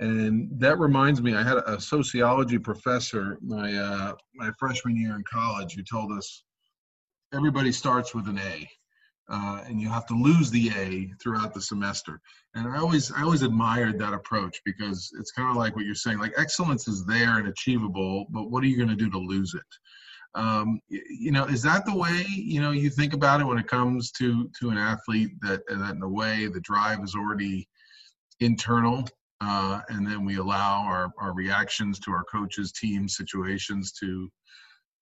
And 0.00 0.48
that 0.58 0.78
reminds 0.78 1.22
me, 1.22 1.34
I 1.34 1.42
had 1.42 1.58
a 1.58 1.80
sociology 1.80 2.58
professor 2.58 3.38
my 3.40 3.72
uh, 3.72 4.14
my 4.34 4.50
freshman 4.58 4.96
year 4.96 5.14
in 5.14 5.22
college 5.30 5.74
who 5.74 5.82
told 5.82 6.10
us 6.12 6.42
everybody 7.32 7.70
starts 7.70 8.14
with 8.14 8.26
an 8.28 8.38
A, 8.38 8.68
uh, 9.28 9.62
and 9.66 9.80
you 9.80 9.88
have 9.88 10.06
to 10.06 10.14
lose 10.14 10.50
the 10.50 10.70
A 10.76 11.12
throughout 11.22 11.54
the 11.54 11.60
semester. 11.60 12.20
And 12.54 12.66
I 12.66 12.78
always 12.78 13.12
I 13.12 13.22
always 13.22 13.42
admired 13.42 13.98
that 14.00 14.14
approach 14.14 14.60
because 14.64 15.12
it's 15.18 15.30
kind 15.30 15.50
of 15.50 15.56
like 15.56 15.76
what 15.76 15.84
you're 15.84 15.94
saying, 15.94 16.18
like 16.18 16.34
excellence 16.36 16.88
is 16.88 17.06
there 17.06 17.38
and 17.38 17.46
achievable, 17.46 18.26
but 18.30 18.50
what 18.50 18.64
are 18.64 18.66
you 18.66 18.76
going 18.76 18.88
to 18.88 18.96
do 18.96 19.10
to 19.10 19.18
lose 19.18 19.54
it? 19.54 19.62
Um, 20.34 20.80
you 20.88 21.30
know, 21.30 21.44
is 21.44 21.62
that 21.62 21.86
the 21.86 21.94
way 21.94 22.24
you 22.28 22.60
know 22.60 22.72
you 22.72 22.90
think 22.90 23.12
about 23.12 23.40
it 23.40 23.44
when 23.44 23.58
it 23.58 23.68
comes 23.68 24.10
to 24.12 24.50
to 24.60 24.70
an 24.70 24.78
athlete 24.78 25.30
that 25.42 25.66
that 25.68 25.94
in 25.94 26.02
a 26.02 26.08
way 26.08 26.46
the 26.46 26.60
drive 26.60 27.02
is 27.04 27.14
already 27.14 27.68
internal, 28.40 29.08
uh, 29.40 29.80
and 29.88 30.06
then 30.06 30.24
we 30.24 30.36
allow 30.36 30.82
our 30.84 31.12
our 31.18 31.32
reactions 31.34 32.00
to 32.00 32.10
our 32.10 32.24
coaches, 32.24 32.72
team 32.72 33.08
situations 33.08 33.92
to 33.92 34.28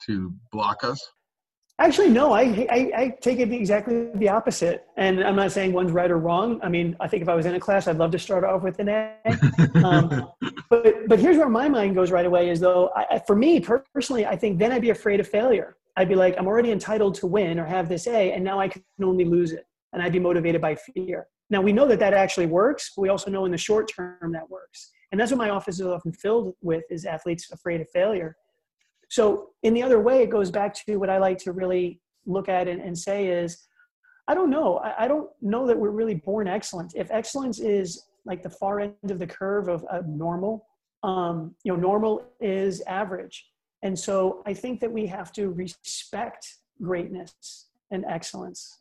to 0.06 0.34
block 0.50 0.84
us? 0.84 1.00
Actually, 1.82 2.10
no. 2.10 2.32
I, 2.32 2.42
I, 2.70 2.92
I 2.96 3.16
take 3.20 3.40
it 3.40 3.52
exactly 3.52 4.06
the 4.14 4.28
opposite, 4.28 4.86
and 4.96 5.20
I'm 5.24 5.34
not 5.34 5.50
saying 5.50 5.72
one's 5.72 5.90
right 5.90 6.12
or 6.12 6.18
wrong. 6.18 6.60
I 6.62 6.68
mean, 6.68 6.96
I 7.00 7.08
think 7.08 7.24
if 7.24 7.28
I 7.28 7.34
was 7.34 7.44
in 7.44 7.56
a 7.56 7.60
class, 7.60 7.88
I'd 7.88 7.98
love 7.98 8.12
to 8.12 8.20
start 8.20 8.44
off 8.44 8.62
with 8.62 8.78
an 8.78 8.88
A. 8.88 9.16
Um, 9.82 10.30
but 10.70 11.08
but 11.08 11.18
here's 11.18 11.36
where 11.36 11.48
my 11.48 11.68
mind 11.68 11.96
goes 11.96 12.12
right 12.12 12.24
away: 12.24 12.50
is 12.50 12.60
though 12.60 12.90
I, 12.94 13.20
for 13.26 13.34
me 13.34 13.58
personally, 13.58 14.24
I 14.26 14.36
think 14.36 14.60
then 14.60 14.70
I'd 14.70 14.82
be 14.82 14.90
afraid 14.90 15.18
of 15.18 15.26
failure. 15.26 15.76
I'd 15.96 16.08
be 16.08 16.14
like, 16.14 16.36
I'm 16.38 16.46
already 16.46 16.70
entitled 16.70 17.14
to 17.16 17.26
win 17.26 17.58
or 17.58 17.64
have 17.64 17.88
this 17.88 18.06
A, 18.06 18.32
and 18.32 18.44
now 18.44 18.60
I 18.60 18.68
can 18.68 18.84
only 19.02 19.24
lose 19.24 19.50
it, 19.50 19.66
and 19.92 20.00
I'd 20.00 20.12
be 20.12 20.20
motivated 20.20 20.60
by 20.60 20.76
fear. 20.76 21.26
Now 21.50 21.62
we 21.62 21.72
know 21.72 21.88
that 21.88 21.98
that 21.98 22.14
actually 22.14 22.46
works, 22.46 22.92
but 22.94 23.02
we 23.02 23.08
also 23.08 23.28
know 23.28 23.44
in 23.44 23.50
the 23.50 23.58
short 23.58 23.90
term 23.92 24.30
that 24.32 24.48
works, 24.48 24.92
and 25.10 25.20
that's 25.20 25.32
what 25.32 25.38
my 25.38 25.50
office 25.50 25.80
is 25.80 25.86
often 25.86 26.12
filled 26.12 26.54
with: 26.62 26.84
is 26.90 27.06
athletes 27.06 27.50
afraid 27.50 27.80
of 27.80 27.88
failure 27.90 28.36
so 29.12 29.50
in 29.62 29.74
the 29.74 29.82
other 29.82 30.00
way, 30.00 30.22
it 30.22 30.30
goes 30.30 30.50
back 30.50 30.72
to 30.86 30.96
what 30.96 31.10
I 31.10 31.18
like 31.18 31.36
to 31.40 31.52
really 31.52 32.00
look 32.24 32.48
at 32.48 32.66
and, 32.66 32.80
and 32.80 32.98
say 32.98 33.26
is, 33.26 33.66
I 34.26 34.32
don't 34.34 34.48
know. 34.48 34.78
I, 34.78 35.04
I, 35.04 35.06
don't 35.06 35.28
know 35.42 35.66
that 35.66 35.78
we're 35.78 35.90
really 35.90 36.14
born 36.14 36.48
excellent. 36.48 36.94
If 36.96 37.10
excellence 37.10 37.60
is 37.60 38.06
like 38.24 38.42
the 38.42 38.48
far 38.48 38.80
end 38.80 39.10
of 39.10 39.18
the 39.18 39.26
curve 39.26 39.68
of, 39.68 39.84
of 39.90 40.06
normal, 40.08 40.64
um, 41.02 41.54
you 41.62 41.74
know, 41.74 41.78
normal 41.78 42.24
is 42.40 42.80
average. 42.86 43.50
And 43.82 43.98
so 43.98 44.42
I 44.46 44.54
think 44.54 44.80
that 44.80 44.90
we 44.90 45.06
have 45.08 45.30
to 45.34 45.50
respect 45.50 46.48
greatness 46.80 47.66
and 47.90 48.06
excellence. 48.06 48.78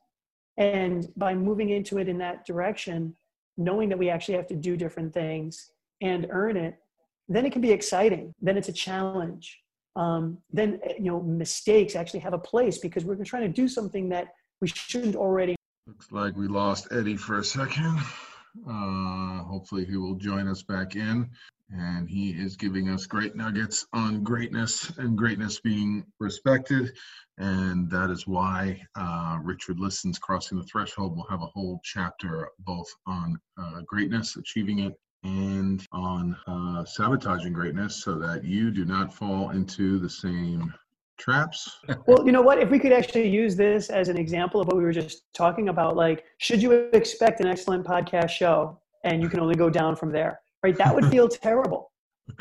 And 0.56 1.10
by 1.18 1.36
moving 1.36 1.72
into 1.72 1.98
it 1.98 2.08
in 2.08 2.18
that 2.20 2.46
direction, 2.46 3.18
knowing 3.58 3.90
that 3.90 4.00
we 4.00 4.10
actually 4.10 4.36
have 4.36 4.48
to 4.48 4.56
do 4.56 4.78
different 4.78 5.14
things 5.14 5.72
and 6.02 6.28
earn 6.30 6.56
it, 6.56 6.76
then 7.28 7.46
it 7.46 7.52
can 7.52 7.62
be 7.62 7.72
exciting. 7.72 8.34
Then 8.42 8.56
it's 8.56 8.70
a 8.70 8.74
challenge 8.74 9.58
um, 9.96 10.38
then 10.52 10.80
eh, 10.84 10.94
you 10.98 11.12
know 11.12 11.22
mistakes 11.22 11.96
actually 11.96 12.22
have 12.22 12.34
a 12.34 12.40
place 12.40 12.78
because 12.78 13.06
we're 13.06 13.24
trying 13.24 13.44
to 13.44 13.50
do 13.50 13.68
something 13.68 14.10
that 14.10 14.34
we 14.62 14.68
shouldn't 14.68 15.16
already. 15.16 15.56
Looks 15.88 16.12
like 16.12 16.36
we 16.36 16.48
lost 16.48 16.88
Eddie 16.92 17.18
for 17.18 17.40
a 17.40 17.44
second. 17.44 18.00
Uh, 18.68 19.44
hopefully, 19.44 19.86
he 19.86 19.98
will 19.98 20.16
join 20.16 20.48
us 20.48 20.64
back 20.64 20.96
in. 20.96 21.30
And 21.74 22.10
he 22.10 22.32
is 22.32 22.58
giving 22.58 22.90
us 22.90 23.06
great 23.06 23.34
nuggets 23.34 23.86
on 23.94 24.24
greatness 24.24 24.92
and 24.98 25.18
greatness 25.18 25.62
being 25.62 26.06
respected. 26.20 26.92
And 27.38 27.90
that 27.90 28.10
is 28.10 28.28
why 28.28 28.82
uh, 28.96 29.40
Richard 29.42 29.80
Listens 29.80 30.20
Crossing 30.20 30.58
the 30.58 30.66
Threshold 30.66 31.16
will 31.16 31.28
have 31.30 31.42
a 31.42 31.48
whole 31.48 31.80
chapter 31.84 32.50
both 32.60 32.94
on 33.08 33.40
uh, 33.58 33.82
greatness, 33.88 34.36
achieving 34.36 34.80
it, 34.80 35.00
and 35.24 35.88
on 35.92 36.36
uh, 36.48 36.84
sabotaging 36.86 37.54
greatness 37.54 38.04
so 38.04 38.18
that 38.18 38.44
you 38.44 38.72
do 38.72 38.86
not 38.86 39.14
fall 39.14 39.52
into 39.52 40.00
the 40.00 40.10
same 40.10 40.74
traps. 41.18 41.80
well, 42.08 42.26
you 42.26 42.32
know 42.32 42.42
what? 42.42 42.58
If 42.60 42.70
we 42.70 42.80
could 42.80 42.92
actually 42.92 43.30
use 43.30 43.56
this 43.56 43.90
as 43.90 44.10
an 44.10 44.18
example 44.18 44.60
of 44.60 44.68
what 44.68 44.78
we 44.78 44.84
were 44.84 44.92
just 44.92 45.24
talking 45.34 45.70
about, 45.70 45.96
like, 45.96 46.26
should 46.40 46.62
you 46.62 46.72
expect 46.94 47.40
an 47.40 47.48
excellent 47.48 47.86
podcast 47.86 48.30
show 48.30 48.80
and 49.04 49.22
you 49.22 49.30
can 49.30 49.40
only 49.40 49.56
go 49.56 49.70
down 49.70 49.96
from 49.96 50.12
there, 50.12 50.42
right? 50.64 50.76
That 50.78 50.94
would 50.94 51.06
feel 51.06 51.28
terrible, 51.30 51.92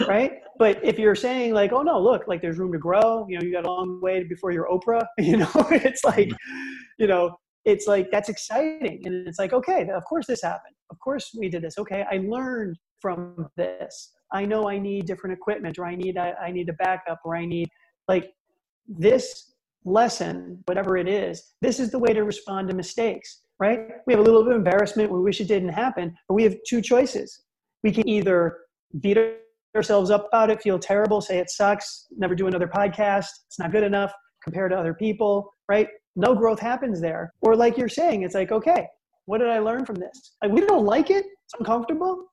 right? 0.07 0.41
But 0.59 0.83
if 0.85 0.99
you're 0.99 1.15
saying, 1.15 1.55
like, 1.55 1.73
oh 1.73 1.83
no, 1.83 2.01
look, 2.01 2.27
like 2.27 2.41
there's 2.41 2.59
room 2.59 2.73
to 2.73 2.79
grow, 2.79 3.27
you 3.29 3.39
know, 3.39 3.45
you 3.45 3.53
got 3.53 3.65
a 3.65 3.71
long 3.71 4.01
way 4.01 4.25
before 4.25 4.51
you're 4.51 4.69
Oprah, 4.69 5.05
you 5.19 5.37
know, 5.37 5.51
it's 5.71 6.05
like, 6.05 6.31
you 6.99 7.07
know, 7.07 7.39
it's 7.65 7.87
like 7.87 8.11
that's 8.11 8.29
exciting. 8.29 9.03
And 9.05 9.29
it's 9.29 9.39
like 9.39 9.53
okay 9.53 9.89
of 9.89 10.05
course 10.05 10.27
this 10.27 10.43
happened. 10.43 10.75
Of 10.91 10.99
course 10.99 11.31
we 11.39 11.49
did 11.49 11.63
this. 11.63 11.79
Okay 11.79 12.05
i 12.11 12.19
learned 12.19 12.77
from 13.01 13.49
this. 13.57 14.13
I 14.33 14.45
know 14.45 14.69
i 14.69 14.79
need 14.79 15.07
different 15.07 15.37
equipment 15.37 15.79
or 15.79 15.87
i 15.87 15.95
need 15.95 16.17
i, 16.17 16.51
need 16.51 16.69
a 16.69 16.75
backup 16.75 17.21
or 17.25 17.37
i 17.37 17.45
need 17.45 17.69
like 18.09 18.31
this 18.89 19.53
lesson 19.85 20.63
whatever 20.67 20.99
it 20.99 21.09
is 21.09 21.55
this 21.63 21.81
is 21.81 21.91
the 21.91 21.99
way 21.99 22.13
to 22.13 22.23
respond 22.23 22.69
to 22.69 22.75
mistakes 22.75 23.43
right? 23.59 23.89
We 24.07 24.15
have 24.15 24.21
a 24.21 24.23
little 24.25 24.43
bit 24.43 24.53
of 24.53 24.57
embarrassment 24.57 25.13
we 25.13 25.21
wish 25.21 25.41
it 25.41 25.49
didn't 25.49 25.71
happen 25.71 26.15
but 26.29 26.35
we 26.35 26.43
have 26.45 26.57
two 26.67 26.81
choices. 26.81 27.43
We 27.83 27.93
can 27.93 28.09
either 28.09 28.57
beat 29.01 29.19
ourselves 29.77 30.11
up 30.11 30.27
about 30.29 30.51
it 30.51 30.61
feel 30.61 30.79
terrible 30.79 31.21
say 31.21 31.39
it 31.39 31.49
sucks 31.49 32.07
never 32.17 32.35
do 32.35 32.49
another 32.49 32.67
podcast 32.67 33.29
it's 33.47 33.59
not 33.59 33.71
good 33.71 33.85
enough 33.85 34.13
compared 34.43 34.73
to 34.73 34.77
other 34.77 34.95
people 34.95 35.49
right 35.69 35.89
no 36.17 36.35
growth 36.35 36.61
happens 36.61 37.01
there. 37.01 37.33
Or 37.41 37.57
like 37.57 37.79
you're 37.79 37.89
saying, 37.89 38.23
it's 38.23 38.35
like, 38.35 38.53
okay, 38.53 38.87
what 39.27 39.39
did 39.39 39.49
I 39.49 39.59
learn 39.59 39.85
from 39.85 39.97
this? 39.97 40.35
Like 40.43 40.53
we 40.53 40.61
don't 40.61 40.85
like 40.85 41.11
it, 41.11 41.25
it's 41.45 41.55
uncomfortable. 41.59 42.25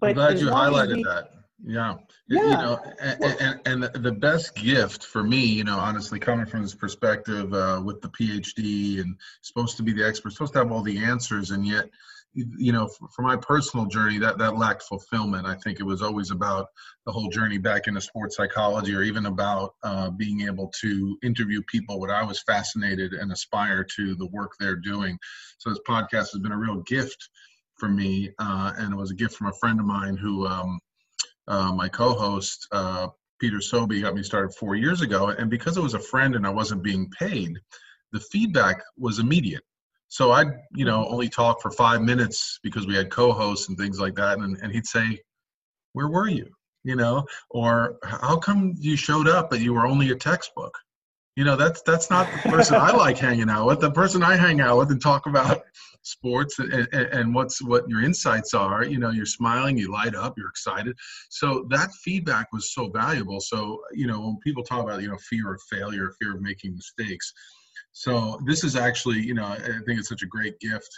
But 0.00 0.10
I'm 0.10 0.14
glad 0.14 0.38
you 0.38 0.46
highlighted 0.48 0.96
we, 0.96 1.04
that. 1.04 1.30
Yeah. 1.66 1.94
yeah. 2.28 2.42
You 2.42 2.50
know, 2.50 2.80
and, 3.00 3.60
and, 3.66 3.84
and, 3.84 4.04
the 4.04 4.12
best 4.12 4.54
gift 4.54 5.04
for 5.04 5.22
me, 5.22 5.44
you 5.44 5.64
know, 5.64 5.78
honestly, 5.78 6.18
coming 6.18 6.46
from 6.46 6.62
this 6.62 6.74
perspective 6.74 7.54
uh, 7.54 7.80
with 7.82 8.02
the 8.02 8.08
PhD 8.08 9.00
and 9.00 9.16
supposed 9.40 9.76
to 9.78 9.82
be 9.82 9.92
the 9.92 10.06
expert, 10.06 10.32
supposed 10.32 10.52
to 10.54 10.58
have 10.58 10.72
all 10.72 10.82
the 10.82 10.98
answers, 10.98 11.52
and 11.52 11.66
yet 11.66 11.88
you 12.34 12.72
know 12.72 12.88
for 12.88 13.22
my 13.22 13.36
personal 13.36 13.86
journey 13.86 14.18
that 14.18 14.38
that 14.38 14.56
lacked 14.56 14.82
fulfillment. 14.82 15.46
I 15.46 15.54
think 15.54 15.80
it 15.80 15.84
was 15.84 16.02
always 16.02 16.30
about 16.30 16.68
the 17.06 17.12
whole 17.12 17.28
journey 17.28 17.58
back 17.58 17.86
into 17.86 18.00
sports 18.00 18.36
psychology 18.36 18.94
or 18.94 19.02
even 19.02 19.26
about 19.26 19.74
uh, 19.82 20.10
being 20.10 20.42
able 20.42 20.72
to 20.80 21.18
interview 21.22 21.62
people 21.62 22.00
what 22.00 22.10
i 22.10 22.22
was 22.22 22.42
fascinated 22.42 23.12
and 23.12 23.32
aspire 23.32 23.84
to 23.96 24.14
the 24.16 24.26
work 24.26 24.52
they're 24.58 24.76
doing. 24.76 25.18
So 25.58 25.70
this 25.70 25.80
podcast 25.88 26.32
has 26.32 26.40
been 26.40 26.52
a 26.52 26.58
real 26.58 26.82
gift 26.82 27.28
for 27.78 27.88
me 27.88 28.30
uh, 28.38 28.72
and 28.78 28.92
it 28.92 28.96
was 28.96 29.10
a 29.10 29.16
gift 29.16 29.36
from 29.36 29.48
a 29.48 29.58
friend 29.60 29.78
of 29.80 29.86
mine 29.86 30.16
who 30.16 30.46
um, 30.46 30.80
uh, 31.48 31.72
my 31.72 31.88
co-host 31.88 32.66
uh, 32.72 33.08
peter 33.40 33.60
sobey 33.60 34.00
got 34.00 34.14
me 34.14 34.22
started 34.22 34.54
four 34.54 34.74
years 34.74 35.02
ago. 35.02 35.28
And 35.28 35.50
because 35.50 35.76
it 35.76 35.82
was 35.82 35.94
a 35.94 36.00
friend 36.00 36.34
and 36.34 36.46
i 36.46 36.50
wasn't 36.50 36.82
being 36.82 37.10
paid 37.10 37.58
the 38.12 38.20
feedback 38.20 38.82
was 38.96 39.18
immediate 39.18 39.62
so 40.14 40.30
I'd, 40.30 40.46
you 40.76 40.84
know, 40.84 41.08
only 41.08 41.28
talk 41.28 41.60
for 41.60 41.72
five 41.72 42.00
minutes 42.00 42.60
because 42.62 42.86
we 42.86 42.94
had 42.94 43.10
co-hosts 43.10 43.68
and 43.68 43.76
things 43.76 43.98
like 43.98 44.14
that. 44.14 44.38
And, 44.38 44.56
and 44.62 44.70
he'd 44.70 44.86
say, 44.86 45.18
where 45.94 46.06
were 46.06 46.28
you? 46.28 46.46
You 46.84 46.94
know, 46.94 47.26
or 47.50 47.96
how 48.04 48.36
come 48.36 48.76
you 48.78 48.94
showed 48.94 49.26
up 49.26 49.50
but 49.50 49.58
you 49.58 49.74
were 49.74 49.86
only 49.86 50.10
a 50.10 50.14
textbook? 50.14 50.78
you 51.36 51.42
know 51.44 51.56
that's 51.56 51.82
that's 51.82 52.10
not 52.10 52.28
the 52.30 52.48
person 52.48 52.76
i 52.76 52.92
like 52.92 53.18
hanging 53.18 53.50
out 53.50 53.66
with 53.66 53.80
the 53.80 53.90
person 53.90 54.22
i 54.22 54.36
hang 54.36 54.60
out 54.60 54.78
with 54.78 54.92
and 54.92 55.02
talk 55.02 55.26
about 55.26 55.62
sports 56.02 56.60
and, 56.60 56.72
and, 56.72 56.92
and, 56.92 57.34
what's 57.34 57.60
what 57.60 57.88
your 57.88 58.04
insights 58.04 58.54
are 58.54 58.84
you 58.84 58.98
know 58.98 59.10
you're 59.10 59.26
smiling 59.26 59.76
you 59.76 59.90
light 59.90 60.14
up 60.14 60.34
you're 60.36 60.48
excited 60.48 60.96
so 61.30 61.66
that 61.70 61.90
feedback 62.04 62.52
was 62.52 62.72
so 62.72 62.88
valuable 62.88 63.40
so 63.40 63.80
you 63.92 64.06
know 64.06 64.20
when 64.20 64.36
people 64.44 64.62
talk 64.62 64.84
about 64.84 65.02
you 65.02 65.08
know 65.08 65.18
fear 65.28 65.54
of 65.54 65.60
failure 65.62 66.12
fear 66.20 66.36
of 66.36 66.40
making 66.40 66.72
mistakes 66.76 67.32
so 67.92 68.38
this 68.44 68.64
is 68.64 68.76
actually 68.76 69.20
you 69.20 69.34
know 69.34 69.44
i 69.44 69.56
think 69.56 69.98
it's 69.98 70.08
such 70.08 70.22
a 70.22 70.26
great 70.26 70.58
gift 70.60 70.90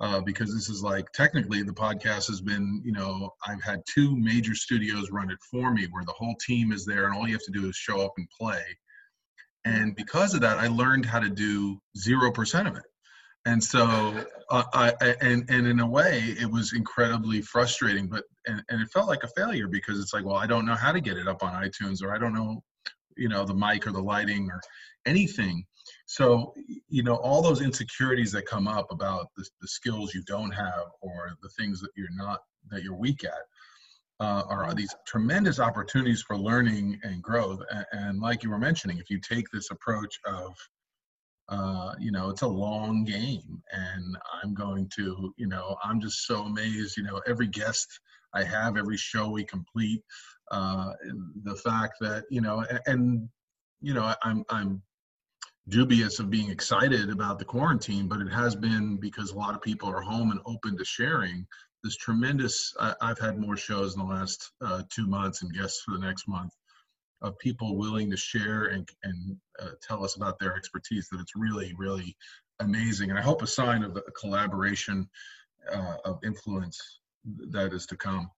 uh, 0.00 0.20
because 0.20 0.54
this 0.54 0.68
is 0.68 0.82
like 0.82 1.10
technically 1.12 1.62
the 1.62 1.72
podcast 1.72 2.28
has 2.28 2.40
been 2.40 2.80
you 2.84 2.92
know 2.92 3.30
i've 3.46 3.62
had 3.62 3.82
two 3.92 4.16
major 4.16 4.54
studios 4.54 5.10
run 5.10 5.30
it 5.30 5.38
for 5.50 5.72
me 5.72 5.86
where 5.90 6.04
the 6.04 6.12
whole 6.12 6.36
team 6.36 6.72
is 6.72 6.84
there 6.84 7.06
and 7.06 7.14
all 7.14 7.26
you 7.26 7.32
have 7.32 7.42
to 7.42 7.52
do 7.52 7.68
is 7.68 7.76
show 7.76 8.00
up 8.00 8.12
and 8.16 8.28
play. 8.30 8.62
And 9.64 9.96
because 9.96 10.34
of 10.34 10.40
that 10.42 10.58
i 10.58 10.68
learned 10.68 11.04
how 11.04 11.18
to 11.18 11.28
do 11.28 11.80
0% 11.98 12.68
of 12.68 12.76
it. 12.76 12.84
And 13.44 13.62
so 13.62 14.24
uh, 14.50 14.64
I, 14.72 14.92
and 15.20 15.48
and 15.48 15.66
in 15.66 15.80
a 15.80 15.86
way 15.86 16.36
it 16.38 16.50
was 16.50 16.74
incredibly 16.74 17.40
frustrating 17.42 18.06
but 18.08 18.24
and, 18.46 18.62
and 18.68 18.80
it 18.80 18.88
felt 18.92 19.08
like 19.08 19.24
a 19.24 19.28
failure 19.36 19.68
because 19.68 19.98
it's 20.00 20.12
like 20.12 20.24
well 20.24 20.36
i 20.36 20.46
don't 20.46 20.66
know 20.66 20.74
how 20.74 20.92
to 20.92 21.00
get 21.00 21.16
it 21.16 21.28
up 21.28 21.42
on 21.42 21.62
itunes 21.62 22.02
or 22.02 22.14
i 22.14 22.18
don't 22.18 22.34
know 22.34 22.62
you 23.16 23.28
know 23.28 23.44
the 23.44 23.54
mic 23.54 23.86
or 23.86 23.92
the 23.92 24.00
lighting 24.00 24.48
or 24.50 24.60
anything 25.06 25.64
so 26.08 26.54
you 26.88 27.02
know 27.02 27.16
all 27.16 27.42
those 27.42 27.60
insecurities 27.60 28.32
that 28.32 28.46
come 28.46 28.66
up 28.66 28.90
about 28.90 29.28
the, 29.36 29.46
the 29.60 29.68
skills 29.68 30.14
you 30.14 30.22
don't 30.26 30.52
have 30.52 30.86
or 31.02 31.32
the 31.42 31.50
things 31.50 31.82
that 31.82 31.90
you're 31.96 32.08
not 32.16 32.40
that 32.70 32.82
you're 32.82 32.96
weak 32.96 33.24
at 33.24 33.44
uh, 34.20 34.42
are 34.48 34.74
these 34.74 34.94
tremendous 35.06 35.60
opportunities 35.60 36.22
for 36.22 36.36
learning 36.36 36.98
and 37.04 37.22
growth. 37.22 37.60
And, 37.70 37.86
and, 37.92 38.20
like 38.20 38.42
you 38.42 38.50
were 38.50 38.58
mentioning 38.58 38.98
if 38.98 39.10
you 39.10 39.20
take 39.20 39.44
this 39.52 39.70
approach 39.70 40.18
of 40.26 40.54
uh, 41.50 41.92
you 41.98 42.10
know 42.10 42.30
it's 42.30 42.42
a 42.42 42.48
long 42.48 43.04
game 43.04 43.62
and 43.72 44.16
i'm 44.42 44.52
going 44.52 44.86
to 44.94 45.32
you 45.38 45.46
know 45.46 45.76
i'm 45.82 45.98
just 45.98 46.26
so 46.26 46.42
amazed 46.42 46.96
you 46.96 47.02
know 47.02 47.22
every 47.26 47.46
guest 47.46 48.00
i 48.34 48.44
have 48.44 48.76
every 48.76 48.98
show 48.98 49.30
we 49.30 49.44
complete 49.44 50.02
uh, 50.50 50.92
the 51.44 51.56
fact 51.56 51.94
that 52.00 52.24
you 52.28 52.42
know 52.42 52.66
and, 52.68 52.80
and 52.86 53.28
you 53.80 53.94
know 53.94 54.14
i'm 54.24 54.44
i'm 54.50 54.82
dubious 55.68 56.18
of 56.18 56.30
being 56.30 56.50
excited 56.50 57.10
about 57.10 57.38
the 57.38 57.44
quarantine, 57.44 58.08
but 58.08 58.20
it 58.20 58.32
has 58.32 58.54
been 58.54 58.96
because 58.96 59.30
a 59.30 59.36
lot 59.36 59.54
of 59.54 59.62
people 59.62 59.88
are 59.88 60.00
home 60.00 60.30
and 60.30 60.40
open 60.46 60.76
to 60.76 60.84
sharing. 60.84 61.46
This 61.84 61.96
tremendous, 61.96 62.74
I, 62.80 62.94
have 63.02 63.18
had 63.18 63.38
more 63.38 63.56
shows 63.56 63.94
in 63.94 64.00
the 64.00 64.06
last 64.06 64.52
uh, 64.64 64.82
two 64.90 65.06
months 65.06 65.42
and 65.42 65.52
guests 65.52 65.82
for 65.84 65.92
the 65.92 66.04
next 66.04 66.26
month 66.26 66.52
of 67.22 67.38
people 67.38 67.76
willing 67.76 68.10
to 68.10 68.16
share 68.16 68.66
and, 68.66 68.88
and 69.02 69.36
uh, 69.60 69.70
tell 69.82 70.04
us 70.04 70.16
about 70.16 70.38
their 70.38 70.56
expertise 70.56 71.08
that 71.10 71.20
it's 71.20 71.36
really, 71.36 71.74
really 71.76 72.16
amazing. 72.60 73.10
And 73.10 73.18
I 73.18 73.22
hope 73.22 73.42
a 73.42 73.46
sign 73.46 73.82
of 73.82 73.96
a 73.96 74.02
collaboration 74.12 75.08
uh, 75.72 75.96
of 76.04 76.18
influence 76.24 77.00
that 77.50 77.72
is 77.72 77.86
to 77.86 77.96
come. 77.96 78.30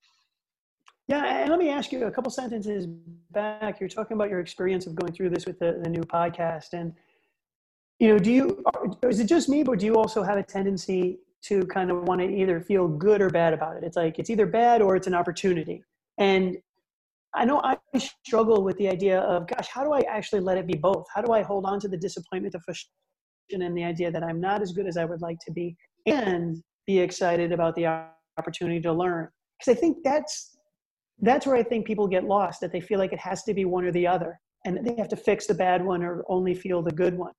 Yeah, 1.06 1.24
and 1.42 1.50
let 1.50 1.58
me 1.58 1.70
ask 1.70 1.92
you 1.92 2.04
a 2.04 2.10
couple 2.10 2.30
sentences 2.30 2.86
back. 3.32 3.80
You're 3.80 3.88
talking 3.88 4.14
about 4.14 4.30
your 4.30 4.40
experience 4.40 4.86
of 4.86 4.94
going 4.94 5.12
through 5.12 5.30
this 5.30 5.44
with 5.44 5.58
the, 5.58 5.80
the 5.82 5.88
new 5.88 6.02
podcast. 6.02 6.72
And 6.72 6.94
you 8.00 8.08
know, 8.08 8.18
do 8.18 8.32
you, 8.32 8.64
is 9.02 9.20
it 9.20 9.26
just 9.26 9.48
me, 9.48 9.62
but 9.62 9.78
do 9.78 9.86
you 9.86 9.96
also 9.96 10.22
have 10.22 10.38
a 10.38 10.42
tendency 10.42 11.20
to 11.42 11.64
kind 11.66 11.90
of 11.90 12.02
want 12.04 12.20
to 12.22 12.26
either 12.26 12.58
feel 12.58 12.88
good 12.88 13.20
or 13.20 13.28
bad 13.28 13.52
about 13.52 13.76
it? 13.76 13.84
It's 13.84 13.96
like, 13.96 14.18
it's 14.18 14.30
either 14.30 14.46
bad 14.46 14.80
or 14.80 14.96
it's 14.96 15.06
an 15.06 15.14
opportunity. 15.14 15.84
And 16.16 16.56
I 17.34 17.44
know 17.44 17.60
I 17.62 17.76
struggle 17.98 18.64
with 18.64 18.78
the 18.78 18.88
idea 18.88 19.20
of, 19.20 19.46
gosh, 19.46 19.68
how 19.68 19.84
do 19.84 19.92
I 19.92 20.00
actually 20.00 20.40
let 20.40 20.56
it 20.56 20.66
be 20.66 20.76
both? 20.76 21.06
How 21.14 21.20
do 21.20 21.32
I 21.32 21.42
hold 21.42 21.66
on 21.66 21.78
to 21.80 21.88
the 21.88 21.96
disappointment, 21.96 22.52
the 22.52 22.60
frustration, 22.60 23.62
and 23.62 23.76
the 23.76 23.84
idea 23.84 24.10
that 24.10 24.24
I'm 24.24 24.40
not 24.40 24.62
as 24.62 24.72
good 24.72 24.86
as 24.86 24.96
I 24.96 25.04
would 25.04 25.20
like 25.20 25.38
to 25.46 25.52
be, 25.52 25.76
and 26.06 26.60
be 26.86 26.98
excited 26.98 27.52
about 27.52 27.76
the 27.76 27.86
opportunity 28.38 28.80
to 28.80 28.92
learn? 28.92 29.28
Because 29.58 29.76
I 29.76 29.80
think 29.80 29.98
that's 30.02 30.56
that's 31.22 31.46
where 31.46 31.54
I 31.54 31.62
think 31.62 31.86
people 31.86 32.08
get 32.08 32.24
lost. 32.24 32.60
That 32.62 32.72
they 32.72 32.80
feel 32.80 32.98
like 32.98 33.12
it 33.12 33.18
has 33.20 33.44
to 33.44 33.54
be 33.54 33.64
one 33.64 33.84
or 33.84 33.92
the 33.92 34.06
other, 34.06 34.40
and 34.64 34.84
they 34.84 34.96
have 34.96 35.08
to 35.08 35.16
fix 35.16 35.46
the 35.46 35.54
bad 35.54 35.84
one 35.84 36.02
or 36.02 36.24
only 36.28 36.54
feel 36.54 36.82
the 36.82 36.90
good 36.90 37.16
one. 37.16 37.32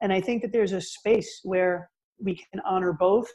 And 0.00 0.12
I 0.12 0.20
think 0.20 0.42
that 0.42 0.52
there's 0.52 0.72
a 0.72 0.80
space 0.80 1.40
where 1.44 1.90
we 2.18 2.36
can 2.36 2.60
honor 2.64 2.92
both. 2.92 3.28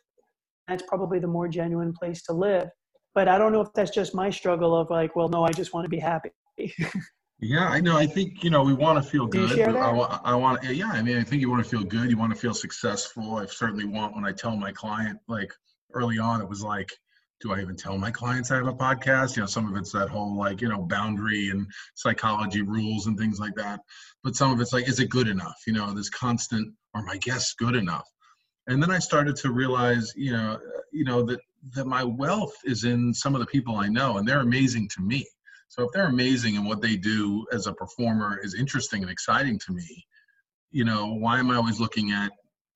That's 0.68 0.84
probably 0.88 1.20
the 1.20 1.28
more 1.28 1.48
genuine 1.48 1.94
place 1.94 2.22
to 2.24 2.34
live. 2.34 2.70
But 3.16 3.28
I 3.28 3.38
don't 3.38 3.52
know 3.52 3.62
if 3.62 3.70
that's 3.74 3.92
just 3.92 4.14
my 4.14 4.30
struggle 4.30 4.76
of 4.76 4.90
like, 4.90 5.16
well, 5.16 5.30
no, 5.30 5.44
I 5.44 5.52
just 5.52 5.74
want 5.74 5.86
to 5.86 5.90
be 5.90 6.00
happy. 6.00 6.30
yeah, 7.40 7.68
I 7.68 7.82
know. 7.82 7.98
I 7.98 8.06
think 8.06 8.44
you 8.44 8.50
know 8.50 8.64
we 8.64 8.74
want 8.74 9.04
to 9.04 9.10
feel 9.10 9.26
good. 9.26 9.50
You 9.50 9.56
share 9.56 9.74
that? 9.74 9.82
I, 9.82 9.92
want, 9.92 10.22
I 10.24 10.36
want. 10.36 10.64
Yeah, 10.64 10.90
I 10.90 11.02
mean, 11.02 11.18
I 11.18 11.24
think 11.24 11.42
you 11.42 11.50
want 11.50 11.64
to 11.64 11.70
feel 11.70 11.84
good. 11.84 12.10
You 12.10 12.18
want 12.18 12.34
to 12.34 12.40
feel 12.40 12.54
successful. 12.54 13.38
I 13.38 13.46
certainly 13.48 13.86
want 13.86 14.16
when 14.16 14.26
I 14.26 14.32
tell 14.32 14.56
my 14.56 14.72
client, 14.72 15.20
like 15.28 15.52
early 15.94 16.20
on, 16.20 16.42
it 16.42 16.48
was 16.48 16.62
like, 16.62 16.92
do 17.42 17.54
I 17.54 17.62
even 17.62 17.76
tell 17.76 17.98
my 17.98 18.12
clients 18.12 18.52
I 18.52 18.58
have 18.58 18.68
a 18.68 18.74
podcast? 18.74 19.36
You 19.36 19.44
know, 19.44 19.48
some 19.48 19.68
of 19.72 19.78
it's 19.78 19.92
that 19.94 20.10
whole 20.10 20.38
like, 20.38 20.62
you 20.62 20.70
know, 20.70 20.82
boundary 20.82 21.50
and 21.50 21.68
psychology 21.96 22.62
rules 22.62 23.08
and 23.08 23.18
things 23.18 23.40
like 23.40 23.56
that. 23.56 23.80
But 24.24 24.36
some 24.36 24.52
of 24.52 24.60
it's 24.60 24.74
like, 24.74 24.88
is 24.90 25.00
it 25.00 25.10
good 25.10 25.28
enough? 25.28 25.56
You 25.66 25.74
know, 25.74 25.94
this 25.94 26.10
constant, 26.10 26.74
are 26.94 27.04
my 27.04 27.18
guests 27.18 27.56
good 27.58 27.76
enough? 27.76 28.08
And 28.68 28.84
then 28.84 28.92
I 28.92 29.00
started 29.00 29.36
to 29.38 29.52
realize, 29.52 30.12
you 30.16 30.34
know, 30.34 30.60
you 30.92 31.06
know, 31.06 31.24
that 31.24 31.40
that 31.76 31.86
my 31.86 32.04
wealth 32.04 32.56
is 32.64 32.84
in 32.84 33.14
some 33.14 33.36
of 33.36 33.42
the 33.42 33.48
people 33.48 33.76
I 33.76 33.88
know 33.88 34.18
and 34.18 34.28
they're 34.28 34.40
amazing 34.40 34.90
to 34.96 35.02
me. 35.02 35.28
So 35.68 35.84
if 35.84 35.92
they're 35.92 36.08
amazing 36.08 36.58
and 36.58 36.66
what 36.66 36.82
they 36.82 36.96
do 36.96 37.46
as 37.52 37.68
a 37.68 37.74
performer 37.74 38.40
is 38.42 38.56
interesting 38.56 39.02
and 39.02 39.12
exciting 39.12 39.60
to 39.60 39.74
me, 39.74 40.08
you 40.72 40.84
know, 40.84 41.14
why 41.14 41.40
am 41.40 41.52
I 41.52 41.56
always 41.56 41.80
looking 41.80 42.12
at 42.12 42.32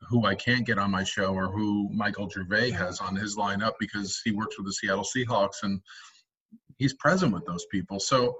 who 0.09 0.25
I 0.25 0.35
can't 0.35 0.65
get 0.65 0.77
on 0.77 0.91
my 0.91 1.03
show 1.03 1.33
or 1.33 1.51
who 1.51 1.89
Michael 1.91 2.29
Gervais 2.29 2.71
has 2.71 2.99
on 2.99 3.15
his 3.15 3.35
lineup 3.35 3.73
because 3.79 4.21
he 4.23 4.31
works 4.31 4.57
with 4.57 4.67
the 4.67 4.73
Seattle 4.73 5.05
Seahawks 5.05 5.63
and 5.63 5.81
he's 6.77 6.93
present 6.93 7.33
with 7.33 7.45
those 7.45 7.65
people. 7.71 7.99
So 7.99 8.37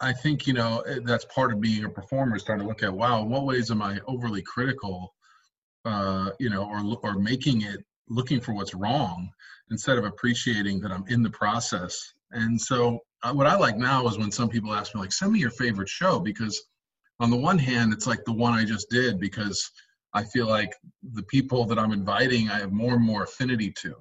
I 0.00 0.12
think 0.12 0.46
you 0.46 0.52
know 0.52 0.80
eh, 0.80 0.98
that's 1.04 1.24
part 1.26 1.52
of 1.52 1.60
being 1.60 1.84
a 1.84 1.88
performer 1.88 2.36
is 2.36 2.42
starting 2.42 2.64
to 2.64 2.68
look 2.68 2.82
at 2.82 2.92
wow, 2.92 3.22
what 3.22 3.46
ways 3.46 3.70
am 3.70 3.82
I 3.82 4.00
overly 4.06 4.42
critical, 4.42 5.14
uh, 5.84 6.30
you 6.38 6.50
know, 6.50 6.64
or 6.64 6.98
or 7.02 7.14
making 7.18 7.62
it 7.62 7.84
looking 8.08 8.40
for 8.40 8.52
what's 8.52 8.74
wrong 8.74 9.30
instead 9.70 9.96
of 9.96 10.04
appreciating 10.04 10.80
that 10.80 10.90
I'm 10.90 11.04
in 11.08 11.22
the 11.22 11.30
process. 11.30 12.12
And 12.32 12.60
so 12.60 13.00
uh, 13.22 13.32
what 13.32 13.46
I 13.46 13.56
like 13.56 13.76
now 13.76 14.06
is 14.08 14.18
when 14.18 14.32
some 14.32 14.48
people 14.48 14.74
ask 14.74 14.94
me 14.94 15.00
like, 15.00 15.12
send 15.12 15.32
me 15.32 15.38
your 15.38 15.50
favorite 15.50 15.88
show 15.88 16.18
because 16.18 16.60
on 17.20 17.30
the 17.30 17.36
one 17.36 17.58
hand 17.58 17.92
it's 17.92 18.06
like 18.06 18.24
the 18.24 18.32
one 18.32 18.52
I 18.52 18.64
just 18.64 18.90
did 18.90 19.20
because 19.20 19.70
I 20.14 20.24
feel 20.24 20.46
like 20.46 20.74
the 21.12 21.22
people 21.24 21.64
that 21.66 21.78
I'm 21.78 21.92
inviting, 21.92 22.50
I 22.50 22.58
have 22.58 22.72
more 22.72 22.94
and 22.94 23.04
more 23.04 23.24
affinity 23.24 23.72
to, 23.80 23.94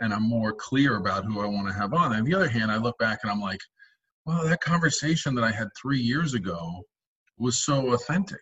and 0.00 0.12
I'm 0.12 0.22
more 0.22 0.52
clear 0.52 0.96
about 0.96 1.24
who 1.24 1.40
I 1.40 1.46
want 1.46 1.66
to 1.68 1.74
have 1.74 1.92
on. 1.92 2.12
And 2.12 2.20
on 2.20 2.24
the 2.24 2.34
other 2.34 2.48
hand, 2.48 2.70
I 2.70 2.76
look 2.76 2.96
back 2.98 3.20
and 3.22 3.30
I'm 3.30 3.40
like, 3.40 3.60
well, 4.24 4.44
that 4.44 4.60
conversation 4.60 5.34
that 5.34 5.44
I 5.44 5.50
had 5.50 5.68
three 5.80 6.00
years 6.00 6.34
ago 6.34 6.82
was 7.38 7.58
so 7.58 7.92
authentic, 7.94 8.40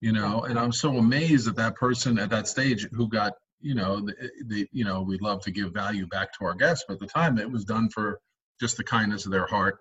you 0.00 0.12
know, 0.12 0.42
and 0.42 0.58
I'm 0.58 0.72
so 0.72 0.98
amazed 0.98 1.46
that 1.46 1.56
that 1.56 1.76
person 1.76 2.18
at 2.18 2.30
that 2.30 2.48
stage 2.48 2.88
who 2.92 3.08
got, 3.08 3.32
you 3.60 3.74
know, 3.74 4.00
the, 4.00 4.14
the 4.46 4.68
you 4.72 4.84
know, 4.84 5.02
we 5.02 5.18
love 5.18 5.40
to 5.42 5.50
give 5.50 5.72
value 5.72 6.06
back 6.06 6.32
to 6.34 6.44
our 6.44 6.54
guests, 6.54 6.84
but 6.86 6.94
at 6.94 7.00
the 7.00 7.06
time 7.06 7.38
it 7.38 7.50
was 7.50 7.64
done 7.64 7.88
for 7.90 8.20
just 8.60 8.76
the 8.76 8.84
kindness 8.84 9.24
of 9.24 9.32
their 9.32 9.46
heart 9.46 9.78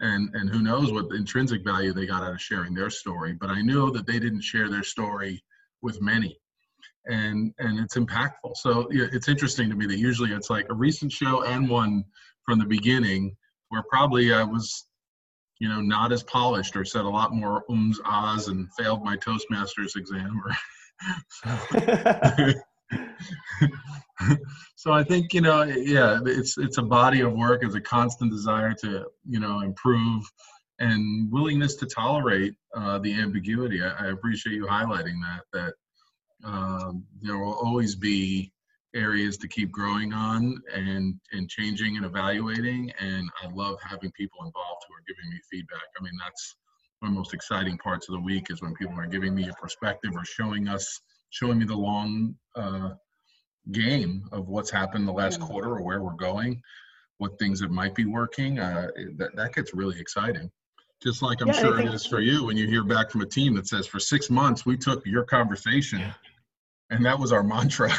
and 0.00 0.34
and 0.34 0.50
who 0.50 0.60
knows 0.60 0.92
what 0.92 1.12
intrinsic 1.12 1.62
value 1.62 1.92
they 1.92 2.06
got 2.06 2.22
out 2.22 2.32
of 2.32 2.40
sharing 2.40 2.74
their 2.74 2.90
story 2.90 3.32
but 3.32 3.48
i 3.48 3.62
knew 3.62 3.90
that 3.92 4.06
they 4.06 4.18
didn't 4.18 4.40
share 4.40 4.68
their 4.68 4.82
story 4.82 5.42
with 5.84 6.00
many 6.02 6.36
and 7.06 7.52
and 7.58 7.78
it's 7.78 7.96
impactful. 7.96 8.56
So 8.56 8.88
it's 8.90 9.28
interesting 9.28 9.68
to 9.68 9.76
me 9.76 9.86
that 9.86 9.98
usually 9.98 10.32
it's 10.32 10.50
like 10.50 10.66
a 10.70 10.74
recent 10.74 11.12
show 11.12 11.44
and 11.44 11.68
one 11.68 12.04
from 12.44 12.58
the 12.58 12.64
beginning 12.64 13.36
where 13.68 13.82
probably 13.90 14.32
i 14.32 14.42
was 14.42 14.86
you 15.58 15.68
know 15.68 15.80
not 15.80 16.12
as 16.12 16.22
polished 16.24 16.76
or 16.76 16.84
said 16.84 17.04
a 17.04 17.08
lot 17.08 17.34
more 17.34 17.64
ums 17.68 18.00
ahs 18.04 18.48
and 18.48 18.68
failed 18.78 19.02
my 19.04 19.16
toastmasters 19.16 19.96
exam 19.96 20.40
or 20.44 20.52
so 24.76 24.92
i 24.92 25.02
think 25.02 25.32
you 25.32 25.40
know 25.40 25.62
yeah 25.62 26.20
it's 26.26 26.58
it's 26.58 26.78
a 26.78 26.82
body 26.82 27.20
of 27.20 27.32
work 27.32 27.64
it's 27.64 27.74
a 27.74 27.80
constant 27.80 28.30
desire 28.30 28.74
to 28.74 29.04
you 29.28 29.40
know 29.40 29.60
improve 29.60 30.22
and 30.78 31.30
willingness 31.30 31.76
to 31.76 31.86
tolerate 31.86 32.54
uh, 32.74 32.98
the 32.98 33.12
ambiguity. 33.20 33.82
I, 33.82 34.06
I, 34.06 34.10
appreciate 34.10 34.54
you 34.54 34.66
highlighting 34.66 35.20
that. 35.22 35.42
That 35.52 35.74
um, 36.48 37.04
there 37.22 37.38
will 37.38 37.54
always 37.54 37.94
be 37.94 38.52
areas 38.94 39.36
to 39.38 39.48
keep 39.48 39.70
growing 39.70 40.12
on 40.12 40.60
and 40.72 41.14
and 41.32 41.48
changing 41.48 41.96
and 41.96 42.04
evaluating. 42.04 42.92
And 42.98 43.30
I 43.42 43.48
love 43.52 43.78
having 43.82 44.10
people 44.12 44.38
involved 44.44 44.82
who 44.88 44.94
are 44.94 45.04
giving 45.06 45.30
me 45.30 45.40
feedback. 45.50 45.86
I 45.98 46.02
mean, 46.02 46.14
that's 46.22 46.56
one 47.00 47.10
of 47.10 47.14
the 47.14 47.18
most 47.18 47.34
exciting 47.34 47.78
parts 47.78 48.08
of 48.08 48.14
the 48.14 48.20
week 48.20 48.46
is 48.50 48.62
when 48.62 48.74
people 48.74 48.98
are 48.98 49.06
giving 49.06 49.34
me 49.34 49.48
a 49.48 49.52
perspective 49.54 50.12
or 50.14 50.24
showing 50.24 50.68
us 50.68 51.00
showing 51.30 51.58
me 51.58 51.64
the 51.64 51.76
long 51.76 52.34
uh, 52.56 52.90
game 53.72 54.24
of 54.32 54.48
what's 54.48 54.70
happened 54.70 55.06
the 55.06 55.12
last 55.12 55.40
quarter 55.40 55.68
or 55.70 55.82
where 55.82 56.02
we're 56.02 56.12
going 56.12 56.60
what 57.18 57.38
things 57.38 57.60
that 57.60 57.70
might 57.70 57.94
be 57.94 58.04
working 58.04 58.58
uh, 58.58 58.88
that, 59.16 59.34
that 59.36 59.54
gets 59.54 59.74
really 59.74 59.98
exciting 59.98 60.50
Just 61.02 61.22
like 61.22 61.40
I'm 61.42 61.48
Yeah, 61.48 61.52
sure 61.54 61.74
it 61.78 61.82
think- 61.82 61.94
is 61.94 62.06
for 62.06 62.20
you 62.20 62.44
when 62.44 62.56
you 62.56 62.66
hear 62.66 62.82
back 62.84 63.10
from 63.10 63.20
a 63.20 63.26
team 63.26 63.54
that 63.54 63.66
says, 63.68 63.86
for 63.86 63.98
six 64.00 64.30
months, 64.30 64.64
we 64.64 64.76
took 64.76 65.04
your 65.06 65.24
conversation. 65.24 66.02
And 66.90 67.04
that 67.04 67.18
was 67.18 67.32
our 67.32 67.42
mantra. 67.42 67.90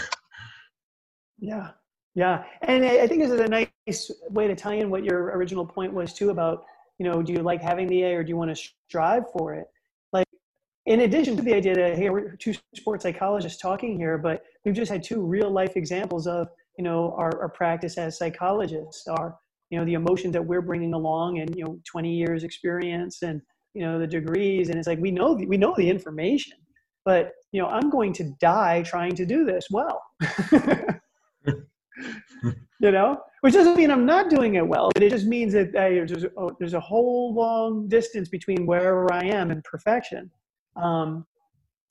Yeah, 1.38 1.72
yeah, 2.16 2.46
and 2.62 2.86
I 2.86 3.02
I 3.04 3.08
think 3.08 3.22
this 3.22 3.30
is 3.32 3.42
a 3.42 3.48
nice 3.48 4.10
way 4.30 4.48
to 4.48 4.56
tie 4.56 4.76
in 4.76 4.90
what 4.90 5.04
your 5.04 5.36
original 5.38 5.66
point 5.66 5.92
was 5.94 6.14
too 6.14 6.30
about 6.30 6.64
you 6.98 7.06
know 7.06 7.22
do 7.22 7.34
you 7.34 7.40
like 7.40 7.62
having 7.62 7.88
the 7.88 8.04
A 8.04 8.16
or 8.16 8.24
do 8.24 8.30
you 8.30 8.38
want 8.38 8.56
to 8.56 8.70
strive 8.88 9.24
for 9.38 9.54
it? 9.54 9.68
Like 10.14 10.26
in 10.86 11.02
addition 11.02 11.36
to 11.36 11.44
the 11.44 11.54
idea 11.54 11.76
that 11.76 11.98
hey 11.98 12.10
we're 12.10 12.38
two 12.38 12.54
sports 12.74 13.04
psychologists 13.04 13.62
talking 13.62 13.98
here, 13.98 14.18
but 14.18 14.44
we've 14.64 14.74
just 14.74 14.90
had 14.90 15.04
two 15.04 15.22
real 15.22 15.52
life 15.52 15.76
examples 15.76 16.26
of 16.26 16.48
you 16.78 16.86
know 16.86 17.14
our, 17.18 17.38
our 17.42 17.50
practice 17.50 17.98
as 17.98 18.18
psychologists, 18.18 19.06
our 19.08 19.38
you 19.70 19.80
know 19.80 19.86
the 19.86 19.94
emotions 19.94 20.34
that 20.34 20.46
we're 20.46 20.62
bringing 20.62 20.94
along, 20.94 21.40
and 21.40 21.56
you 21.56 21.64
know 21.64 21.80
20 21.86 22.14
years 22.14 22.44
experience 22.44 23.22
and 23.22 23.42
you 23.74 23.82
know 23.82 24.00
the 24.00 24.08
degrees, 24.08 24.70
and 24.70 24.78
it's 24.78 24.88
like 24.88 25.00
we 25.00 25.12
know 25.12 25.36
the, 25.36 25.46
we 25.46 25.58
know 25.58 25.74
the 25.78 25.90
information, 25.90 26.58
but 27.04 27.32
you 27.52 27.62
know 27.62 27.68
I'm 27.68 27.90
going 27.90 28.14
to 28.14 28.32
die 28.40 28.84
trying 28.84 29.16
to 29.16 29.26
do 29.26 29.46
this 29.46 29.68
well. 29.72 30.02
you 32.80 32.92
know? 32.92 33.20
Which 33.42 33.54
doesn't 33.54 33.78
mean 33.78 33.92
i'm 33.92 34.08
not 34.08 34.30
doing 34.30 34.56
it 34.56 34.68
well 34.68 34.90
but 34.94 35.04
it 35.04 35.12
just 35.12 35.28
means 35.28 35.54
that 35.54 35.72
there's, 35.72 36.26
oh, 36.36 36.52
there's 36.58 36.74
a 36.74 36.80
whole 36.80 37.34
long 37.34 37.88
distance 37.88 38.28
between 38.28 38.66
wherever 38.66 39.12
i 39.14 39.24
am 39.24 39.52
and 39.52 39.64
perfection. 39.64 40.32
Um, 40.76 41.26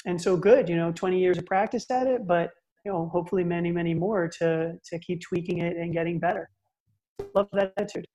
and 0.05 0.20
so 0.20 0.37
good 0.37 0.68
you 0.68 0.77
know 0.77 0.93
20 0.93 1.18
years 1.18 1.39
of 1.39 1.47
practice 1.47 1.89
at 1.91 2.07
it 2.07 2.27
but 2.27 2.51
you 2.85 2.93
know 2.93 3.09
hopefully 3.12 3.45
many 3.45 3.70
many 3.70 3.95
more 3.95 4.29
to 4.39 4.75
to 4.85 4.99
keep 4.99 5.20
tweaking 5.22 5.59
it 5.59 5.77
and 5.77 5.93
getting 5.93 6.18
better 6.18 6.51
love 7.35 7.49
that 7.53 7.73
attitude 7.77 8.07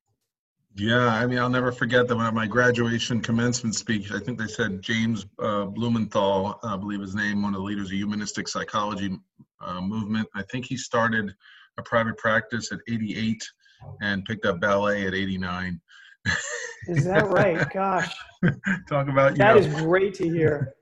Yeah, 0.74 1.06
I 1.06 1.26
mean, 1.26 1.38
I'll 1.38 1.50
never 1.50 1.72
forget 1.72 2.08
that 2.08 2.16
when 2.16 2.26
at 2.26 2.34
my 2.34 2.46
graduation 2.46 3.20
commencement 3.20 3.74
speech, 3.74 4.12
I 4.12 4.18
think 4.18 4.38
they 4.38 4.46
said 4.46 4.82
James 4.82 5.26
uh, 5.38 5.64
Blumenthal, 5.66 6.58
I 6.62 6.76
believe 6.76 7.00
his 7.00 7.14
name, 7.14 7.42
one 7.42 7.54
of 7.54 7.60
the 7.60 7.64
leaders 7.64 7.88
of 7.88 7.92
humanistic 7.92 8.48
psychology 8.48 9.18
uh, 9.60 9.80
movement. 9.80 10.28
I 10.34 10.42
think 10.42 10.66
he 10.66 10.76
started 10.76 11.34
a 11.78 11.82
private 11.82 12.16
practice 12.18 12.72
at 12.72 12.78
88 12.88 13.42
and 14.00 14.24
picked 14.24 14.44
up 14.44 14.60
ballet 14.60 15.06
at 15.06 15.14
89. 15.14 15.80
is 16.88 17.04
that 17.04 17.28
right 17.28 17.66
gosh 17.72 18.14
Talk 18.88 19.08
about 19.08 19.32
you 19.32 19.38
that 19.38 19.54
know, 19.54 19.60
is 19.60 19.66
great 19.82 20.12
to 20.14 20.28
hear 20.28 20.74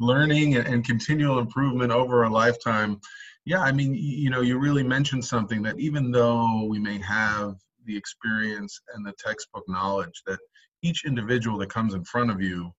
learning 0.00 0.56
and, 0.56 0.66
and 0.66 0.84
continual 0.84 1.38
improvement 1.38 1.92
over 1.92 2.22
a 2.22 2.30
lifetime. 2.30 2.98
Yeah, 3.44 3.60
I 3.60 3.72
mean, 3.72 3.94
you 3.94 4.30
know, 4.30 4.40
you 4.40 4.58
really 4.58 4.82
mentioned 4.82 5.24
something 5.24 5.62
that 5.62 5.78
even 5.78 6.10
though 6.10 6.64
we 6.64 6.78
may 6.78 6.98
have 6.98 7.56
the 7.86 7.96
experience 7.96 8.80
and 8.94 9.06
the 9.06 9.14
textbook 9.18 9.64
knowledge, 9.68 10.22
that 10.26 10.38
each 10.82 11.04
individual 11.06 11.58
that 11.58 11.70
comes 11.70 11.94
in 11.94 12.04
front 12.04 12.30
of 12.30 12.42
you 12.42 12.70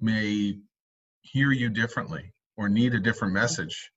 may 0.00 0.58
hear 1.22 1.52
you 1.52 1.68
differently 1.70 2.32
or 2.56 2.68
need 2.68 2.94
a 2.94 3.00
different 3.00 3.32
message 3.32 3.90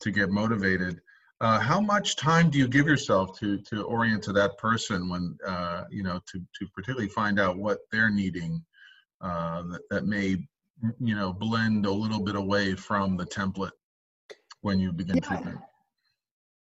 to 0.00 0.10
get 0.10 0.30
motivated. 0.30 1.00
Uh, 1.40 1.58
how 1.58 1.80
much 1.80 2.16
time 2.16 2.50
do 2.50 2.58
you 2.58 2.66
give 2.68 2.86
yourself 2.86 3.38
to 3.38 3.58
to 3.58 3.82
orient 3.82 4.22
to 4.22 4.32
that 4.32 4.56
person 4.58 5.08
when 5.08 5.36
uh, 5.46 5.84
you 5.90 6.02
know 6.02 6.20
to 6.30 6.38
to 6.58 6.66
particularly 6.74 7.08
find 7.08 7.38
out 7.38 7.58
what 7.58 7.78
they're 7.92 8.10
needing 8.10 8.64
uh, 9.20 9.62
that 9.62 9.82
that 9.90 10.06
may 10.06 10.36
you 10.98 11.14
know 11.14 11.32
blend 11.32 11.84
a 11.86 11.90
little 11.90 12.20
bit 12.20 12.36
away 12.36 12.74
from 12.74 13.16
the 13.16 13.26
template 13.26 13.72
when 14.62 14.78
you 14.78 14.92
begin 14.92 15.16
Yeah. 15.16 15.22
treatment 15.22 15.58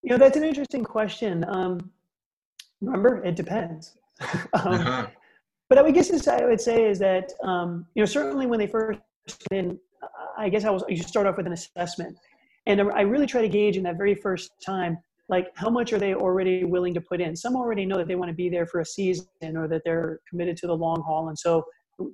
you 0.02 0.10
know 0.10 0.18
that's 0.18 0.36
an 0.36 0.44
interesting 0.44 0.84
question 0.84 1.44
um, 1.48 1.90
remember 2.80 3.22
it 3.24 3.36
depends 3.36 3.96
um, 4.52 4.74
uh-huh. 4.74 5.06
but 5.68 5.78
I 5.78 5.82
would 5.82 5.94
guess 5.94 6.08
this 6.08 6.26
I 6.28 6.44
would 6.44 6.60
say 6.60 6.88
is 6.88 6.98
that 6.98 7.32
um, 7.42 7.86
you 7.94 8.02
know 8.02 8.06
certainly 8.06 8.46
when 8.46 8.58
they 8.58 8.66
first 8.66 9.00
in, 9.50 9.78
I 10.36 10.48
guess 10.48 10.64
I 10.64 10.70
was 10.70 10.82
you 10.88 10.96
start 10.96 11.26
off 11.26 11.36
with 11.36 11.46
an 11.46 11.52
assessment, 11.52 12.16
and 12.66 12.80
I 12.80 13.02
really 13.02 13.26
try 13.26 13.42
to 13.42 13.48
gauge 13.48 13.76
in 13.76 13.82
that 13.84 13.96
very 13.96 14.14
first 14.14 14.50
time 14.64 14.98
like 15.28 15.48
how 15.54 15.68
much 15.68 15.92
are 15.92 15.98
they 15.98 16.14
already 16.14 16.64
willing 16.64 16.94
to 16.94 17.00
put 17.00 17.20
in. 17.20 17.36
Some 17.36 17.54
already 17.54 17.84
know 17.84 17.98
that 17.98 18.08
they 18.08 18.14
want 18.14 18.30
to 18.30 18.34
be 18.34 18.48
there 18.48 18.66
for 18.66 18.80
a 18.80 18.84
season 18.84 19.26
or 19.42 19.68
that 19.68 19.82
they're 19.84 20.20
committed 20.28 20.56
to 20.58 20.66
the 20.66 20.74
long 20.74 21.02
haul, 21.02 21.28
and 21.28 21.38
so 21.38 21.64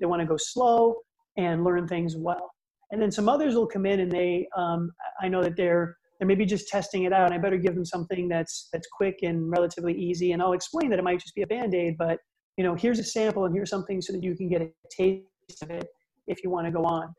they 0.01 0.07
want 0.07 0.21
to 0.21 0.27
go 0.27 0.37
slow 0.37 0.97
and 1.37 1.65
learn 1.65 1.87
things 1.87 2.17
well. 2.17 2.53
And 2.91 3.01
then 3.01 3.11
some 3.11 3.29
others 3.29 3.55
will 3.55 3.67
come 3.67 3.87
in 3.87 4.01
and 4.01 4.11
they 4.11 4.49
um, 4.57 4.93
I 5.21 5.29
know 5.29 5.43
that 5.43 5.57
they're 5.57 5.97
they're 6.19 6.29
maybe 6.29 6.47
just 6.47 6.69
testing 6.69 7.05
it 7.05 7.13
out. 7.13 7.27
And 7.27 7.35
I 7.35 7.39
better 7.39 7.57
give 7.57 7.75
them 7.75 7.85
something 7.85 8.29
that's 8.29 8.69
that's 8.73 8.87
quick 8.97 9.19
and 9.23 9.51
relatively 9.51 9.95
easy. 9.95 10.33
And 10.33 10.43
I'll 10.43 10.53
explain 10.53 10.91
that 10.91 10.99
it 10.99 11.05
might 11.05 11.21
just 11.21 11.35
be 11.35 11.43
a 11.43 11.47
band 11.47 11.75
aid, 11.75 11.97
but 11.99 12.19
you 12.57 12.65
know, 12.65 12.75
here's 12.75 12.99
a 12.99 13.05
sample 13.05 13.45
and 13.45 13.55
here's 13.55 13.71
something 13.71 14.01
so 14.01 14.13
that 14.13 14.23
you 14.23 14.37
can 14.37 14.49
get 14.49 14.63
a 14.63 14.71
taste 14.91 15.63
of 15.63 15.71
it 15.71 15.87
if 16.27 16.43
you 16.45 16.51
want 16.51 16.67
to 16.67 16.73
go 16.73 16.85
on. 16.85 17.13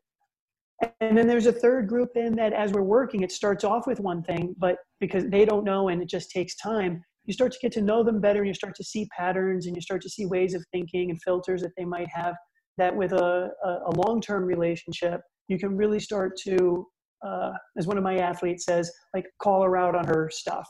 And 0.99 1.17
then 1.17 1.27
there's 1.27 1.45
a 1.45 1.51
third 1.51 1.87
group 1.87 2.09
in 2.15 2.35
that 2.35 2.53
as 2.53 2.71
we're 2.71 2.81
working, 2.81 3.21
it 3.21 3.31
starts 3.31 3.63
off 3.63 3.87
with 3.87 3.99
one 3.99 4.23
thing, 4.23 4.55
but 4.57 4.77
because 4.99 5.25
they 5.27 5.45
don't 5.45 5.63
know 5.63 5.89
and 5.89 6.01
it 6.01 6.09
just 6.09 6.31
takes 6.31 6.55
time, 6.57 7.01
you 7.25 7.33
start 7.33 7.51
to 7.53 7.59
get 7.61 7.71
to 7.73 7.81
know 7.81 8.03
them 8.03 8.19
better 8.19 8.39
and 8.39 8.47
you 8.47 8.53
start 8.53 8.75
to 8.75 8.83
see 8.83 9.07
patterns 9.17 9.67
and 9.67 9.75
you 9.75 9.81
start 9.81 10.01
to 10.01 10.09
see 10.09 10.25
ways 10.25 10.53
of 10.53 10.63
thinking 10.71 11.09
and 11.09 11.21
filters 11.23 11.61
that 11.61 11.71
they 11.77 11.85
might 11.85 12.07
have 12.13 12.35
that 12.77 12.95
with 12.95 13.13
a, 13.13 13.49
a, 13.63 13.69
a 13.87 13.91
long-term 13.91 14.43
relationship, 14.43 15.21
you 15.47 15.57
can 15.57 15.75
really 15.77 15.99
start 15.99 16.33
to, 16.43 16.85
uh, 17.25 17.51
as 17.77 17.87
one 17.87 17.97
of 17.97 18.03
my 18.03 18.17
athletes 18.17 18.65
says, 18.65 18.91
like 19.13 19.25
call 19.41 19.63
her 19.63 19.77
out 19.77 19.95
on 19.95 20.05
her 20.05 20.29
stuff. 20.31 20.67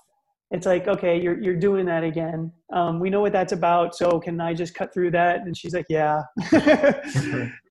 It's 0.51 0.67
like 0.67 0.87
okay 0.87 1.19
you're, 1.19 1.41
you're 1.41 1.55
doing 1.55 1.85
that 1.87 2.03
again. 2.03 2.51
Um, 2.71 2.99
we 2.99 3.09
know 3.09 3.19
what 3.19 3.33
that's 3.33 3.51
about 3.51 3.95
so 3.95 4.19
can 4.19 4.39
i 4.39 4.53
just 4.53 4.75
cut 4.75 4.93
through 4.93 5.11
that? 5.11 5.41
And 5.41 5.57
she's 5.57 5.73
like 5.73 5.87
yeah. 5.89 6.21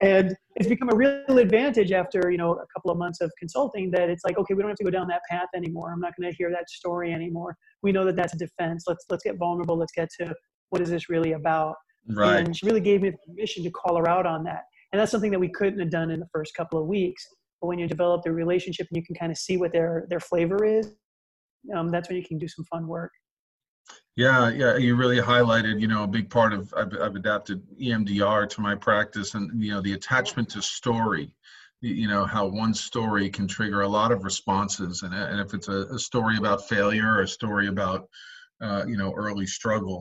And 0.01 0.37
it's 0.57 0.69
become 0.69 0.91
a 0.91 0.97
real 0.97 1.39
advantage 1.39 1.93
after 1.93 2.31
you 2.31 2.37
know 2.37 2.53
a 2.53 2.67
couple 2.75 2.91
of 2.91 2.99
months 2.99 3.21
of 3.21 3.31
consulting 3.39 3.91
that 3.93 4.11
it's 4.11 4.25
like 4.25 4.39
okay 4.39 4.55
we 4.55 4.63
don't 4.63 4.71
have 4.71 4.79
to 4.79 4.85
go 4.85 4.91
down 4.91 5.07
that 5.09 5.23
path 5.31 5.49
anymore. 5.55 5.93
I'm 5.93 6.01
not 6.01 6.15
going 6.19 6.31
to 6.31 6.37
hear 6.37 6.51
that 6.51 6.69
story 6.69 7.13
anymore. 7.13 7.57
We 7.83 7.93
know 7.93 8.05
that 8.07 8.17
that's 8.17 8.35
a 8.35 8.39
defense. 8.39 8.85
Let's 8.89 9.05
let's 9.09 9.23
get 9.23 9.37
vulnerable. 9.39 9.79
Let's 9.79 9.93
get 9.93 10.09
to 10.21 10.35
what 10.71 10.83
is 10.83 10.91
this 10.91 11.09
really 11.09 11.33
about? 11.33 11.77
Right. 12.09 12.41
And 12.41 12.57
she 12.57 12.67
really 12.67 12.81
gave 12.81 13.03
me 13.03 13.13
permission 13.27 13.63
to 13.63 13.71
call 13.71 13.97
her 13.97 14.09
out 14.09 14.27
on 14.27 14.43
that. 14.45 14.65
And 14.93 15.01
that's 15.01 15.13
something 15.13 15.31
that 15.31 15.41
we 15.41 15.49
couldn't 15.49 15.79
have 15.79 15.91
done 15.91 16.11
in 16.11 16.21
the 16.21 16.29
first 16.33 16.55
couple 16.55 16.81
of 16.81 16.87
weeks 16.87 17.27
but 17.65 17.69
when 17.69 17.79
you 17.79 17.89
develop 17.89 18.23
the 18.23 18.31
relationship 18.31 18.87
and 18.91 18.97
you 18.99 19.03
can 19.03 19.15
kind 19.15 19.33
of 19.33 19.39
see 19.39 19.57
what 19.57 19.73
their 19.73 20.07
their 20.11 20.21
flavor 20.21 20.67
is 20.67 20.93
um, 21.75 21.91
that's 21.91 22.11
when 22.11 22.19
you 22.19 22.25
can 22.25 22.37
do 22.37 22.47
some 22.47 22.65
fun 22.67 22.87
work 22.87 23.11
Yeah, 24.17 24.51
yeah, 24.51 24.77
you 24.77 24.97
really 24.97 25.19
highlighted, 25.19 25.81
you 25.81 25.89
know, 25.89 26.05
a 26.05 26.07
big 26.07 26.29
part 26.29 26.53
of 26.53 26.73
I've, 26.77 26.93
I've 27.01 27.17
adapted 27.17 27.63
EMDR 27.81 28.49
to 28.51 28.61
my 28.61 28.75
practice, 28.75 29.35
and 29.35 29.45
you 29.65 29.73
know, 29.73 29.81
the 29.81 29.95
attachment 29.95 30.49
to 30.51 30.61
story. 30.63 31.35
You 31.81 31.95
you 32.03 32.09
know 32.13 32.25
how 32.25 32.47
one 32.47 32.75
story 32.75 33.29
can 33.31 33.47
trigger 33.49 33.81
a 33.83 33.89
lot 33.89 34.13
of 34.13 34.25
responses, 34.25 35.03
and 35.03 35.15
and 35.15 35.41
if 35.41 35.55
it's 35.57 35.69
a, 35.69 35.81
a 35.99 35.99
story 35.99 36.37
about 36.37 36.69
failure, 36.69 37.11
or 37.15 37.23
a 37.23 37.29
story 37.29 37.67
about 37.75 38.01
uh, 38.67 38.85
you 38.87 38.97
know 39.01 39.11
early 39.25 39.47
struggle, 39.47 39.99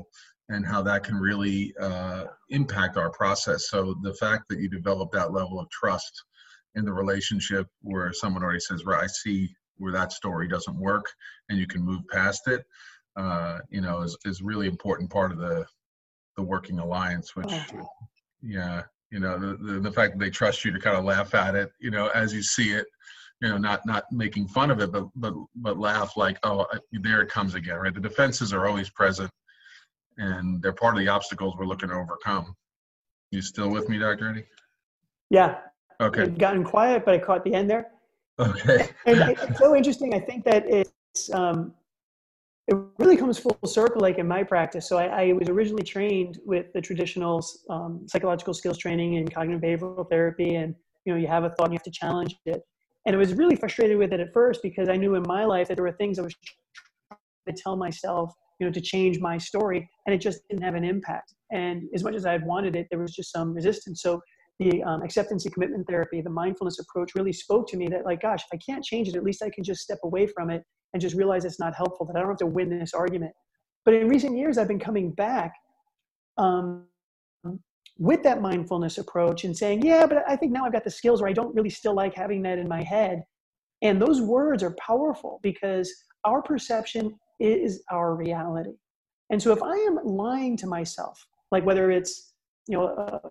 and 0.50 0.66
how 0.66 0.82
that 0.84 1.04
can 1.04 1.18
really 1.30 1.74
uh, 1.88 2.26
impact 2.50 2.98
our 2.98 3.12
process. 3.22 3.70
So 3.72 3.96
the 4.04 4.14
fact 4.26 4.44
that 4.50 4.60
you 4.60 4.70
develop 4.70 5.12
that 5.12 5.34
level 5.40 5.60
of 5.60 5.68
trust 5.70 6.14
in 6.76 6.86
the 6.86 6.94
relationship, 6.94 7.68
where 7.82 8.12
someone 8.14 8.44
already 8.44 8.60
says, 8.60 8.86
"Right, 8.86 9.04
I 9.04 9.08
see 9.08 9.56
where 9.78 9.94
that 9.94 10.12
story 10.12 10.48
doesn't 10.48 10.78
work," 10.78 11.06
and 11.50 11.58
you 11.58 11.68
can 11.68 11.82
move 11.82 12.02
past 12.12 12.48
it 12.48 12.66
uh, 13.16 13.60
you 13.70 13.82
know, 13.82 14.02
is, 14.02 14.18
is 14.26 14.42
really 14.42 14.68
important 14.68 15.10
part 15.10 15.32
of 15.32 15.38
the 15.38 15.66
the 16.36 16.44
working 16.44 16.80
alliance. 16.80 17.36
Which, 17.36 17.52
yeah, 18.42 18.84
you 19.12 19.20
know, 19.20 19.38
the, 19.38 19.58
the 19.58 19.80
the 19.80 19.92
fact 19.92 20.14
that 20.14 20.20
they 20.20 20.30
trust 20.30 20.66
you 20.66 20.72
to 20.72 20.80
kind 20.80 20.98
of 20.98 21.06
laugh 21.06 21.34
at 21.36 21.56
it, 21.56 21.72
you 21.80 21.92
know, 21.92 22.08
as 22.10 22.34
you 22.34 22.42
see 22.42 22.72
it, 22.72 22.88
you 23.42 23.50
know, 23.50 23.58
not 23.58 23.86
not 23.86 24.06
making 24.12 24.48
fun 24.48 24.72
of 24.72 24.80
it, 24.80 24.92
but 24.92 25.06
but 25.16 25.34
but 25.56 25.78
laugh 25.78 26.18
like, 26.18 26.38
oh, 26.44 26.66
I- 26.74 26.80
there 26.92 27.22
it 27.22 27.30
comes 27.30 27.56
again, 27.56 27.78
right? 27.78 27.94
The 27.94 28.00
defenses 28.02 28.52
are 28.54 28.68
always 28.68 28.90
present, 28.90 29.30
and 30.18 30.62
they're 30.62 30.74
part 30.74 30.96
of 30.96 31.00
the 31.00 31.10
obstacles 31.10 31.56
we're 31.58 31.66
looking 31.66 31.90
to 31.90 31.96
overcome. 31.96 32.56
You 33.32 33.42
still 33.42 33.70
with 33.70 33.90
me, 33.90 33.98
Dr. 33.98 34.30
Eddie? 34.30 34.46
yeah 35.30 35.56
Okay. 36.04 36.24
it 36.24 36.38
gotten 36.38 36.64
quiet 36.64 37.04
but 37.06 37.14
i 37.14 37.18
caught 37.18 37.44
the 37.44 37.54
end 37.54 37.70
there 37.70 37.94
Okay. 38.40 38.90
and 39.06 39.22
it's 39.30 39.60
so 39.60 39.76
interesting. 39.76 40.14
I 40.14 40.20
think 40.20 40.44
that 40.46 40.66
it's 40.68 41.34
um, 41.34 41.74
it 42.68 42.76
really 42.98 43.18
comes 43.18 43.38
full 43.38 43.58
circle, 43.66 44.02
like 44.02 44.18
in 44.18 44.28
my 44.28 44.44
practice. 44.44 44.88
So 44.88 44.98
I, 44.98 45.06
I 45.06 45.34
was 45.34 45.50
originally 45.50 45.84
trained 45.84 46.40
with 46.46 46.68
the 46.74 46.82
traditional 46.82 47.46
um, 47.70 48.06
psychological 48.08 48.54
skills 48.54 48.78
training 48.78 49.18
and 49.18 49.34
cognitive 49.34 49.62
behavioral 49.62 50.10
therapy, 50.10 50.56
and 50.56 50.74
you 51.06 51.14
know, 51.14 51.20
you 51.20 51.28
have 51.28 51.44
a 51.44 51.50
thought 51.50 51.66
and 51.66 51.74
you 51.74 51.78
have 51.78 51.84
to 51.84 51.92
challenge 51.92 52.36
it. 52.46 52.62
And 53.06 53.16
I 53.16 53.20
was 53.20 53.34
really 53.34 53.58
frustrated 53.58 53.98
with 53.98 54.14
it 54.14 54.22
at 54.22 54.34
first 54.34 54.62
because 54.64 54.88
I 54.88 54.96
knew 54.96 55.16
in 55.16 55.24
my 55.28 55.44
life 55.44 55.68
that 55.68 55.76
there 55.76 55.84
were 55.84 55.92
things 55.92 56.18
I 56.18 56.22
was 56.22 56.34
trying 57.10 57.20
to 57.56 57.62
tell 57.62 57.76
myself, 57.76 58.34
you 58.60 58.66
know, 58.66 58.72
to 58.72 58.80
change 58.80 59.20
my 59.20 59.38
story, 59.38 59.88
and 60.08 60.16
it 60.16 60.20
just 60.20 60.40
didn't 60.50 60.64
have 60.64 60.76
an 60.76 60.86
impact. 60.86 61.36
And 61.52 61.84
as 61.94 62.04
much 62.04 62.16
as 62.16 62.26
I 62.26 62.32
had 62.32 62.46
wanted 62.46 62.76
it, 62.76 62.88
there 62.90 63.00
was 63.00 63.14
just 63.14 63.32
some 63.32 63.54
resistance. 63.54 64.02
So 64.02 64.22
the 64.60 64.84
um, 64.84 65.02
acceptance 65.02 65.46
and 65.46 65.54
commitment 65.54 65.88
therapy, 65.88 66.22
the 66.22 66.30
mindfulness 66.30 66.80
approach 66.80 67.16
really 67.16 67.34
spoke 67.34 67.68
to 67.70 67.78
me 67.78 67.88
that 67.88 68.06
like, 68.06 68.22
gosh, 68.22 68.42
if 68.42 68.50
I 68.54 68.58
can't 68.58 68.84
change 68.84 69.08
it, 69.08 69.16
at 69.16 69.24
least 69.24 69.42
I 69.42 69.50
can 69.50 69.64
just 69.64 69.82
step 69.82 70.00
away 70.04 70.28
from 70.28 70.50
it 70.50 70.64
and 70.94 71.02
just 71.02 71.16
realize 71.16 71.44
it's 71.44 71.60
not 71.60 71.76
helpful, 71.76 72.06
that 72.06 72.16
I 72.16 72.20
don't 72.20 72.30
have 72.30 72.38
to 72.38 72.46
win 72.46 72.70
this 72.78 72.94
argument. 72.94 73.34
But 73.84 73.96
in 73.96 74.08
recent 74.08 74.38
years, 74.38 74.58
I've 74.58 74.68
been 74.68 74.80
coming 74.80 75.12
back 75.12 75.54
um, 76.38 76.86
with 77.98 78.24
that 78.24 78.42
mindfulness 78.42 78.98
approach 78.98 79.44
and 79.44 79.56
saying, 79.56 79.84
yeah, 79.84 80.06
but 80.06 80.24
I 80.28 80.36
think 80.36 80.52
now 80.52 80.66
I've 80.66 80.74
got 80.74 80.84
the 80.84 80.92
skills 80.92 81.22
where 81.22 81.30
I 81.30 81.34
don't 81.34 81.54
really 81.56 81.70
still 81.70 81.96
like 81.96 82.16
having 82.16 82.42
that 82.44 82.58
in 82.58 82.68
my 82.68 82.84
head. 82.84 83.24
And 83.82 84.02
those 84.02 84.22
words 84.22 84.64
are 84.64 84.76
powerful 84.80 85.40
because 85.44 85.92
our 86.24 86.42
perception 86.42 87.16
is 87.40 87.84
our 87.92 88.16
reality. 88.16 88.72
And 89.30 89.42
so 89.42 89.52
if 89.52 89.62
I 89.62 89.76
am 89.76 90.00
lying 90.04 90.56
to 90.58 90.68
myself, 90.68 91.26
like 91.52 91.66
whether 91.66 91.92
it's, 91.92 92.34
you 92.68 92.78
know, 92.78 92.88
uh, 92.88 93.30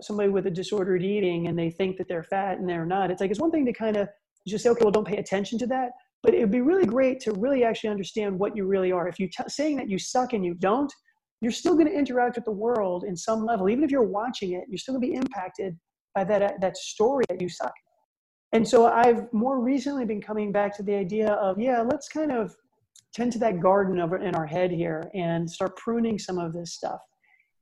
somebody 0.00 0.28
with 0.28 0.46
a 0.46 0.50
disordered 0.50 1.02
eating 1.04 1.48
and 1.48 1.58
they 1.58 1.70
think 1.70 1.96
that 1.98 2.08
they're 2.08 2.24
fat 2.24 2.58
and 2.58 2.68
they're 2.68 2.86
not, 2.86 3.10
it's 3.10 3.20
like, 3.20 3.30
it's 3.30 3.40
one 3.40 3.50
thing 3.50 3.66
to 3.66 3.72
kind 3.72 3.96
of 3.96 4.08
just 4.46 4.64
say, 4.64 4.70
okay, 4.70 4.84
well, 4.84 4.90
don't 4.90 5.06
pay 5.06 5.18
attention 5.18 5.58
to 5.58 5.66
that. 5.66 5.90
But 6.22 6.34
it 6.34 6.40
would 6.40 6.50
be 6.50 6.60
really 6.60 6.86
great 6.86 7.20
to 7.20 7.32
really 7.32 7.64
actually 7.64 7.90
understand 7.90 8.38
what 8.38 8.56
you 8.56 8.64
really 8.64 8.92
are. 8.92 9.08
If 9.08 9.18
you 9.18 9.28
t- 9.28 9.42
saying 9.48 9.76
that 9.76 9.88
you 9.88 9.98
suck 9.98 10.32
and 10.32 10.44
you 10.44 10.54
don't, 10.54 10.92
you're 11.40 11.52
still 11.52 11.74
going 11.74 11.88
to 11.88 11.92
interact 11.92 12.36
with 12.36 12.44
the 12.44 12.52
world 12.52 13.04
in 13.04 13.16
some 13.16 13.44
level. 13.44 13.68
Even 13.68 13.82
if 13.82 13.90
you're 13.90 14.02
watching 14.02 14.52
it, 14.52 14.64
you're 14.68 14.78
still 14.78 14.94
going 14.94 15.02
to 15.02 15.08
be 15.08 15.14
impacted 15.14 15.76
by 16.14 16.22
that, 16.24 16.60
that 16.60 16.76
story 16.76 17.24
that 17.28 17.40
you 17.40 17.48
suck. 17.48 17.72
And 18.52 18.66
so 18.66 18.86
I've 18.86 19.32
more 19.32 19.60
recently 19.60 20.04
been 20.04 20.20
coming 20.20 20.52
back 20.52 20.76
to 20.76 20.82
the 20.82 20.94
idea 20.94 21.32
of, 21.32 21.58
yeah, 21.58 21.80
let's 21.80 22.08
kind 22.08 22.30
of 22.30 22.54
tend 23.12 23.32
to 23.32 23.38
that 23.40 23.60
garden 23.60 23.98
over 23.98 24.18
in 24.18 24.34
our 24.34 24.46
head 24.46 24.70
here 24.70 25.10
and 25.14 25.50
start 25.50 25.76
pruning 25.76 26.18
some 26.18 26.38
of 26.38 26.52
this 26.52 26.72
stuff. 26.72 27.00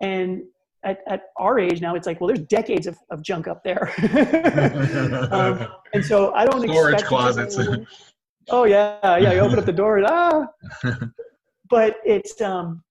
And 0.00 0.42
at, 0.84 1.00
at 1.08 1.24
our 1.36 1.58
age 1.58 1.80
now, 1.80 1.94
it's 1.94 2.06
like, 2.06 2.20
well, 2.20 2.28
there's 2.28 2.46
decades 2.46 2.86
of, 2.86 2.96
of 3.10 3.22
junk 3.22 3.48
up 3.48 3.62
there. 3.64 3.92
um, 5.30 5.66
and 5.92 6.04
so 6.04 6.32
I 6.32 6.44
don't 6.46 6.62
Storage 6.62 6.94
expect 6.94 7.08
closets. 7.08 7.58
oh 8.50 8.64
yeah, 8.64 8.98
yeah. 9.18 9.32
You 9.32 9.40
open 9.40 9.58
up 9.58 9.66
the 9.66 9.72
door 9.72 9.98
and 9.98 10.06
ah. 10.08 10.46
but 11.68 11.96
it's 12.04 12.40
um, 12.40 12.82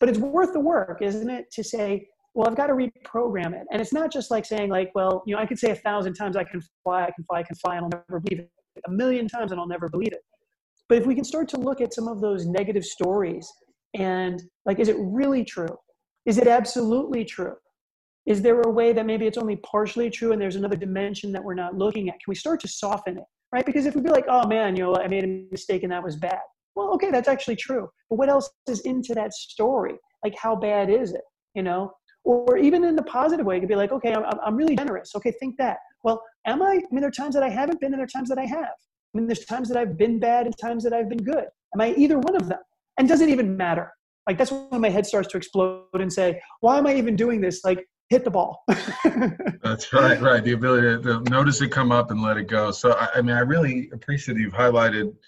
but 0.00 0.08
it's 0.08 0.18
worth 0.18 0.52
the 0.52 0.60
work, 0.60 1.00
isn't 1.00 1.30
it? 1.30 1.50
To 1.52 1.64
say, 1.64 2.06
well, 2.34 2.48
I've 2.48 2.56
got 2.56 2.68
to 2.68 2.74
reprogram 2.74 3.54
it. 3.54 3.66
And 3.72 3.80
it's 3.80 3.92
not 3.92 4.12
just 4.12 4.30
like 4.30 4.44
saying, 4.44 4.70
like, 4.70 4.92
well, 4.94 5.22
you 5.26 5.34
know, 5.34 5.40
I 5.40 5.46
could 5.46 5.58
say 5.58 5.70
a 5.70 5.76
thousand 5.76 6.14
times, 6.14 6.36
I 6.36 6.44
can 6.44 6.62
fly, 6.84 7.02
I 7.02 7.10
can 7.10 7.24
fly, 7.24 7.38
I 7.40 7.42
can 7.42 7.56
fly, 7.56 7.76
and 7.76 7.84
I'll 7.84 7.90
never 7.90 8.20
believe 8.20 8.40
it. 8.40 8.50
A 8.86 8.90
million 8.90 9.26
times, 9.26 9.50
and 9.50 9.60
I'll 9.60 9.66
never 9.66 9.88
believe 9.88 10.12
it. 10.12 10.20
But 10.88 10.98
if 10.98 11.06
we 11.06 11.14
can 11.14 11.24
start 11.24 11.48
to 11.48 11.56
look 11.56 11.80
at 11.80 11.92
some 11.92 12.06
of 12.06 12.20
those 12.20 12.46
negative 12.46 12.84
stories 12.84 13.50
and, 13.94 14.40
like, 14.66 14.78
is 14.78 14.88
it 14.88 14.96
really 15.00 15.44
true? 15.44 15.76
Is 16.28 16.36
it 16.36 16.46
absolutely 16.46 17.24
true? 17.24 17.54
Is 18.26 18.42
there 18.42 18.60
a 18.60 18.68
way 18.68 18.92
that 18.92 19.06
maybe 19.06 19.26
it's 19.26 19.38
only 19.38 19.56
partially 19.56 20.10
true 20.10 20.32
and 20.32 20.40
there's 20.40 20.56
another 20.56 20.76
dimension 20.76 21.32
that 21.32 21.42
we're 21.42 21.54
not 21.54 21.74
looking 21.74 22.10
at? 22.10 22.16
Can 22.16 22.28
we 22.28 22.34
start 22.34 22.60
to 22.60 22.68
soften 22.68 23.16
it? 23.16 23.24
Right? 23.50 23.64
Because 23.64 23.86
if 23.86 23.94
we'd 23.94 24.04
be 24.04 24.10
like, 24.10 24.26
oh 24.28 24.46
man, 24.46 24.76
you 24.76 24.82
know, 24.82 24.94
I 24.94 25.08
made 25.08 25.24
a 25.24 25.46
mistake 25.50 25.84
and 25.84 25.92
that 25.92 26.04
was 26.04 26.16
bad. 26.16 26.40
Well, 26.76 26.92
okay, 26.92 27.10
that's 27.10 27.28
actually 27.28 27.56
true. 27.56 27.88
But 28.10 28.16
what 28.16 28.28
else 28.28 28.50
is 28.68 28.80
into 28.80 29.14
that 29.14 29.32
story? 29.32 29.94
Like, 30.22 30.34
how 30.36 30.54
bad 30.54 30.90
is 30.90 31.14
it? 31.14 31.22
You 31.54 31.62
know? 31.62 31.92
Or 32.24 32.58
even 32.58 32.84
in 32.84 32.94
the 32.94 33.04
positive 33.04 33.46
way, 33.46 33.54
you 33.54 33.62
could 33.62 33.70
be 33.70 33.74
like, 33.74 33.92
okay, 33.92 34.12
I'm, 34.12 34.24
I'm 34.44 34.54
really 34.54 34.76
generous. 34.76 35.12
Okay, 35.16 35.32
think 35.40 35.56
that. 35.56 35.78
Well, 36.04 36.22
am 36.46 36.60
I? 36.60 36.72
I 36.72 36.74
mean, 36.90 37.00
there 37.00 37.08
are 37.08 37.10
times 37.10 37.34
that 37.36 37.42
I 37.42 37.48
haven't 37.48 37.80
been 37.80 37.94
and 37.94 38.00
there 38.00 38.04
are 38.04 38.06
times 38.06 38.28
that 38.28 38.38
I 38.38 38.44
have. 38.44 38.76
I 39.14 39.18
mean, 39.18 39.28
there's 39.28 39.46
times 39.46 39.70
that 39.70 39.78
I've 39.78 39.96
been 39.96 40.18
bad 40.18 40.44
and 40.44 40.54
times 40.58 40.84
that 40.84 40.92
I've 40.92 41.08
been 41.08 41.24
good. 41.24 41.46
Am 41.74 41.80
I 41.80 41.94
either 41.94 42.18
one 42.18 42.36
of 42.36 42.48
them? 42.50 42.60
And 42.98 43.08
does 43.08 43.22
it 43.22 43.30
even 43.30 43.56
matter? 43.56 43.94
Like, 44.28 44.38
that's 44.38 44.52
when 44.52 44.80
my 44.80 44.90
head 44.90 45.06
starts 45.06 45.28
to 45.28 45.36
explode 45.36 45.86
and 45.94 46.12
say, 46.12 46.40
why 46.60 46.78
am 46.78 46.86
I 46.86 46.94
even 46.94 47.16
doing 47.16 47.40
this? 47.40 47.64
Like, 47.64 47.88
hit 48.10 48.24
the 48.24 48.30
ball. 48.30 48.62
that's 49.62 49.92
right, 49.92 50.20
right. 50.20 50.44
The 50.44 50.52
ability 50.52 51.02
to 51.02 51.20
notice 51.30 51.60
it 51.60 51.70
come 51.70 51.90
up 51.90 52.12
and 52.12 52.22
let 52.22 52.36
it 52.36 52.46
go. 52.46 52.70
So, 52.70 52.92
I, 52.92 53.08
I 53.16 53.22
mean, 53.22 53.34
I 53.34 53.40
really 53.40 53.90
appreciate 53.92 54.38
you've 54.38 54.52
highlighted– 54.52 55.14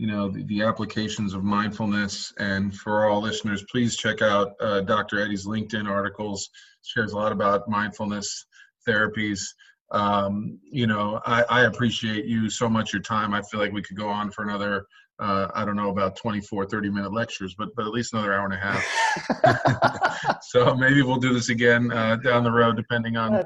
you 0.00 0.06
know 0.06 0.30
the, 0.30 0.42
the, 0.44 0.62
applications 0.62 1.34
of 1.34 1.44
mindfulness 1.44 2.32
and 2.38 2.74
for 2.74 3.04
all 3.04 3.20
listeners 3.20 3.62
please 3.70 3.96
check 3.96 4.22
out 4.22 4.52
uh, 4.60 4.80
dr 4.80 5.20
eddie's 5.20 5.46
linkedin 5.46 5.86
articles 5.86 6.48
shares 6.82 7.12
a 7.12 7.16
lot 7.16 7.32
about 7.32 7.68
mindfulness 7.68 8.46
therapies 8.88 9.42
um, 9.92 10.58
you 10.62 10.86
know 10.86 11.20
I, 11.26 11.42
I, 11.50 11.60
appreciate 11.64 12.24
you 12.24 12.48
so 12.48 12.66
much 12.66 12.94
your 12.94 13.02
time 13.02 13.34
i 13.34 13.42
feel 13.42 13.60
like 13.60 13.72
we 13.72 13.82
could 13.82 13.96
go 13.96 14.08
on 14.08 14.30
for 14.30 14.42
another 14.42 14.86
uh, 15.20 15.48
i 15.54 15.64
don't 15.64 15.76
know 15.76 15.90
about 15.90 16.16
24 16.16 16.66
30 16.66 16.90
minute 16.90 17.12
lectures 17.12 17.54
but 17.56 17.68
but 17.76 17.86
at 17.86 17.92
least 17.92 18.12
another 18.12 18.32
hour 18.32 18.44
and 18.44 18.54
a 18.54 18.56
half 18.56 20.38
so 20.42 20.74
maybe 20.74 21.02
we'll 21.02 21.16
do 21.16 21.32
this 21.32 21.48
again 21.48 21.90
uh, 21.92 22.16
down 22.16 22.44
the 22.44 22.50
road 22.50 22.76
depending 22.76 23.16
on 23.16 23.44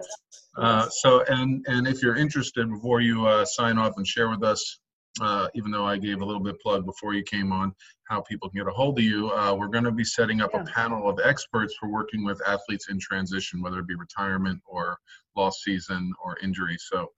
uh, 0.57 0.89
so 0.89 1.22
and 1.29 1.64
and 1.68 1.87
if 1.87 2.03
you're 2.03 2.16
interested 2.16 2.68
before 2.70 3.01
you 3.01 3.27
uh, 3.27 3.45
sign 3.45 3.79
off 3.79 3.95
and 3.97 4.07
share 4.07 4.31
with 4.31 4.43
us 4.43 4.81
uh, 5.20 5.47
even 5.55 5.70
though 5.70 5.85
I 5.85 5.97
gave 5.97 6.22
a 6.22 6.25
little 6.25 6.43
bit 6.43 6.61
plug 6.61 6.85
before 6.85 7.14
you 7.14 7.22
came 7.22 7.53
on, 7.53 7.72
how 8.09 8.20
people 8.22 8.51
can 8.51 8.59
get 8.59 8.66
a 8.66 8.72
hold 8.72 8.99
of 8.99 9.05
you. 9.05 9.31
Uh, 9.31 9.55
we're 9.55 9.68
going 9.68 9.85
to 9.85 9.93
be 9.93 10.03
setting 10.03 10.41
up 10.41 10.51
yeah. 10.53 10.62
a 10.62 10.64
panel 10.64 11.09
of 11.09 11.20
experts 11.22 11.77
for 11.79 11.89
working 11.89 12.25
with 12.25 12.43
athletes 12.49 12.89
in 12.89 12.99
transition, 12.99 13.62
whether 13.62 13.79
it 13.79 13.87
be 13.87 13.95
retirement 13.95 14.61
or 14.66 14.99
lost 15.37 15.62
season 15.62 16.12
or 16.20 16.37
injury. 16.43 16.77
So 16.81 17.12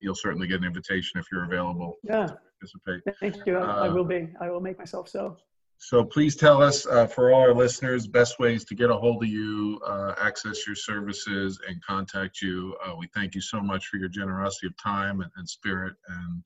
you'll 0.00 0.14
certainly 0.14 0.46
get 0.46 0.60
an 0.60 0.66
invitation 0.66 1.18
if 1.18 1.26
you're 1.32 1.44
available. 1.44 1.96
Yeah. 2.02 2.28
Participate. 2.58 3.02
Thank 3.20 3.46
you. 3.46 3.58
I 3.58 3.88
will 3.88 4.04
be. 4.04 4.28
I 4.40 4.50
will 4.50 4.60
make 4.60 4.78
myself 4.78 5.08
so. 5.08 5.36
So 5.78 6.04
please 6.04 6.36
tell 6.36 6.62
us, 6.62 6.86
uh, 6.86 7.06
for 7.06 7.32
all 7.32 7.42
our 7.42 7.52
listeners, 7.52 8.06
best 8.06 8.38
ways 8.38 8.64
to 8.64 8.74
get 8.74 8.90
a 8.90 8.96
hold 8.96 9.22
of 9.22 9.28
you, 9.28 9.78
uh, 9.86 10.14
access 10.18 10.66
your 10.66 10.74
services, 10.74 11.60
and 11.68 11.84
contact 11.84 12.40
you. 12.40 12.74
Uh, 12.84 12.96
we 12.96 13.08
thank 13.14 13.34
you 13.34 13.42
so 13.42 13.60
much 13.60 13.86
for 13.88 13.98
your 13.98 14.08
generosity 14.08 14.68
of 14.68 14.76
time 14.82 15.20
and, 15.20 15.30
and 15.36 15.48
spirit, 15.48 15.94
and 16.08 16.42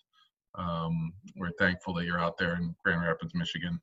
um, 0.56 1.12
we're 1.36 1.52
thankful 1.58 1.94
that 1.94 2.06
you're 2.06 2.18
out 2.18 2.38
there 2.38 2.56
in 2.56 2.74
Grand 2.84 3.02
Rapids, 3.02 3.34
Michigan. 3.34 3.80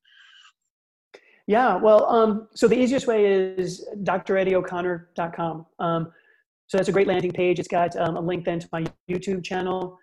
Yeah, 1.48 1.78
well, 1.78 2.06
um, 2.08 2.50
so 2.54 2.68
the 2.68 2.78
easiest 2.78 3.08
way 3.08 3.26
is 3.26 3.88
dreddieoconnor.com. 4.04 5.66
Um, 5.80 6.12
so 6.68 6.78
that's 6.78 6.90
a 6.90 6.92
great 6.92 7.08
landing 7.08 7.32
page. 7.32 7.58
It's 7.58 7.70
got 7.70 7.96
um, 7.96 8.18
a 8.18 8.22
link 8.22 8.44
then 8.44 8.60
to 8.60 8.68
my 8.74 8.86
YouTube 9.10 9.46
channel. 9.46 9.98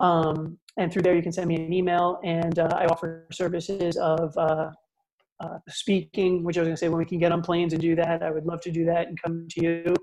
Um, 0.00 0.58
and 0.76 0.92
through 0.92 1.02
there, 1.02 1.14
you 1.14 1.22
can 1.22 1.32
send 1.32 1.48
me 1.48 1.56
an 1.56 1.72
email. 1.72 2.20
And 2.24 2.58
uh, 2.58 2.68
I 2.74 2.86
offer 2.86 3.26
services 3.32 3.96
of 3.96 4.36
uh, 4.36 4.70
uh, 5.40 5.58
speaking, 5.68 6.44
which 6.44 6.56
I 6.56 6.60
was 6.60 6.66
going 6.66 6.76
to 6.76 6.80
say, 6.80 6.88
when 6.88 6.98
we 6.98 7.04
can 7.04 7.18
get 7.18 7.32
on 7.32 7.42
planes 7.42 7.72
and 7.72 7.80
do 7.80 7.94
that, 7.96 8.22
I 8.22 8.30
would 8.30 8.46
love 8.46 8.60
to 8.62 8.70
do 8.70 8.84
that 8.86 9.08
and 9.08 9.20
come 9.22 9.46
to 9.50 9.62
you. 9.64 9.94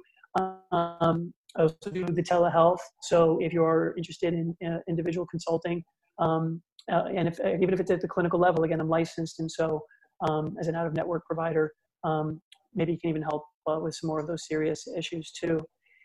Um, 0.71 1.34
I 1.55 1.61
also 1.61 1.91
do 1.91 2.05
the 2.05 2.24
telehealth. 2.24 2.80
So 3.01 3.39
if 3.39 3.53
you're 3.53 3.93
interested 3.97 4.34
in 4.34 4.55
uh, 4.65 4.80
individual 4.88 5.28
consulting, 5.28 5.84
um, 6.19 6.61
uh, 6.91 7.05
and 7.15 7.28
if, 7.28 7.39
even 7.39 7.74
if 7.74 7.80
it's 7.80 7.91
at 7.91 8.01
the 8.01 8.07
clinical 8.07 8.39
level, 8.39 8.63
again, 8.63 8.82
I'm 8.82 8.89
licensed, 8.89 9.39
and 9.39 9.49
so 9.49 9.82
um, 10.28 10.55
as 10.59 10.67
an 10.67 10.76
out-of-network 10.76 11.26
provider, 11.26 11.71
um, 12.03 12.41
maybe 12.74 12.91
you 12.91 12.99
can 12.99 13.09
even 13.09 13.21
help 13.21 13.45
uh, 13.69 13.80
with 13.80 13.95
some 13.95 14.07
more 14.07 14.19
of 14.19 14.28
those 14.28 14.47
serious 14.47 14.88
issues 14.97 15.32
too. 15.32 15.59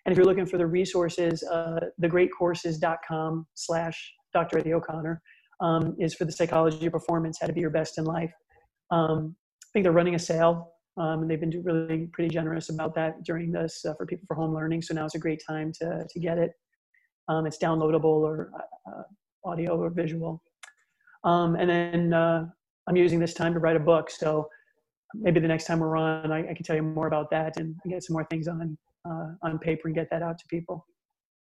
And 0.05 0.12
if 0.12 0.16
you're 0.16 0.27
looking 0.27 0.47
for 0.47 0.59
the 0.59 0.66
resources, 0.66 1.43
uh, 1.43 1.81
thegreatcourses.com 2.01 3.47
slash 3.55 4.12
Dr. 4.39 4.59
Eddie 4.59 4.74
O'Connor 4.74 5.20
um, 5.61 5.97
is 5.99 6.14
for 6.14 6.24
the 6.24 6.32
psychology 6.32 6.86
of 6.86 6.93
performance, 6.93 7.39
how 7.41 7.49
to 7.49 7.53
be 7.53 7.61
your 7.61 7.70
best 7.70 7.99
in 7.99 8.05
life. 8.05 8.32
Um, 8.91 9.34
I 9.64 9.68
think 9.72 9.82
they're 9.84 9.93
running 9.93 10.14
a 10.14 10.18
sale, 10.18 10.74
um, 10.97 11.22
and 11.22 11.30
they've 11.30 11.41
been 11.41 11.62
really 11.64 12.09
pretty 12.12 12.32
generous 12.32 12.68
about 12.70 12.95
that 12.95 13.24
during 13.24 13.51
this 13.51 13.84
uh, 13.84 13.95
for 13.95 14.07
people 14.07 14.26
for 14.28 14.36
home 14.36 14.55
learning. 14.55 14.82
So 14.82 14.95
now 14.95 15.07
is 15.07 15.14
a 15.16 15.18
great 15.18 15.43
time 15.47 15.72
to, 15.80 16.05
to 16.09 16.20
get 16.20 16.39
it. 16.39 16.53
Um, 17.28 17.47
it's 17.47 17.59
downloadable 17.59 18.05
or 18.05 18.51
uh, 18.86 19.03
audio 19.45 19.76
or 19.76 19.91
visual. 19.91 20.43
Um, 21.24 21.57
and 21.57 21.68
then 21.68 22.12
uh, 22.12 22.47
I'm 22.89 22.97
using 22.97 23.18
this 23.18 23.34
time 23.34 23.53
to 23.55 23.59
write 23.59 23.76
a 23.76 23.80
book. 23.80 24.11
So 24.11 24.49
maybe 25.14 25.41
the 25.41 25.49
next 25.49 25.66
time 25.66 25.80
we're 25.80 25.97
on, 25.97 26.30
I, 26.30 26.51
I 26.51 26.55
can 26.55 26.62
tell 26.64 26.76
you 26.76 26.82
more 26.82 27.09
about 27.09 27.28
that 27.32 27.57
and 27.57 27.74
get 27.89 28.05
some 28.05 28.14
more 28.14 28.26
things 28.30 28.47
on 28.47 28.78
uh, 29.09 29.28
on 29.43 29.59
paper 29.59 29.89
and 29.89 29.95
get 29.95 30.09
that 30.11 30.22
out 30.22 30.39
to 30.39 30.45
people. 30.49 30.86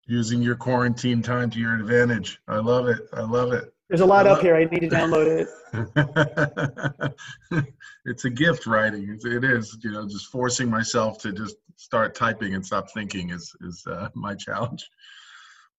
Using 0.08 0.41
your 0.41 0.55
quarantine 0.55 1.22
time 1.22 1.49
to 1.49 1.60
your 1.60 1.76
advantage. 1.76 2.39
I 2.47 2.58
love 2.58 2.88
it. 2.88 3.08
I 3.14 3.22
love 3.22 3.51
it. 3.51 3.74
There's 3.89 4.01
a 4.01 4.05
lot 4.05 4.28
up 4.28 4.41
here. 4.41 4.55
I 4.55 4.66
need 4.66 4.82
to 4.82 4.89
download 4.89 5.47
it. 5.72 7.14
it's 8.05 8.26
a 8.26 8.30
gift 8.30 8.66
writing. 8.68 9.18
It 9.24 9.43
is, 9.43 9.78
you 9.84 9.91
know, 9.91 10.08
just 10.08 10.28
forcing 10.28 10.70
myself 10.70 11.20
to 11.20 11.32
just 11.32 11.55
start 11.76 12.16
typing 12.16 12.53
and 12.53 12.66
stop 12.66 12.91
thinking 12.91 13.30
is 13.30 13.53
is 13.62 13.86
uh, 13.88 14.10
my 14.14 14.34
challenge. 14.36 14.89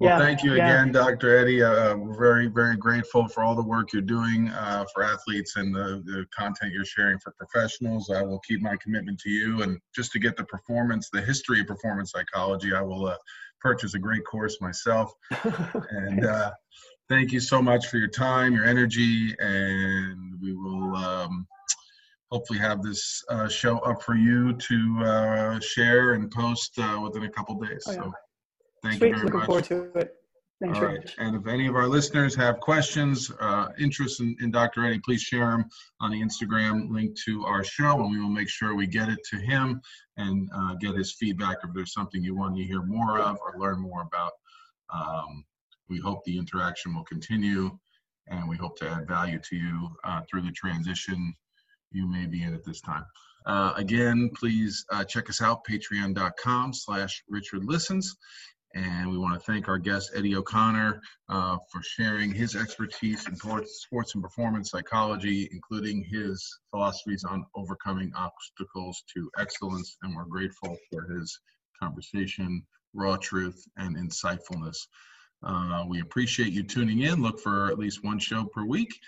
Well, 0.01 0.11
yeah, 0.11 0.25
thank 0.25 0.45
you 0.45 0.55
yeah. 0.55 0.69
again, 0.69 0.93
Dr. 0.93 1.39
Eddie. 1.39 1.61
Uh, 1.61 1.97
we're 1.97 2.17
very, 2.17 2.47
very 2.47 2.77
grateful 2.77 3.27
for 3.27 3.43
all 3.43 3.57
the 3.57 3.65
work 3.65 3.93
you're 3.93 4.01
doing 4.01 4.49
uh, 4.51 4.85
for 4.95 5.03
athletes 5.03 5.57
and 5.57 5.75
the, 5.75 6.03
the, 6.07 6.25
content 6.31 6.73
you're 6.73 6.85
sharing 6.85 7.19
for 7.19 7.33
professionals. 7.33 8.09
I 8.09 8.23
will 8.23 8.39
keep 8.47 8.63
my 8.63 8.77
commitment 8.77 9.19
to 9.21 9.31
you. 9.31 9.63
And 9.63 9.81
just 9.93 10.13
to 10.13 10.21
get 10.21 10.37
the 10.37 10.45
performance, 10.45 11.11
the 11.11 11.21
history 11.21 11.61
of 11.63 11.67
performance 11.67 12.13
psychology, 12.13 12.73
I 12.73 12.81
will 12.81 13.09
uh, 13.59 13.69
purchase 13.69 13.95
a 13.95 13.99
great 13.99 14.25
course 14.25 14.61
myself. 14.61 15.13
and 15.91 16.25
uh, 16.25 16.53
thank 17.09 17.33
you 17.33 17.41
so 17.41 17.63
much 17.63 17.87
for 17.87 17.99
your 17.99 18.09
time, 18.09 18.55
your 18.55 18.65
energy, 18.65 19.35
and 19.39 20.41
we 20.41 20.55
will 20.55 20.97
um, 20.97 21.47
hopefully 22.31 22.59
have 22.59 22.83
this 22.83 23.25
uh, 23.31 23.49
show 23.49 23.79
up 23.79 24.03
for 24.03 24.15
you 24.17 24.55
to 24.55 25.05
uh, 25.05 25.61
share 25.61 26.13
and 26.13 26.31
post 26.31 26.79
within 27.03 27.25
a 27.25 27.31
couple 27.31 27.55
days. 27.57 27.85
Oh, 27.87 27.93
yeah. 27.93 27.99
So. 27.99 28.13
Thank 28.81 28.99
Sweet. 28.99 29.09
you 29.09 29.15
very 29.15 29.25
Looking 29.25 29.39
much. 29.41 29.47
forward 29.47 29.65
to 29.65 29.99
it. 29.99 30.18
Thanks, 30.61 30.79
All 30.79 30.87
right. 30.87 30.99
Rich. 30.99 31.15
And 31.19 31.37
if 31.37 31.47
any 31.47 31.69
of 31.69 31.77
our 31.77 31.87
listeners 31.87 32.35
have 32.35 32.59
questions, 32.59 33.31
uh, 33.41 33.69
interest 33.79 34.21
in, 34.21 34.37
in 34.41 34.51
Dr. 34.51 34.85
Eddie, 34.85 34.99
please 34.99 35.23
share 35.23 35.51
them 35.51 35.67
on 36.01 36.11
the 36.11 36.21
Instagram 36.21 36.91
link 36.91 37.17
to 37.27 37.45
our 37.45 37.63
show, 37.63 38.01
and 38.01 38.11
we 38.11 38.21
will 38.21 38.29
make 38.29 38.49
sure 38.49 38.75
we 38.75 38.89
get 38.89 39.09
it 39.09 39.21
to 39.31 39.37
him 39.37 39.81
and 40.17 40.49
uh, 40.53 40.75
get 40.75 40.97
his 40.97 41.13
feedback 41.13 41.59
if 41.63 41.71
there's 41.75 41.93
something 41.93 42.25
you 42.25 42.35
want 42.35 42.57
to 42.57 42.65
hear 42.65 42.83
more 42.83 43.21
of 43.21 43.37
or 43.41 43.61
learn 43.61 43.81
more 43.81 44.03
about. 44.03 44.33
Um, 44.93 45.45
we 45.89 46.01
hope 46.01 46.25
the 46.25 46.37
interaction 46.37 46.93
will 46.93 47.05
continue, 47.05 47.71
and 48.27 48.49
we 48.49 48.57
hope 48.57 48.77
to 48.79 48.89
add 48.89 49.07
value 49.07 49.39
to 49.51 49.57
you 49.57 49.91
uh, 50.03 50.23
through 50.29 50.43
the 50.43 50.53
transition 50.53 51.35
you 51.93 52.07
may 52.11 52.27
be 52.27 52.43
in 52.43 52.53
at 52.53 52.65
this 52.65 52.81
time. 52.81 53.05
Uh, 53.47 53.73
again, 53.77 54.31
please 54.35 54.85
uh, 54.93 55.05
check 55.05 55.31
us 55.31 55.41
out, 55.41 55.65
patreon.com 55.65 56.75
slash 56.75 57.23
Richard 57.29 57.65
Listens. 57.65 58.17
And 58.75 59.11
we 59.11 59.17
want 59.17 59.35
to 59.35 59.41
thank 59.41 59.67
our 59.67 59.79
guest, 59.79 60.13
Eddie 60.15 60.37
O'Connor, 60.37 61.01
uh, 61.29 61.57
for 61.73 61.83
sharing 61.83 62.33
his 62.33 62.55
expertise 62.55 63.27
in 63.27 63.35
sports, 63.37 64.15
and 64.15 64.23
performance 64.23 64.71
psychology, 64.71 65.49
including 65.53 66.05
his 66.05 66.47
philosophies 66.71 67.25
on 67.25 67.47
overcoming 67.55 68.13
obstacles 68.15 69.03
to 69.15 69.31
excellence. 69.39 69.97
And 70.03 70.15
we're 70.15 70.25
grateful 70.25 70.77
for 70.93 71.03
his 71.05 71.41
conversation, 71.81 72.63
raw 72.93 73.17
truth, 73.17 73.65
and 73.79 73.97
insightfulness. 73.97 74.77
Uh, 75.43 75.85
we 75.89 76.01
appreciate 76.01 76.53
you 76.53 76.63
tuning 76.63 77.03
in. 77.03 77.23
Look 77.23 77.41
for 77.41 77.69
at 77.69 77.79
least 77.79 78.05
one 78.05 78.19
show 78.19 78.45
per 78.45 78.65
week. 78.65 78.99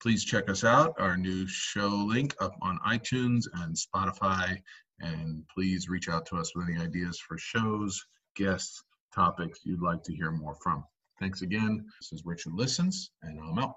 Please 0.00 0.24
check 0.24 0.48
us 0.48 0.64
out, 0.64 0.94
our 0.98 1.16
new 1.16 1.46
show 1.46 1.88
link 1.88 2.34
up 2.40 2.54
on 2.62 2.78
iTunes 2.86 3.44
and 3.62 3.76
Spotify. 3.76 4.56
And 5.00 5.42
please 5.52 5.88
reach 5.88 6.08
out 6.08 6.26
to 6.26 6.36
us 6.36 6.54
with 6.54 6.68
any 6.68 6.80
ideas 6.80 7.18
for 7.18 7.36
shows, 7.36 8.02
guests, 8.36 8.82
topics 9.14 9.60
you'd 9.64 9.82
like 9.82 10.02
to 10.02 10.14
hear 10.14 10.30
more 10.32 10.56
from. 10.56 10.84
Thanks 11.20 11.42
again. 11.42 11.84
This 12.00 12.12
is 12.12 12.26
Richard 12.26 12.54
Listens, 12.54 13.10
and 13.22 13.38
I'm 13.38 13.58
out. 13.58 13.76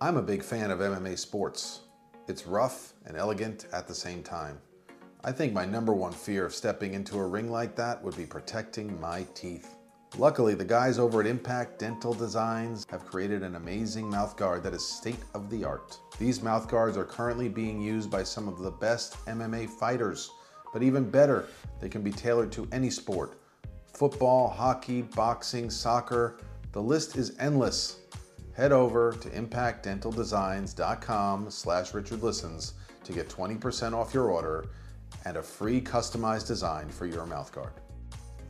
I'm 0.00 0.16
a 0.16 0.22
big 0.22 0.42
fan 0.42 0.70
of 0.70 0.78
MMA 0.78 1.18
sports. 1.18 1.82
It's 2.26 2.46
rough 2.46 2.94
and 3.04 3.16
elegant 3.16 3.66
at 3.72 3.86
the 3.86 3.94
same 3.94 4.22
time. 4.22 4.58
I 5.24 5.30
think 5.30 5.52
my 5.52 5.66
number 5.66 5.92
one 5.92 6.12
fear 6.12 6.46
of 6.46 6.54
stepping 6.54 6.94
into 6.94 7.18
a 7.18 7.26
ring 7.26 7.50
like 7.50 7.76
that 7.76 8.02
would 8.02 8.16
be 8.16 8.24
protecting 8.24 8.98
my 9.00 9.26
teeth. 9.34 9.76
Luckily, 10.18 10.54
the 10.54 10.64
guys 10.64 10.98
over 10.98 11.20
at 11.20 11.26
Impact 11.26 11.78
Dental 11.78 12.14
Designs 12.14 12.86
have 12.90 13.06
created 13.06 13.42
an 13.42 13.56
amazing 13.56 14.10
mouthguard 14.10 14.62
that 14.62 14.74
is 14.74 14.84
state 14.84 15.22
of 15.34 15.50
the 15.50 15.64
art. 15.64 15.98
These 16.18 16.40
mouthguards 16.40 16.96
are 16.96 17.04
currently 17.04 17.48
being 17.48 17.80
used 17.80 18.10
by 18.10 18.22
some 18.22 18.48
of 18.48 18.58
the 18.58 18.70
best 18.70 19.24
MMA 19.26 19.68
fighters, 19.68 20.30
but 20.72 20.82
even 20.82 21.08
better, 21.08 21.46
they 21.80 21.88
can 21.88 22.02
be 22.02 22.10
tailored 22.10 22.52
to 22.52 22.68
any 22.72 22.90
sport 22.90 23.41
football, 24.02 24.48
hockey, 24.48 25.02
boxing, 25.02 25.70
soccer. 25.70 26.38
The 26.72 26.82
list 26.82 27.16
is 27.16 27.36
endless. 27.38 28.00
Head 28.52 28.72
over 28.72 29.12
to 29.12 29.30
impactdentaldesigns.com 29.30 31.50
slash 31.52 31.92
richardlistens 31.92 32.72
to 33.04 33.12
get 33.12 33.28
20% 33.28 33.92
off 33.92 34.12
your 34.12 34.32
order 34.32 34.66
and 35.24 35.36
a 35.36 35.42
free 35.42 35.80
customized 35.80 36.48
design 36.48 36.88
for 36.88 37.06
your 37.06 37.26
mouthguard. 37.26 37.74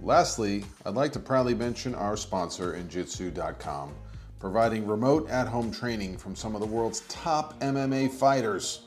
Lastly, 0.01 0.65
I'd 0.87 0.95
like 0.95 1.13
to 1.13 1.21
proudly 1.21 1.55
mention 1.55 1.95
our 1.95 2.17
sponsor, 2.17 2.73
Injitsu.com, 2.73 3.95
providing 4.41 4.87
remote 4.87 5.29
at 5.29 5.49
home 5.49 5.71
training 5.71 6.17
from 6.17 6.35
some 6.35 6.55
of 6.55 6.63
the 6.63 6.67
world's 6.67 7.01
top 7.09 7.61
MMA 7.61 8.11
fighters. 8.11 8.87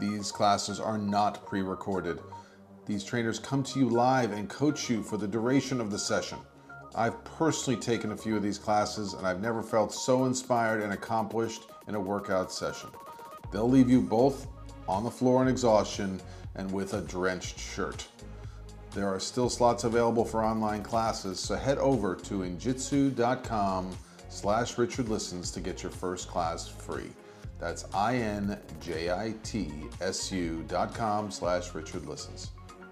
These 0.00 0.30
classes 0.30 0.78
are 0.78 0.96
not 0.96 1.44
pre 1.44 1.60
recorded. 1.60 2.20
These 2.84 3.04
trainers 3.04 3.38
come 3.38 3.62
to 3.64 3.78
you 3.78 3.88
live 3.88 4.32
and 4.32 4.48
coach 4.48 4.90
you 4.90 5.02
for 5.02 5.16
the 5.16 5.28
duration 5.28 5.80
of 5.80 5.90
the 5.90 5.98
session. 5.98 6.38
I've 6.94 7.22
personally 7.24 7.78
taken 7.80 8.12
a 8.12 8.16
few 8.16 8.36
of 8.36 8.42
these 8.42 8.58
classes 8.58 9.14
and 9.14 9.26
I've 9.26 9.40
never 9.40 9.62
felt 9.62 9.94
so 9.94 10.24
inspired 10.24 10.82
and 10.82 10.92
accomplished 10.92 11.62
in 11.88 11.94
a 11.94 12.00
workout 12.00 12.52
session. 12.52 12.90
They'll 13.52 13.70
leave 13.70 13.88
you 13.88 14.00
both 14.00 14.48
on 14.88 15.04
the 15.04 15.10
floor 15.10 15.42
in 15.42 15.48
exhaustion 15.48 16.20
and 16.56 16.70
with 16.72 16.94
a 16.94 17.00
drenched 17.02 17.58
shirt. 17.58 18.06
There 18.94 19.08
are 19.08 19.20
still 19.20 19.48
slots 19.48 19.84
available 19.84 20.24
for 20.24 20.44
online 20.44 20.82
classes, 20.82 21.40
so 21.40 21.54
head 21.54 21.78
over 21.78 22.14
to 22.16 22.40
injitsu.com 22.40 23.96
slash 24.28 24.76
Richard 24.76 25.08
Listens 25.08 25.50
to 25.52 25.60
get 25.60 25.82
your 25.82 25.92
first 25.92 26.28
class 26.28 26.68
free. 26.68 27.10
That's 27.58 27.86
I-N-J-I-T-S-U 27.94 28.64
dot 30.68 30.94
com 30.94 31.30
slash 31.30 31.74
Richard 31.74 32.06
Listens. 32.06 32.50